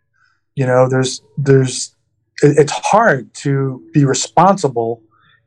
[0.55, 1.95] You know there's there's
[2.41, 5.01] it, it's hard to be responsible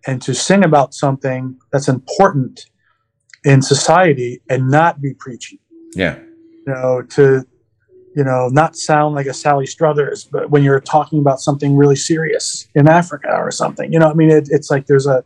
[0.07, 2.67] and to sing about something that's important
[3.45, 5.61] in society and not be preachy.
[5.95, 6.19] Yeah.
[6.19, 7.47] you know to
[8.15, 11.97] you know not sound like a sally struthers but when you're talking about something really
[11.97, 15.25] serious in africa or something you know i mean it, it's like there's a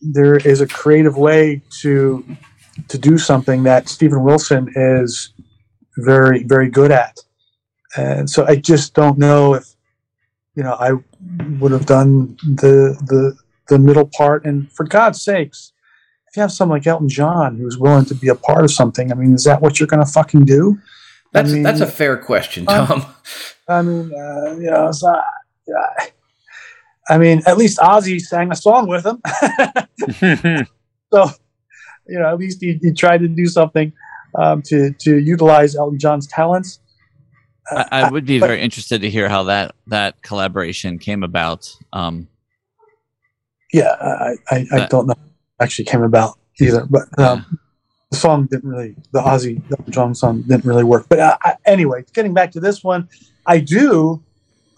[0.00, 2.24] there is a creative way to
[2.88, 5.32] to do something that steven wilson is
[5.98, 7.18] very very good at.
[7.96, 9.66] And so i just don't know if
[10.56, 10.92] you know i
[11.60, 13.36] would have done the the
[13.68, 14.44] the middle part.
[14.44, 15.72] And for god's sakes
[16.34, 19.12] if you have someone like elton john who's willing to be a part of something
[19.12, 20.76] i mean is that what you're going to fucking do
[21.32, 23.06] That's I mean, that's a fair question, uh, Tom.
[23.68, 26.04] I mean, uh, you know, so, uh,
[27.08, 29.18] I mean, at least Ozzy sang a song with him.
[31.12, 31.20] so,
[32.06, 33.92] you know, at least he, he tried to do something
[34.38, 36.78] um, to to utilize Elton John's talents.
[37.70, 41.22] Uh, I, I would be but- very interested to hear how that that collaboration came
[41.24, 41.74] about.
[41.92, 42.28] Um,
[43.72, 45.14] yeah, I, I, I Uh, don't know
[45.64, 47.58] actually came about either, but um,
[48.10, 51.06] the song didn't really, the Ozzy Elton John song didn't really work.
[51.08, 53.08] But uh, I, anyway, getting back to this one,
[53.46, 54.22] I do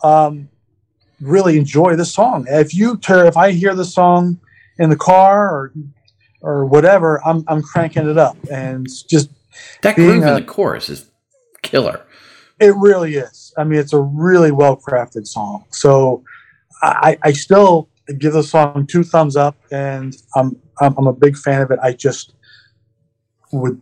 [0.02, 0.48] um,
[1.20, 2.46] really enjoy this song.
[2.48, 4.38] If you tur if I hear the song
[4.78, 5.72] in the car or
[6.40, 9.30] or whatever, I'm I'm cranking it up and just
[9.82, 11.10] That groove in the chorus is
[11.62, 12.02] killer.
[12.58, 13.52] It really is.
[13.58, 15.64] I mean, it's a really well crafted song.
[15.70, 16.22] So
[16.82, 17.88] I, I still
[18.18, 21.78] give the song two thumbs up, and I'm, I'm I'm a big fan of it.
[21.82, 22.34] I just
[23.52, 23.80] would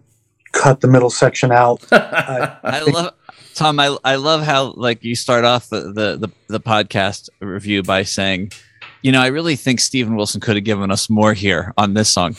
[0.53, 1.85] cut the middle section out.
[1.93, 3.15] I, I love
[3.55, 3.79] Tom.
[3.79, 8.03] I, I love how like you start off the, the the the podcast review by
[8.05, 8.53] saying,
[9.03, 12.13] you know, I really think Steven Wilson could have given us more here on this
[12.13, 12.37] song.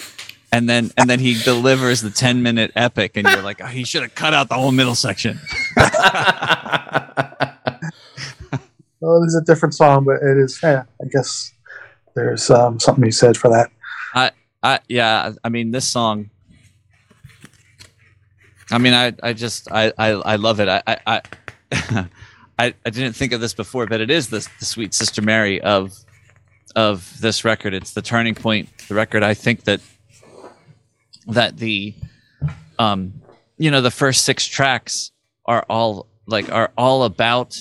[0.52, 3.84] And then and then he delivers the 10 minute epic and you're like, oh, he
[3.84, 5.40] should have cut out the whole middle section.
[9.00, 10.60] well, it is a different song, but it is.
[10.64, 11.52] Yeah, I guess
[12.16, 13.70] there's um, something be said for that.
[14.14, 14.32] I,
[14.64, 15.34] I, yeah.
[15.44, 16.30] I mean, this song.
[18.72, 20.68] I mean, I, I just, I, I, I love it.
[20.68, 21.22] I, I, I,
[22.58, 25.62] I, I didn't think of this before, but it is the, the sweet Sister Mary
[25.62, 25.94] of,
[26.76, 27.74] of this record.
[27.74, 28.70] It's the turning point.
[28.88, 29.22] The record.
[29.22, 29.82] I think that,
[31.28, 31.94] that the,
[32.80, 33.22] um,
[33.58, 35.12] you know, the first six tracks
[35.46, 37.56] are all like are all about.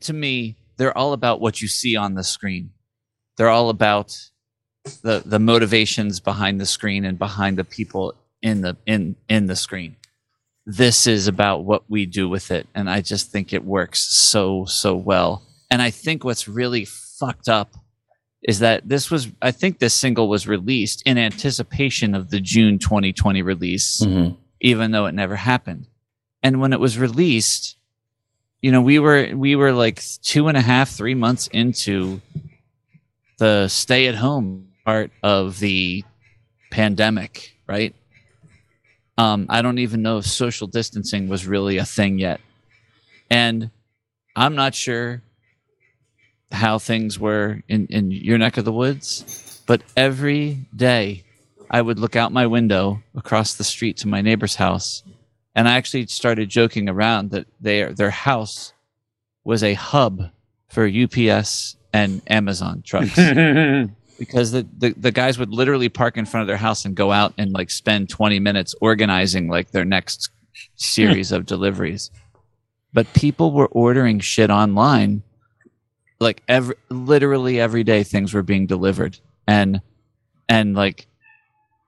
[0.00, 2.70] To me, they're all about what you see on the screen
[3.36, 4.18] they're all about
[5.02, 9.56] the the motivations behind the screen and behind the people in the in in the
[9.56, 9.96] screen.
[10.66, 14.64] This is about what we do with it and i just think it works so
[14.66, 15.42] so well.
[15.70, 17.74] And i think what's really fucked up
[18.42, 22.78] is that this was i think this single was released in anticipation of the june
[22.78, 24.36] 2020 release Mhm.
[24.60, 25.86] even though it never happened.
[26.42, 27.76] And when it was released
[28.62, 32.20] you know we were we were like two and a half three months into
[33.38, 36.04] the stay at home part of the
[36.70, 37.94] pandemic right?
[39.16, 42.40] Um i don't even know if social distancing was really a thing yet.
[43.30, 43.70] And
[44.36, 45.22] i'm not sure
[46.52, 51.24] how things were in in your neck of the woods but every day
[51.70, 55.02] i would look out my window across the street to my neighbor's house
[55.54, 58.72] and I actually started joking around that their their house
[59.44, 60.30] was a hub
[60.68, 63.14] for UPS and Amazon trucks
[64.18, 67.12] because the, the the guys would literally park in front of their house and go
[67.12, 70.30] out and like spend 20 minutes organizing like their next
[70.74, 72.10] series of deliveries.
[72.92, 75.22] But people were ordering shit online
[76.20, 79.80] like every literally every day things were being delivered and
[80.48, 81.06] and like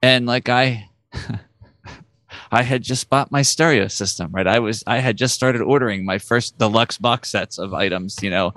[0.01, 0.89] and like I
[2.51, 4.47] I had just bought my stereo system, right?
[4.47, 8.29] I was I had just started ordering my first deluxe box sets of items, you
[8.29, 8.53] know,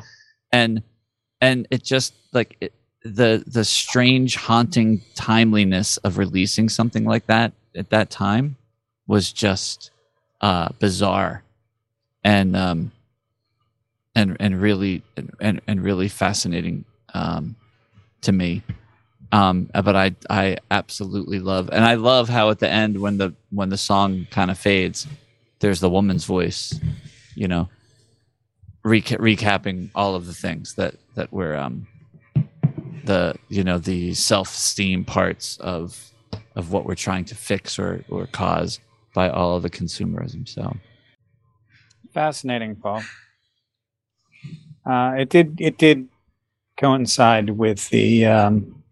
[0.52, 0.82] and
[1.40, 2.72] and it just like it,
[3.02, 8.56] the the strange haunting timeliness of releasing something like that at that time
[9.06, 9.90] was just
[10.40, 11.42] uh bizarre.
[12.22, 12.92] And um
[14.14, 15.02] and and really
[15.40, 16.84] and and really fascinating
[17.14, 17.56] um
[18.22, 18.62] to me.
[19.32, 23.32] Um but i i absolutely love and i love how at the end when the
[23.50, 25.06] when the song kind of fades
[25.60, 26.78] there's the woman's voice
[27.36, 27.68] you know
[28.84, 31.86] reca- recapping all of the things that that were um
[33.04, 36.12] the you know the self-esteem parts of
[36.56, 38.80] of what we're trying to fix or or cause
[39.14, 40.74] by all of the consumerism so
[42.12, 43.02] Fascinating, Paul.
[44.84, 45.60] Uh, it did.
[45.60, 46.08] It did
[46.76, 48.82] coincide with the um,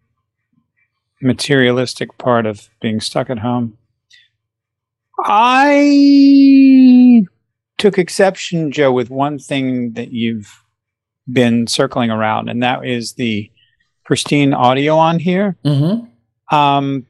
[1.21, 3.77] materialistic part of being stuck at home.
[5.21, 7.25] I
[7.79, 10.63] took exception, Joe, with one thing that you've
[11.31, 13.49] been circling around, and that is the
[14.05, 15.55] pristine audio on here.
[15.65, 16.55] Mm-hmm.
[16.55, 17.05] Um,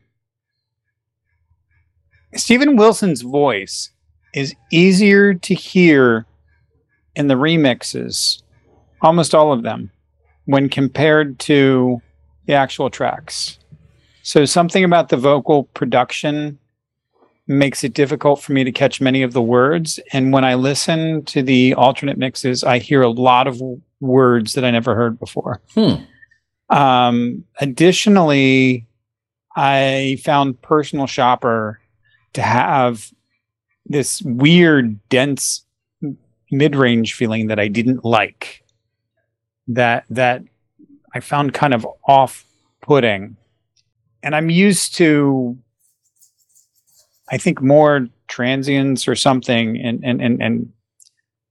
[2.36, 3.91] Steven Wilson's voice
[4.34, 6.26] is easier to hear
[7.16, 8.41] in the remixes,
[9.02, 9.91] almost all of them,
[10.46, 12.02] when compared to
[12.46, 13.58] the actual tracks.
[14.22, 16.60] So something about the vocal production
[17.50, 20.00] makes it difficult for me to catch many of the words.
[20.14, 24.54] And when I listen to the alternate mixes, I hear a lot of w- words
[24.54, 25.60] that I never heard before.
[25.74, 25.96] Hmm.
[26.70, 28.86] Um, additionally,
[29.56, 31.82] I found Personal Shopper
[32.34, 33.12] to have
[33.88, 35.66] this weird, dense
[36.52, 38.64] mid-range feeling that I didn't like.
[39.68, 40.44] That that
[41.16, 43.36] I found kind of off-putting,
[44.22, 45.58] and I'm used to,
[47.31, 50.72] I think, more transients or something, and and and and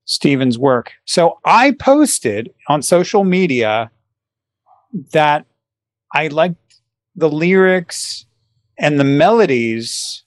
[0.05, 0.93] Steven's work.
[1.05, 3.91] So I posted on social media
[5.13, 5.45] that
[6.15, 6.81] I liked
[7.15, 8.25] the lyrics
[8.79, 10.23] and the melodies,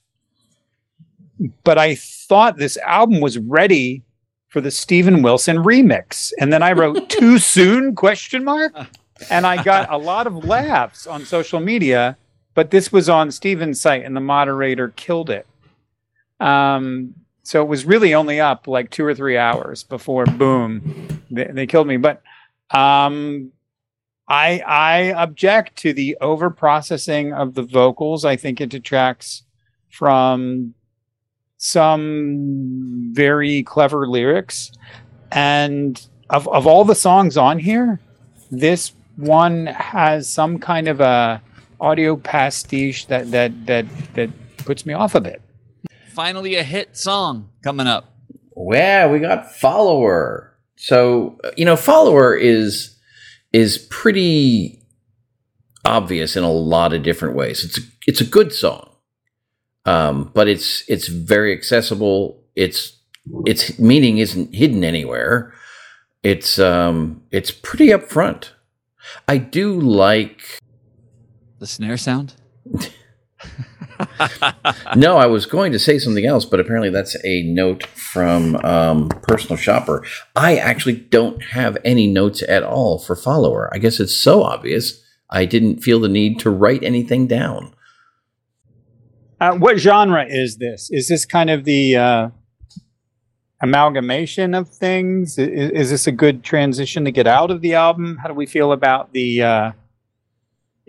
[1.64, 4.04] but I thought this album was ready
[4.50, 6.32] for the Steven Wilson remix.
[6.40, 8.74] And then I wrote too soon question mark.
[8.76, 8.86] Uh.
[9.30, 12.18] And I got a lot of laughs on social media,
[12.54, 15.48] but this was on Steven's site and the moderator killed it.
[16.40, 21.46] Um, so it was really only up like two or three hours before boom, they,
[21.46, 21.98] they killed me.
[21.98, 22.22] But
[22.72, 23.52] um,
[24.28, 28.26] I I object to the over processing of the vocals.
[28.26, 29.44] I think it detracts
[29.90, 30.74] from
[31.58, 34.72] some very clever lyrics.
[35.32, 38.00] And of, of all the songs on here,
[38.50, 41.42] this one has some kind of a
[41.82, 45.42] audio pastiche that that that that puts me off a bit.
[46.14, 48.14] Finally, a hit song coming up.
[48.56, 50.58] Yeah, we got follower.
[50.78, 52.98] So you know, follower is
[53.52, 54.82] is pretty
[55.84, 57.66] obvious in a lot of different ways.
[57.66, 58.90] It's a, it's a good song,
[59.86, 62.44] um, but it's it's very accessible.
[62.56, 62.98] It's
[63.46, 65.54] its meaning isn't hidden anywhere.
[66.24, 68.50] It's um it's pretty upfront.
[69.28, 70.60] I do like
[71.62, 72.34] The snare sound.
[74.96, 79.10] no, I was going to say something else, but apparently that's a note from um,
[79.10, 80.04] Personal Shopper.
[80.36, 83.70] I actually don't have any notes at all for follower.
[83.72, 85.04] I guess it's so obvious.
[85.30, 87.76] I didn't feel the need to write anything down.
[89.40, 90.90] Uh, what genre is this?
[90.90, 92.30] Is this kind of the uh,
[93.62, 95.38] amalgamation of things?
[95.38, 98.18] Is, is, this a good transition to get out of the album?
[98.18, 99.44] How do we feel about the?
[99.44, 99.72] Uh,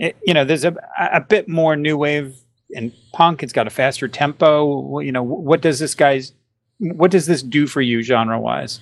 [0.03, 2.37] it, you know, there's a a bit more new wave
[2.75, 3.43] and punk.
[3.43, 4.99] It's got a faster tempo.
[4.99, 6.33] You know, what does this guy's
[6.79, 8.81] what does this do for you genre wise?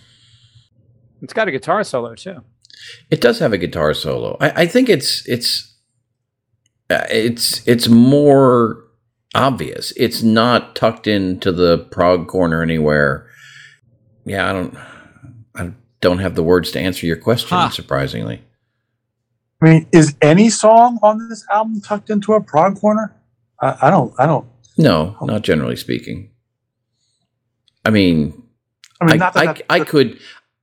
[1.21, 2.43] It's got a guitar solo too.
[3.11, 4.39] It does have a guitar solo.
[4.41, 5.77] I, I think it's it's
[6.89, 8.83] uh, it's it's more
[9.35, 9.93] obvious.
[9.99, 13.29] It's not tucked into the prog corner anywhere.
[14.25, 14.77] Yeah, I don't
[15.55, 17.71] I don't have the words to answer your question.
[17.73, 18.43] Surprisingly,
[19.63, 23.15] I mean, is any song on this album tucked into a prog corner?
[23.61, 24.15] I, I don't.
[24.19, 24.47] I don't.
[24.79, 26.31] No, not generally speaking.
[27.85, 28.43] I mean,
[29.01, 30.19] I mean, I, I, I could,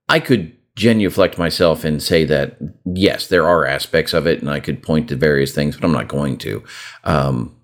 [0.10, 4.60] I could genuflect myself and say that yes, there are aspects of it, and I
[4.60, 6.64] could point to various things, but I'm not going to.
[7.04, 7.56] Um,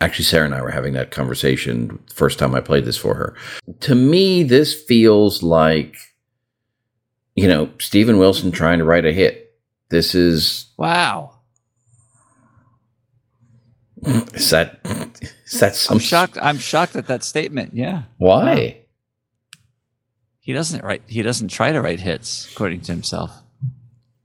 [0.00, 3.14] actually, Sarah and I were having that conversation the first time I played this for
[3.14, 3.34] her.
[3.80, 5.96] To me, this feels like,
[7.34, 9.47] you know, Steven Wilson trying to write a hit.
[9.90, 11.34] This is wow.
[14.04, 14.80] Is that
[15.46, 15.96] is that some?
[15.96, 16.38] I'm shocked.
[16.40, 17.74] I'm shocked at that statement.
[17.74, 18.02] Yeah.
[18.18, 18.82] Why?
[20.40, 21.02] He doesn't write.
[21.06, 23.30] He doesn't try to write hits, according to himself.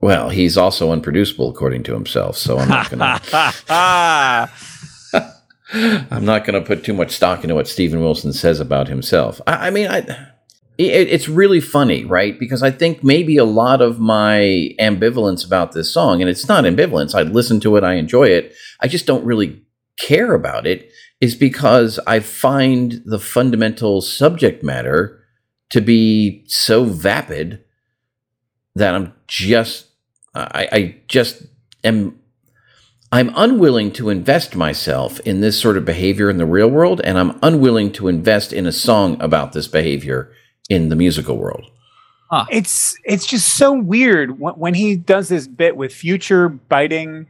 [0.00, 2.36] Well, he's also unproducible, according to himself.
[2.36, 4.50] So I'm not gonna.
[6.10, 9.40] I'm not going to put too much stock into what Steven Wilson says about himself.
[9.46, 10.28] I, I mean, I,
[10.78, 12.38] it, it's really funny, right?
[12.38, 16.64] Because I think maybe a lot of my ambivalence about this song, and it's not
[16.64, 17.14] ambivalence.
[17.14, 18.54] I listen to it, I enjoy it.
[18.80, 19.62] I just don't really
[19.96, 20.90] care about it
[21.20, 25.20] is because I find the fundamental subject matter
[25.70, 27.64] to be so vapid
[28.74, 29.86] that I'm just,
[30.34, 31.44] I, I just
[31.84, 32.18] am,
[33.12, 37.16] I'm unwilling to invest myself in this sort of behavior in the real world, and
[37.16, 40.32] I'm unwilling to invest in a song about this behavior
[40.68, 41.70] in the musical world.
[42.30, 42.46] Huh.
[42.50, 47.26] It's it's just so weird when, when he does this bit with future biting,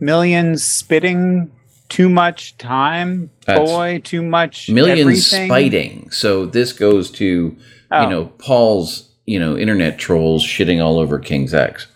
[0.00, 1.50] millions spitting
[1.88, 5.48] too much time, That's boy, too much millions everything.
[5.48, 6.10] spiting.
[6.10, 7.56] So this goes to
[7.90, 8.02] oh.
[8.02, 11.86] you know Paul's you know internet trolls shitting all over King's X.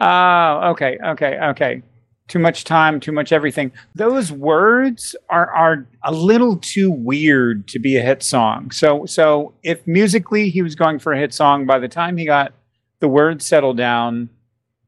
[0.00, 1.82] Oh, okay, okay, okay.
[2.30, 3.72] Too much time, too much everything.
[3.96, 8.70] Those words are are a little too weird to be a hit song.
[8.70, 12.24] So so if musically he was going for a hit song, by the time he
[12.24, 12.52] got
[13.00, 14.30] the words settled down,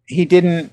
[0.07, 0.71] he didn't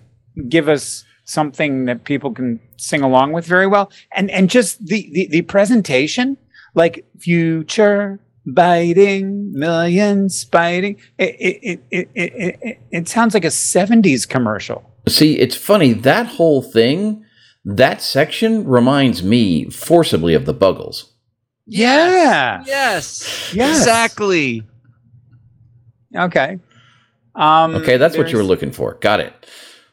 [0.47, 3.91] give us something that people can sing along with very well.
[4.15, 6.37] And and just the the, the presentation,
[6.75, 14.27] like future biting millions biting it it, it, it, it, it sounds like a 70s
[14.27, 17.25] commercial see it's funny that whole thing
[17.65, 21.13] that section reminds me forcibly of the buggles.
[21.65, 23.53] Yeah yes.
[23.53, 23.79] Yes.
[23.79, 24.63] Exactly.
[26.15, 26.59] Okay.
[27.35, 28.95] Um okay that's what you were looking for.
[28.95, 29.33] Got it.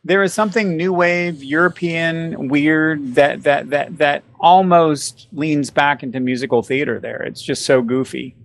[0.05, 6.21] There is something new wave European weird that that that that almost leans back into
[6.21, 7.23] musical theater there.
[7.23, 8.37] It's just so goofy.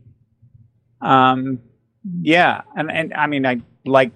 [1.02, 1.60] Um
[2.22, 4.12] yeah, and and I mean I like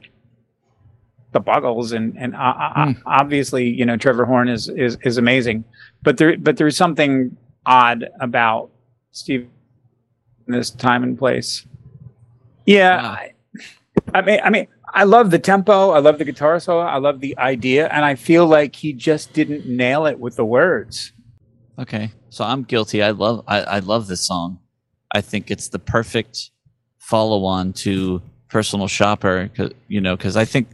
[1.36, 3.02] the Buggles and and uh, mm.
[3.06, 5.64] obviously, you know, Trevor Horn is is is amazing.
[6.02, 7.36] But there but there's something
[7.66, 8.72] odd about
[9.12, 9.48] Steve
[10.48, 11.66] in this time and place.
[12.66, 13.02] Yeah.
[13.02, 13.14] Wow.
[13.14, 13.32] I,
[14.14, 15.92] I mean I mean I love the tempo.
[15.92, 16.80] I love the guitar solo.
[16.82, 20.46] I love the idea, and I feel like he just didn't nail it with the
[20.46, 21.12] words.
[21.78, 23.04] Okay, so I'm guilty.
[23.04, 24.60] I love I, I love this song.
[25.12, 26.52] I think it's the perfect
[26.98, 29.50] follow on to Personal Shopper.
[29.50, 30.68] 'cause- You know, because I think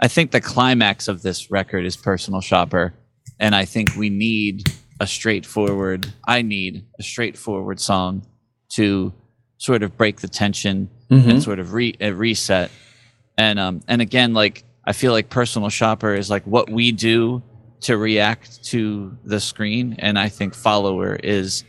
[0.00, 2.94] I think the climax of this record is Personal Shopper,
[3.38, 6.12] and I think we need a straightforward.
[6.26, 8.26] I need a straightforward song
[8.70, 9.12] to
[9.58, 11.28] sort of break the tension Mhm.
[11.28, 12.70] and sort of re- uh, reset.
[13.38, 17.42] And um and again, like I feel like personal shopper is like what we do
[17.82, 21.64] to react to the screen, and I think follower is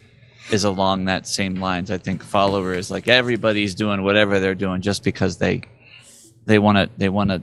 [0.52, 1.90] is along that same lines.
[1.90, 5.62] I think follower is like everybody's doing whatever they're doing just because they
[6.46, 7.42] they want to they want to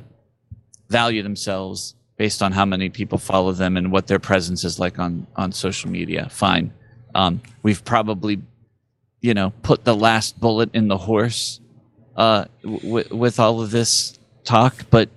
[0.93, 4.99] value themselves based on how many people follow them and what their presence is like
[4.99, 6.29] on on social media.
[6.31, 6.73] Fine.
[7.15, 8.41] Um, we've probably
[9.21, 11.61] you know put the last bullet in the horse
[12.17, 15.09] uh, w- with all of this talk, but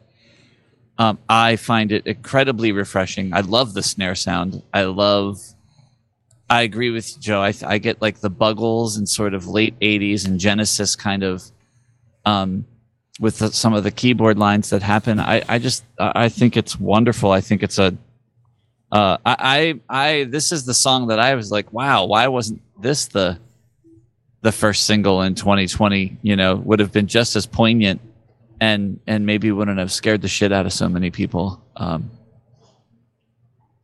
[0.97, 3.33] um, I find it incredibly refreshing.
[3.33, 4.63] I love the snare sound.
[4.73, 5.41] I love.
[6.49, 7.41] I agree with Joe.
[7.41, 11.43] I, I get like the Buggles and sort of late '80s and Genesis kind of,
[12.23, 12.65] um,
[13.19, 15.19] with the, some of the keyboard lines that happen.
[15.19, 17.31] I, I just I think it's wonderful.
[17.31, 17.95] I think it's a.
[18.91, 22.61] Uh, I, I I this is the song that I was like, wow, why wasn't
[22.81, 23.39] this the
[24.41, 27.99] the first single in 2020 you know would have been just as poignant
[28.61, 32.11] and and maybe wouldn't have scared the shit out of so many people um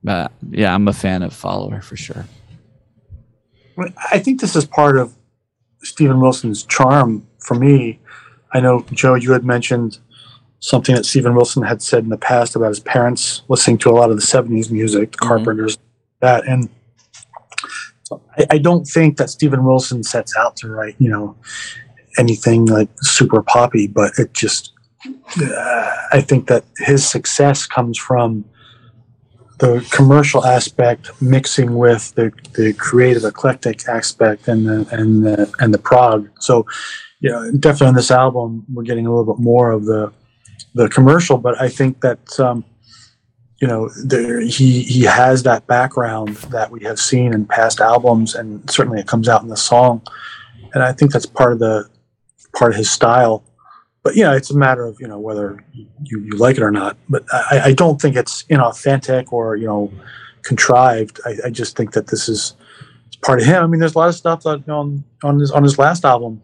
[0.04, 2.26] but yeah i'm a fan of follower for sure
[4.12, 5.16] I think this is part of
[5.84, 8.00] Steven Wilson's charm for me.
[8.54, 10.00] I know, Joe, you had mentioned
[10.60, 13.94] something that Steven Wilson had said in the past about his parents listening to a
[13.94, 15.28] lot of the 70s music, the Mhm.
[15.28, 15.78] Carpenters,
[16.20, 16.48] that.
[16.48, 16.70] And
[18.38, 21.36] I, I don't think that Steven Wilson sets out to write, you know,
[22.18, 24.74] anything like super poppy, but it just,
[25.42, 28.46] uh, I think that his success comes from
[29.60, 35.72] the commercial aspect mixing with the, the creative eclectic aspect and the and the and
[35.74, 36.30] the prog.
[36.40, 36.66] So,
[37.30, 40.12] know, definitely on this album we're getting a little bit more of the
[40.74, 42.64] the commercial, but I think that um,
[43.60, 48.36] you know there, he he has that background that we have seen in past albums,
[48.36, 50.02] and certainly it comes out in the song,
[50.74, 51.90] and I think that's part of the
[52.58, 53.44] part of his style.
[54.04, 55.88] But yeah, it's a matter of you know whether you,
[56.22, 56.98] you like it or not.
[57.10, 59.92] But I, I don't think it's inauthentic or you know
[60.44, 61.20] contrived.
[61.26, 62.56] I, I just think that this is
[63.22, 63.64] part of him.
[63.64, 66.42] I mean, there's a lot of stuff that on on his on his last album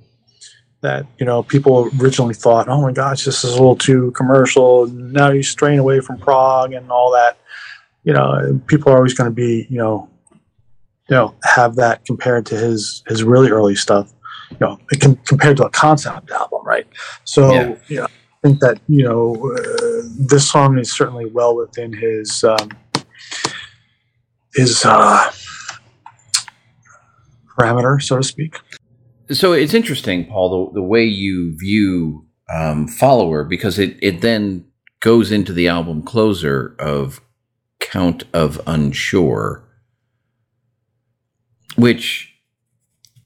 [0.81, 4.87] that you know people originally thought, oh my gosh, this is a little too commercial.
[4.87, 7.37] Now you straying away from prog and all that.
[8.03, 10.09] You know, people are always going to be you know
[11.09, 14.13] you know have that compared to his his really early stuff.
[14.51, 16.87] You know, it can, compared to a concept album, right?
[17.25, 17.75] So Yeah.
[17.87, 22.43] you know, I think that you know uh, this song is certainly well within his
[22.43, 22.69] um,
[24.53, 25.31] his uh,
[27.57, 28.55] parameter, so to speak.
[29.31, 34.65] So it's interesting, Paul, the, the way you view um, Follower, because it, it then
[35.01, 37.19] goes into the album closer of
[37.79, 39.67] Count of Unsure,
[41.75, 42.33] which,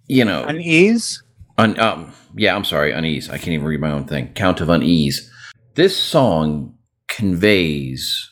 [0.08, 1.22] you know, Unease.
[1.58, 3.30] Un, um, yeah, I'm sorry, unease.
[3.30, 4.34] I can't even read my own thing.
[4.34, 5.30] Count of unease.
[5.76, 6.76] This song
[7.08, 8.31] conveys,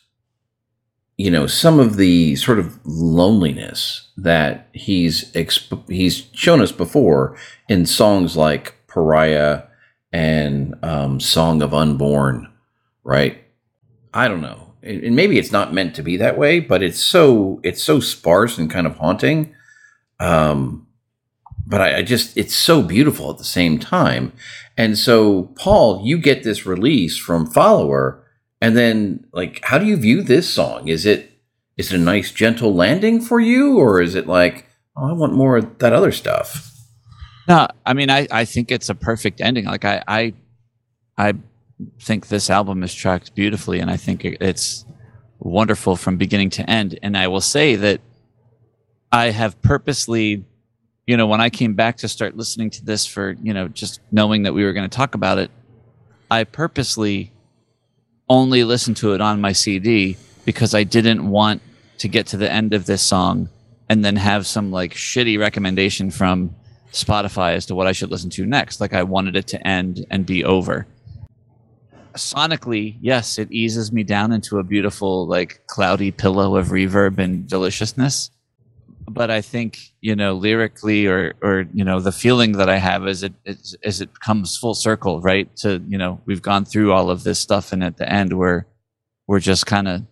[1.20, 7.36] you know, some of the sort of loneliness that he's exp- he's shown us before
[7.68, 9.64] in songs like Pariah
[10.14, 12.50] and um, Song of Unborn,
[13.04, 13.44] right?
[14.14, 17.60] I don't know, and maybe it's not meant to be that way, but it's so
[17.64, 19.54] it's so sparse and kind of haunting.
[20.22, 20.88] Um,
[21.68, 24.32] but I, I just it's so beautiful at the same time.
[24.78, 28.24] And so, Paul, you get this release from Follower,
[28.62, 30.88] and then like, how do you view this song?
[30.88, 31.32] Is it
[31.78, 34.66] is it a nice gentle landing for you, or is it like,
[34.98, 36.70] oh, I want more of that other stuff?
[37.48, 39.64] No, I mean, I, I think it's a perfect ending.
[39.64, 40.34] Like I, I,
[41.18, 41.34] I
[42.02, 44.86] think this album is tracked beautifully, and I think it's
[45.40, 47.00] wonderful from beginning to end.
[47.02, 48.02] And I will say that
[49.12, 50.44] I have purposely,
[51.08, 54.02] you know, when I came back to start listening to this for, you know, just
[54.12, 55.50] knowing that we were going to talk about it,
[56.30, 57.32] I purposely
[58.30, 61.62] only listened to it on my CD because I didn't want
[61.98, 63.50] to get to the end of this song
[63.90, 66.56] and then have some like shitty recommendation from
[66.92, 68.80] Spotify as to what I should listen to next.
[68.80, 70.88] Like I wanted it to end and be over.
[72.16, 77.48] Sonically, yes, it eases me down into a beautiful, like cloudy pillow of reverb and
[77.48, 78.32] deliciousness.
[79.10, 83.08] But I think, you know, lyrically or or you know, the feeling that I have
[83.08, 85.54] is it is, is it comes full circle, right?
[85.58, 88.66] To, you know, we've gone through all of this stuff and at the end we're
[89.28, 90.04] we're just kind of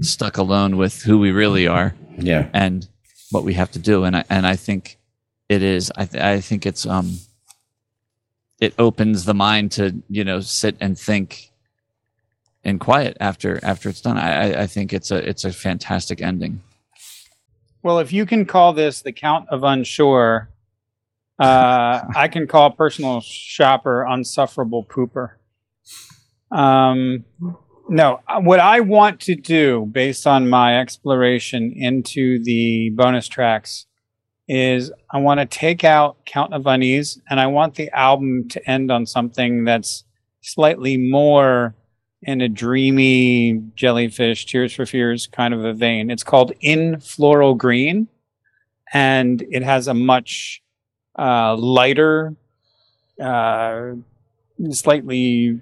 [0.00, 2.86] stuck alone with who we really are Yeah, and
[3.30, 4.04] what we have to do.
[4.04, 4.98] And I, and I think
[5.48, 5.92] it is.
[5.96, 7.18] I th- I think it's um.
[8.60, 11.50] It opens the mind to you know sit and think.
[12.64, 16.22] In quiet after after it's done, I I- I think it's a it's a fantastic
[16.22, 16.62] ending.
[17.84, 20.48] Well, if you can call this the Count of Unsure,
[21.38, 25.32] uh, I can call personal shopper unsufferable pooper.
[26.50, 27.26] Um,
[27.90, 33.84] no, uh, what I want to do based on my exploration into the bonus tracks
[34.48, 38.70] is I want to take out Count of Unease and I want the album to
[38.70, 40.04] end on something that's
[40.40, 41.74] slightly more
[42.24, 46.10] in a dreamy jellyfish, Tears for Fears kind of a vein.
[46.10, 48.08] It's called In Floral Green,
[48.92, 50.62] and it has a much
[51.18, 52.34] uh, lighter,
[53.20, 53.92] uh,
[54.70, 55.60] slightly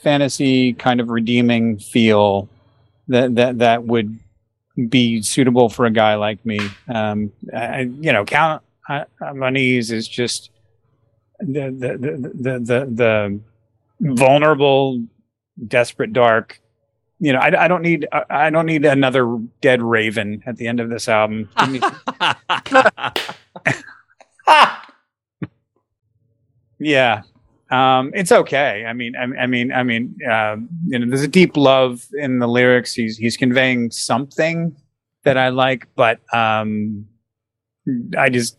[0.00, 2.48] fantasy kind of redeeming feel
[3.08, 4.18] that that that would
[4.88, 6.60] be suitable for a guy like me.
[6.88, 8.62] Um, I, you know, Count
[9.20, 10.50] Unease is just
[11.38, 13.40] the the the the, the, the
[14.00, 15.02] vulnerable
[15.68, 16.60] desperate dark
[17.20, 20.80] you know I, I don't need I, don't need another dead raven at the end
[20.80, 21.48] of this album.
[26.80, 27.22] Yeah.
[27.70, 28.84] Um it's okay.
[28.86, 30.56] I mean i, I mean i mean uh,
[30.86, 32.92] you know there's a deep love in the lyrics.
[32.92, 34.76] He's he's conveying something
[35.24, 37.06] that i like but um
[38.16, 38.56] i just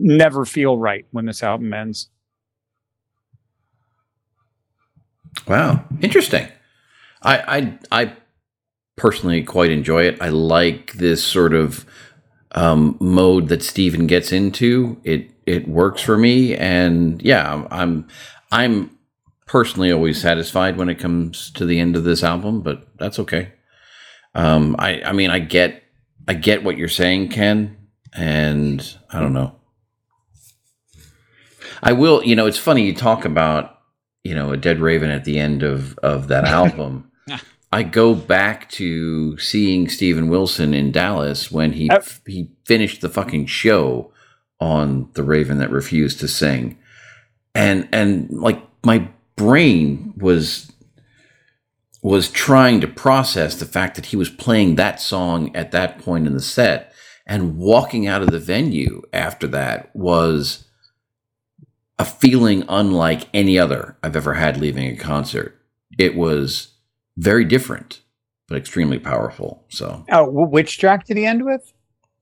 [0.00, 2.08] never feel right when this album ends
[5.46, 6.48] Wow, interesting.
[7.22, 8.12] I I I
[8.96, 10.18] personally quite enjoy it.
[10.20, 11.86] I like this sort of
[12.52, 15.00] um, mode that Steven gets into.
[15.04, 18.06] It it works for me, and yeah, I'm
[18.50, 18.96] I'm
[19.46, 23.52] personally always satisfied when it comes to the end of this album, but that's okay.
[24.34, 25.82] Um, I I mean, I get
[26.28, 27.76] I get what you're saying, Ken,
[28.14, 29.56] and I don't know.
[31.82, 33.71] I will, you know, it's funny you talk about
[34.24, 37.10] you know a dead raven at the end of of that album
[37.72, 41.90] i go back to seeing steven wilson in dallas when he
[42.26, 44.12] he finished the fucking show
[44.62, 46.78] on the raven that refused to sing.
[47.54, 50.70] And and like my brain was
[52.00, 56.26] was trying to process the fact that he was playing that song at that point
[56.26, 56.92] in the set
[57.26, 60.64] and walking out of the venue after that was
[62.02, 65.56] a feeling unlike any other I've ever had leaving a concert.
[65.98, 66.74] It was
[67.16, 68.00] very different,
[68.48, 69.64] but extremely powerful.
[69.68, 71.72] So, oh which track did he end with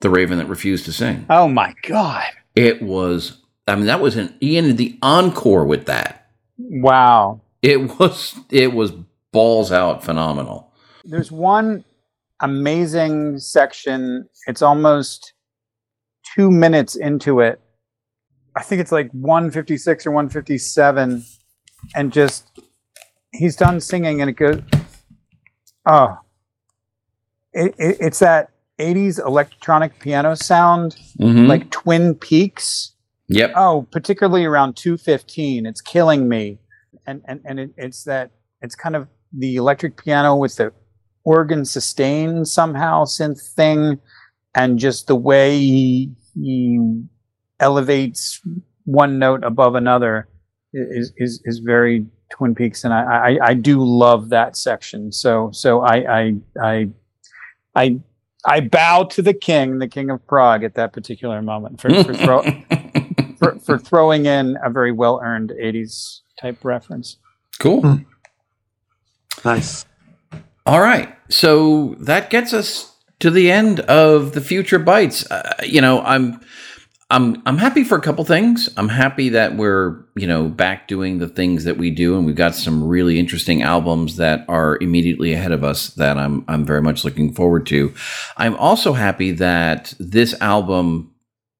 [0.00, 1.24] The Raven That Refused to Sing.
[1.30, 5.86] oh my god It was, I mean, that was an, he ended the encore with
[5.86, 6.26] that.
[6.58, 8.92] wow It was, it was
[9.32, 10.74] balls out phenomenal.
[11.06, 11.84] there's one
[12.40, 15.32] amazing section it's almost
[16.34, 17.60] two minutes into it
[18.56, 21.24] i think it's like 156 or 157
[21.94, 22.48] and just
[23.32, 24.60] he's done singing and it goes
[25.86, 26.16] oh
[27.52, 31.46] it, it, it's that 80s electronic piano sound Mhm.
[31.48, 32.92] like twin peaks
[33.28, 33.52] yep.
[33.56, 36.58] oh particularly around 215 it's killing me
[37.06, 38.30] and and, and it, it's that
[38.62, 40.72] it's kind of the electric piano with the
[41.24, 43.98] organ sustain somehow synth thing
[44.54, 46.80] and just the way he, he
[47.60, 48.40] elevates
[48.84, 50.28] one note above another
[50.72, 55.50] is is is very twin peaks and i i, I do love that section so
[55.52, 56.88] so i i i
[57.74, 58.00] i
[58.44, 62.14] I bow to the king, the king of prog, at that particular moment for, for,
[62.14, 62.42] throw,
[63.38, 67.18] for, for throwing in a very well earned 80s type reference.
[67.58, 68.00] cool.
[69.44, 69.84] Nice.
[70.66, 71.14] All right.
[71.28, 75.30] So that gets us to the end of the future bites.
[75.30, 76.40] Uh, you know, I'm
[77.10, 78.68] I'm I'm happy for a couple things.
[78.76, 82.36] I'm happy that we're, you know, back doing the things that we do and we've
[82.36, 86.82] got some really interesting albums that are immediately ahead of us that I'm I'm very
[86.82, 87.92] much looking forward to.
[88.36, 91.12] I'm also happy that this album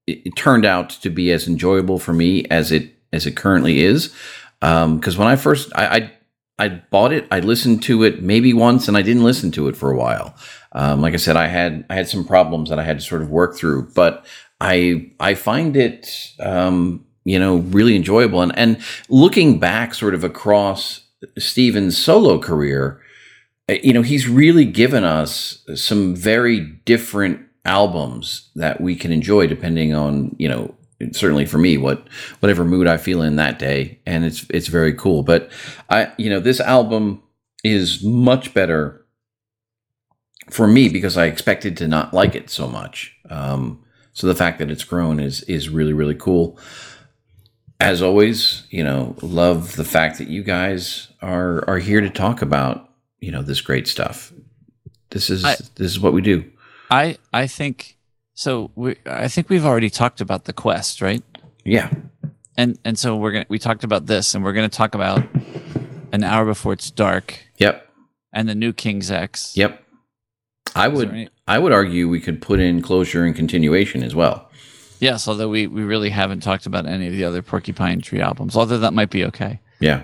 [0.06, 3.81] it, it turned out to be as enjoyable for me as it as it currently
[3.81, 4.14] is.
[4.60, 6.12] Because when I first I, I
[6.60, 7.27] I bought it.
[7.31, 10.35] I listened to it maybe once, and I didn't listen to it for a while.
[10.72, 13.22] Um, like I said, I had I had some problems that I had to sort
[13.22, 14.27] of work through, but
[14.61, 18.43] I I find it um, you know really enjoyable.
[18.43, 21.03] And and looking back, sort of across
[21.39, 23.01] Steven's solo career,
[23.69, 29.47] uh, you know, he's really given us some very different albums that we can enjoy
[29.47, 30.74] depending on you know
[31.12, 32.09] certainly for me what
[32.41, 33.99] whatever mood I feel in that day.
[34.07, 35.23] And it's it's very cool.
[35.23, 35.51] But
[35.89, 37.23] I you know this album
[37.62, 39.05] is much better
[40.51, 43.16] for me because I expected to not like it so much.
[43.28, 43.85] Um
[44.21, 46.59] So the fact that it's grown is is really really cool.
[47.81, 52.43] As always, you know, love the fact that you guys are are here to talk
[52.43, 52.91] about
[53.21, 54.31] you know this great stuff.
[55.09, 56.45] This is I- this is what we do.
[56.91, 57.97] I I think
[58.35, 58.71] so.
[58.75, 61.23] We I think we've already talked about the quest, right?
[61.65, 61.89] Yeah,
[62.59, 65.25] And and so we're gonna we talked about this, and we're gonna talk about
[66.13, 67.89] an hour before it's dark yep,
[68.35, 69.57] and the new King's X.
[69.57, 69.83] yep.
[70.75, 74.49] I would any- I would argue we could put in closure and continuation as well.
[75.01, 78.57] Yes, although we we really haven't talked about any of the other Porcupine Tree albums.
[78.57, 79.61] Although that might be okay.
[79.81, 80.03] Yeah,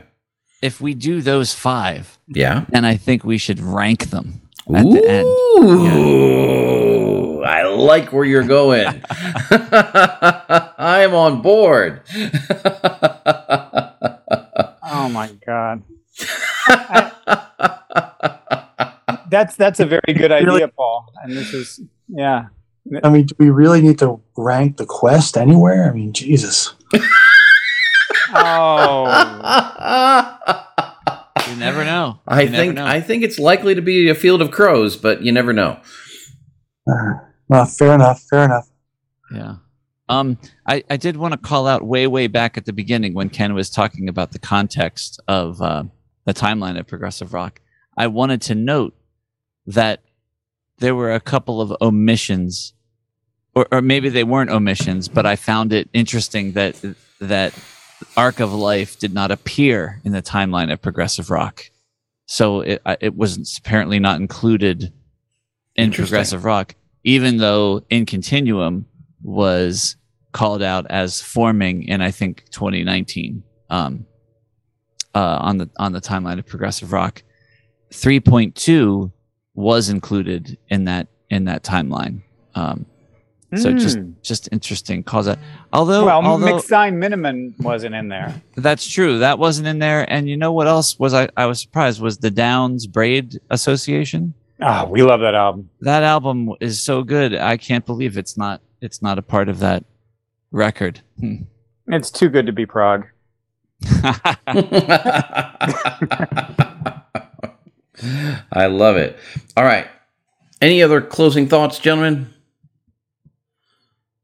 [0.62, 2.64] If we do those five, yeah.
[2.70, 4.40] then I think we should rank them
[4.74, 5.26] at the end.
[5.26, 8.86] Ooh, I like where you're going.
[9.50, 12.00] I'm on board.
[14.88, 15.82] Oh my god.
[19.30, 20.66] That's that's a very good idea, Really?
[20.68, 21.06] Paul.
[21.22, 22.46] And this is yeah.
[23.02, 25.88] I mean, do we really need to rank the quest anywhere?
[25.90, 26.72] I mean, Jesus.
[28.32, 29.06] Oh,
[31.48, 32.20] You never know.
[32.26, 32.84] I never think know.
[32.86, 35.78] I think it's likely to be a field of crows, but you never know.
[36.90, 37.14] Uh,
[37.48, 38.22] well, fair enough.
[38.30, 38.68] Fair enough.
[39.32, 39.56] Yeah.
[40.08, 40.38] Um,
[40.68, 43.54] I, I did want to call out way, way back at the beginning when Ken
[43.54, 45.84] was talking about the context of uh,
[46.24, 47.60] the timeline of progressive rock.
[47.96, 48.94] I wanted to note
[49.66, 50.02] that
[50.78, 52.74] there were a couple of omissions,
[53.54, 56.76] or, or maybe they weren't omissions, but I found it interesting that
[57.20, 57.54] that
[58.16, 61.70] Arc of Life did not appear in the timeline of progressive rock.
[62.26, 64.92] So it, it was apparently not included
[65.76, 66.74] in progressive rock,
[67.04, 68.86] even though in Continuum
[69.22, 69.96] was
[70.32, 74.06] called out as forming in I think 2019 um,
[75.14, 77.22] uh, on the on the timeline of progressive rock.
[77.92, 79.12] 3.2
[79.56, 82.20] was included in that in that timeline.
[82.54, 82.86] Um,
[83.56, 84.10] so just Hmm.
[84.22, 85.38] just interesting cause that
[85.72, 88.34] although well, although mixed sign minimum wasn't in there.
[88.56, 91.60] that's true that wasn't in there and you know what else was I, I was
[91.60, 95.70] surprised was the Downes Braide Association Ah, we love that album.
[95.80, 99.60] that album is so good I can't believe it's not it's not a part of
[99.60, 99.84] that
[100.50, 101.00] record.
[101.20, 101.44] Hmm.
[101.86, 103.06] It's too good to be prog.
[108.52, 109.18] I love it.
[109.56, 109.88] All right.
[110.60, 112.32] Any other closing thoughts, gentlemen?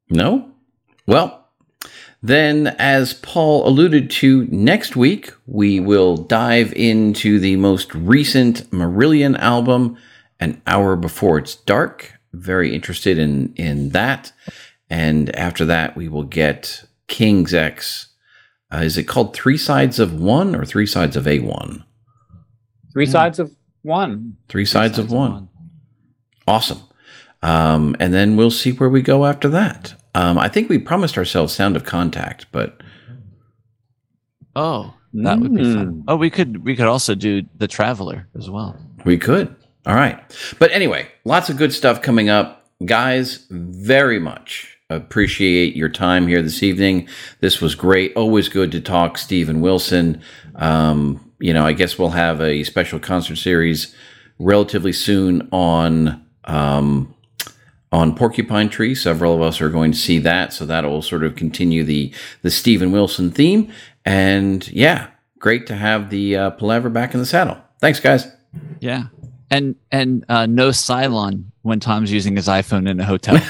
[0.09, 0.51] No?
[1.07, 1.43] Well,
[2.23, 9.37] then, as Paul alluded to, next week we will dive into the most recent Marillion
[9.39, 9.97] album,
[10.39, 12.13] An Hour Before It's Dark.
[12.33, 14.33] Very interested in, in that.
[14.89, 18.09] And after that, we will get King's X.
[18.73, 21.85] Uh, is it called Three Sides of One or Three Sides of A1?
[22.93, 23.51] Three sides of
[23.83, 24.37] one.
[24.49, 25.49] Three sides, of one.
[26.47, 26.81] Awesome.
[27.43, 29.95] Um, and then we'll see where we go after that.
[30.15, 32.81] Um, I think we promised ourselves Sound of Contact, but
[34.55, 35.93] Oh, that would be fun.
[35.93, 36.05] Mm.
[36.09, 38.77] Oh, we could we could also do the Traveler as well.
[39.05, 39.55] we could.
[39.87, 40.19] All right.
[40.59, 42.67] But anyway, lots of good stuff coming up.
[42.85, 47.09] Guys, very much appreciate your time here this evening.
[47.41, 48.15] This was great.
[48.15, 50.21] Always good to talk Steven Wilson.
[50.57, 53.95] Um, you know, I guess we'll have a special concert series
[54.39, 57.15] relatively soon on um,
[57.91, 58.95] on Porcupine Tree.
[58.95, 62.15] Several of us are going to see that, so that will sort of continue the
[62.43, 63.73] the Steven Wilson theme.
[64.05, 65.09] And yeah,
[65.39, 67.59] great to have the uh, Palaver back in the saddle.
[67.81, 68.29] Thanks, guys.
[68.81, 69.05] Yeah.
[69.51, 73.37] And and uh, no Cylon when Tom's using his iPhone in a hotel.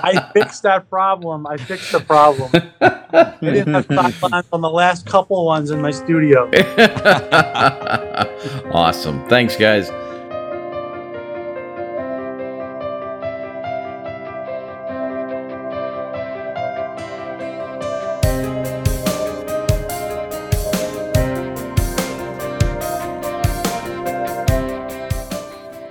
[0.00, 1.46] I fixed that problem.
[1.46, 2.50] I fixed the problem.
[2.80, 6.50] I didn't have sidelines on the last couple ones in my studio.
[8.72, 9.26] awesome.
[9.28, 9.90] Thanks, guys.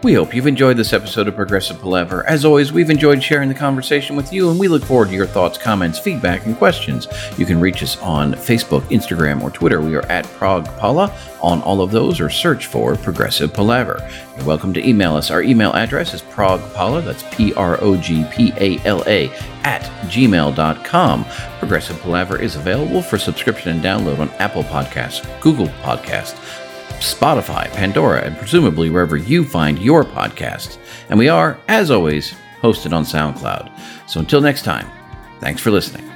[0.08, 2.26] We hope you've enjoyed this episode of Progressive Palaver.
[2.30, 5.28] As always, we've enjoyed sharing the conversation with you, and we look forward to your
[5.28, 7.10] thoughts, comments, feedback, and questions.
[7.38, 9.82] You can reach us on Facebook, Instagram, or Twitter.
[9.82, 11.14] We are at ProgPala
[11.44, 14.00] on all of those, or search for Progressive Palaver.
[14.38, 15.30] You're welcome to email us.
[15.30, 19.28] Our email address is progpala, that's P R O G P A L A,
[19.66, 21.26] at gmail.com.
[21.60, 26.64] Progressive Palaver is available for subscription and download on Apple Podcasts, Google Podcasts,
[27.00, 30.78] Spotify, Pandora, and presumably wherever you find your podcasts.
[31.10, 33.72] And we are, as always, hosted on SoundCloud.
[34.10, 34.90] So until next time,
[35.40, 36.08] thanks for listening.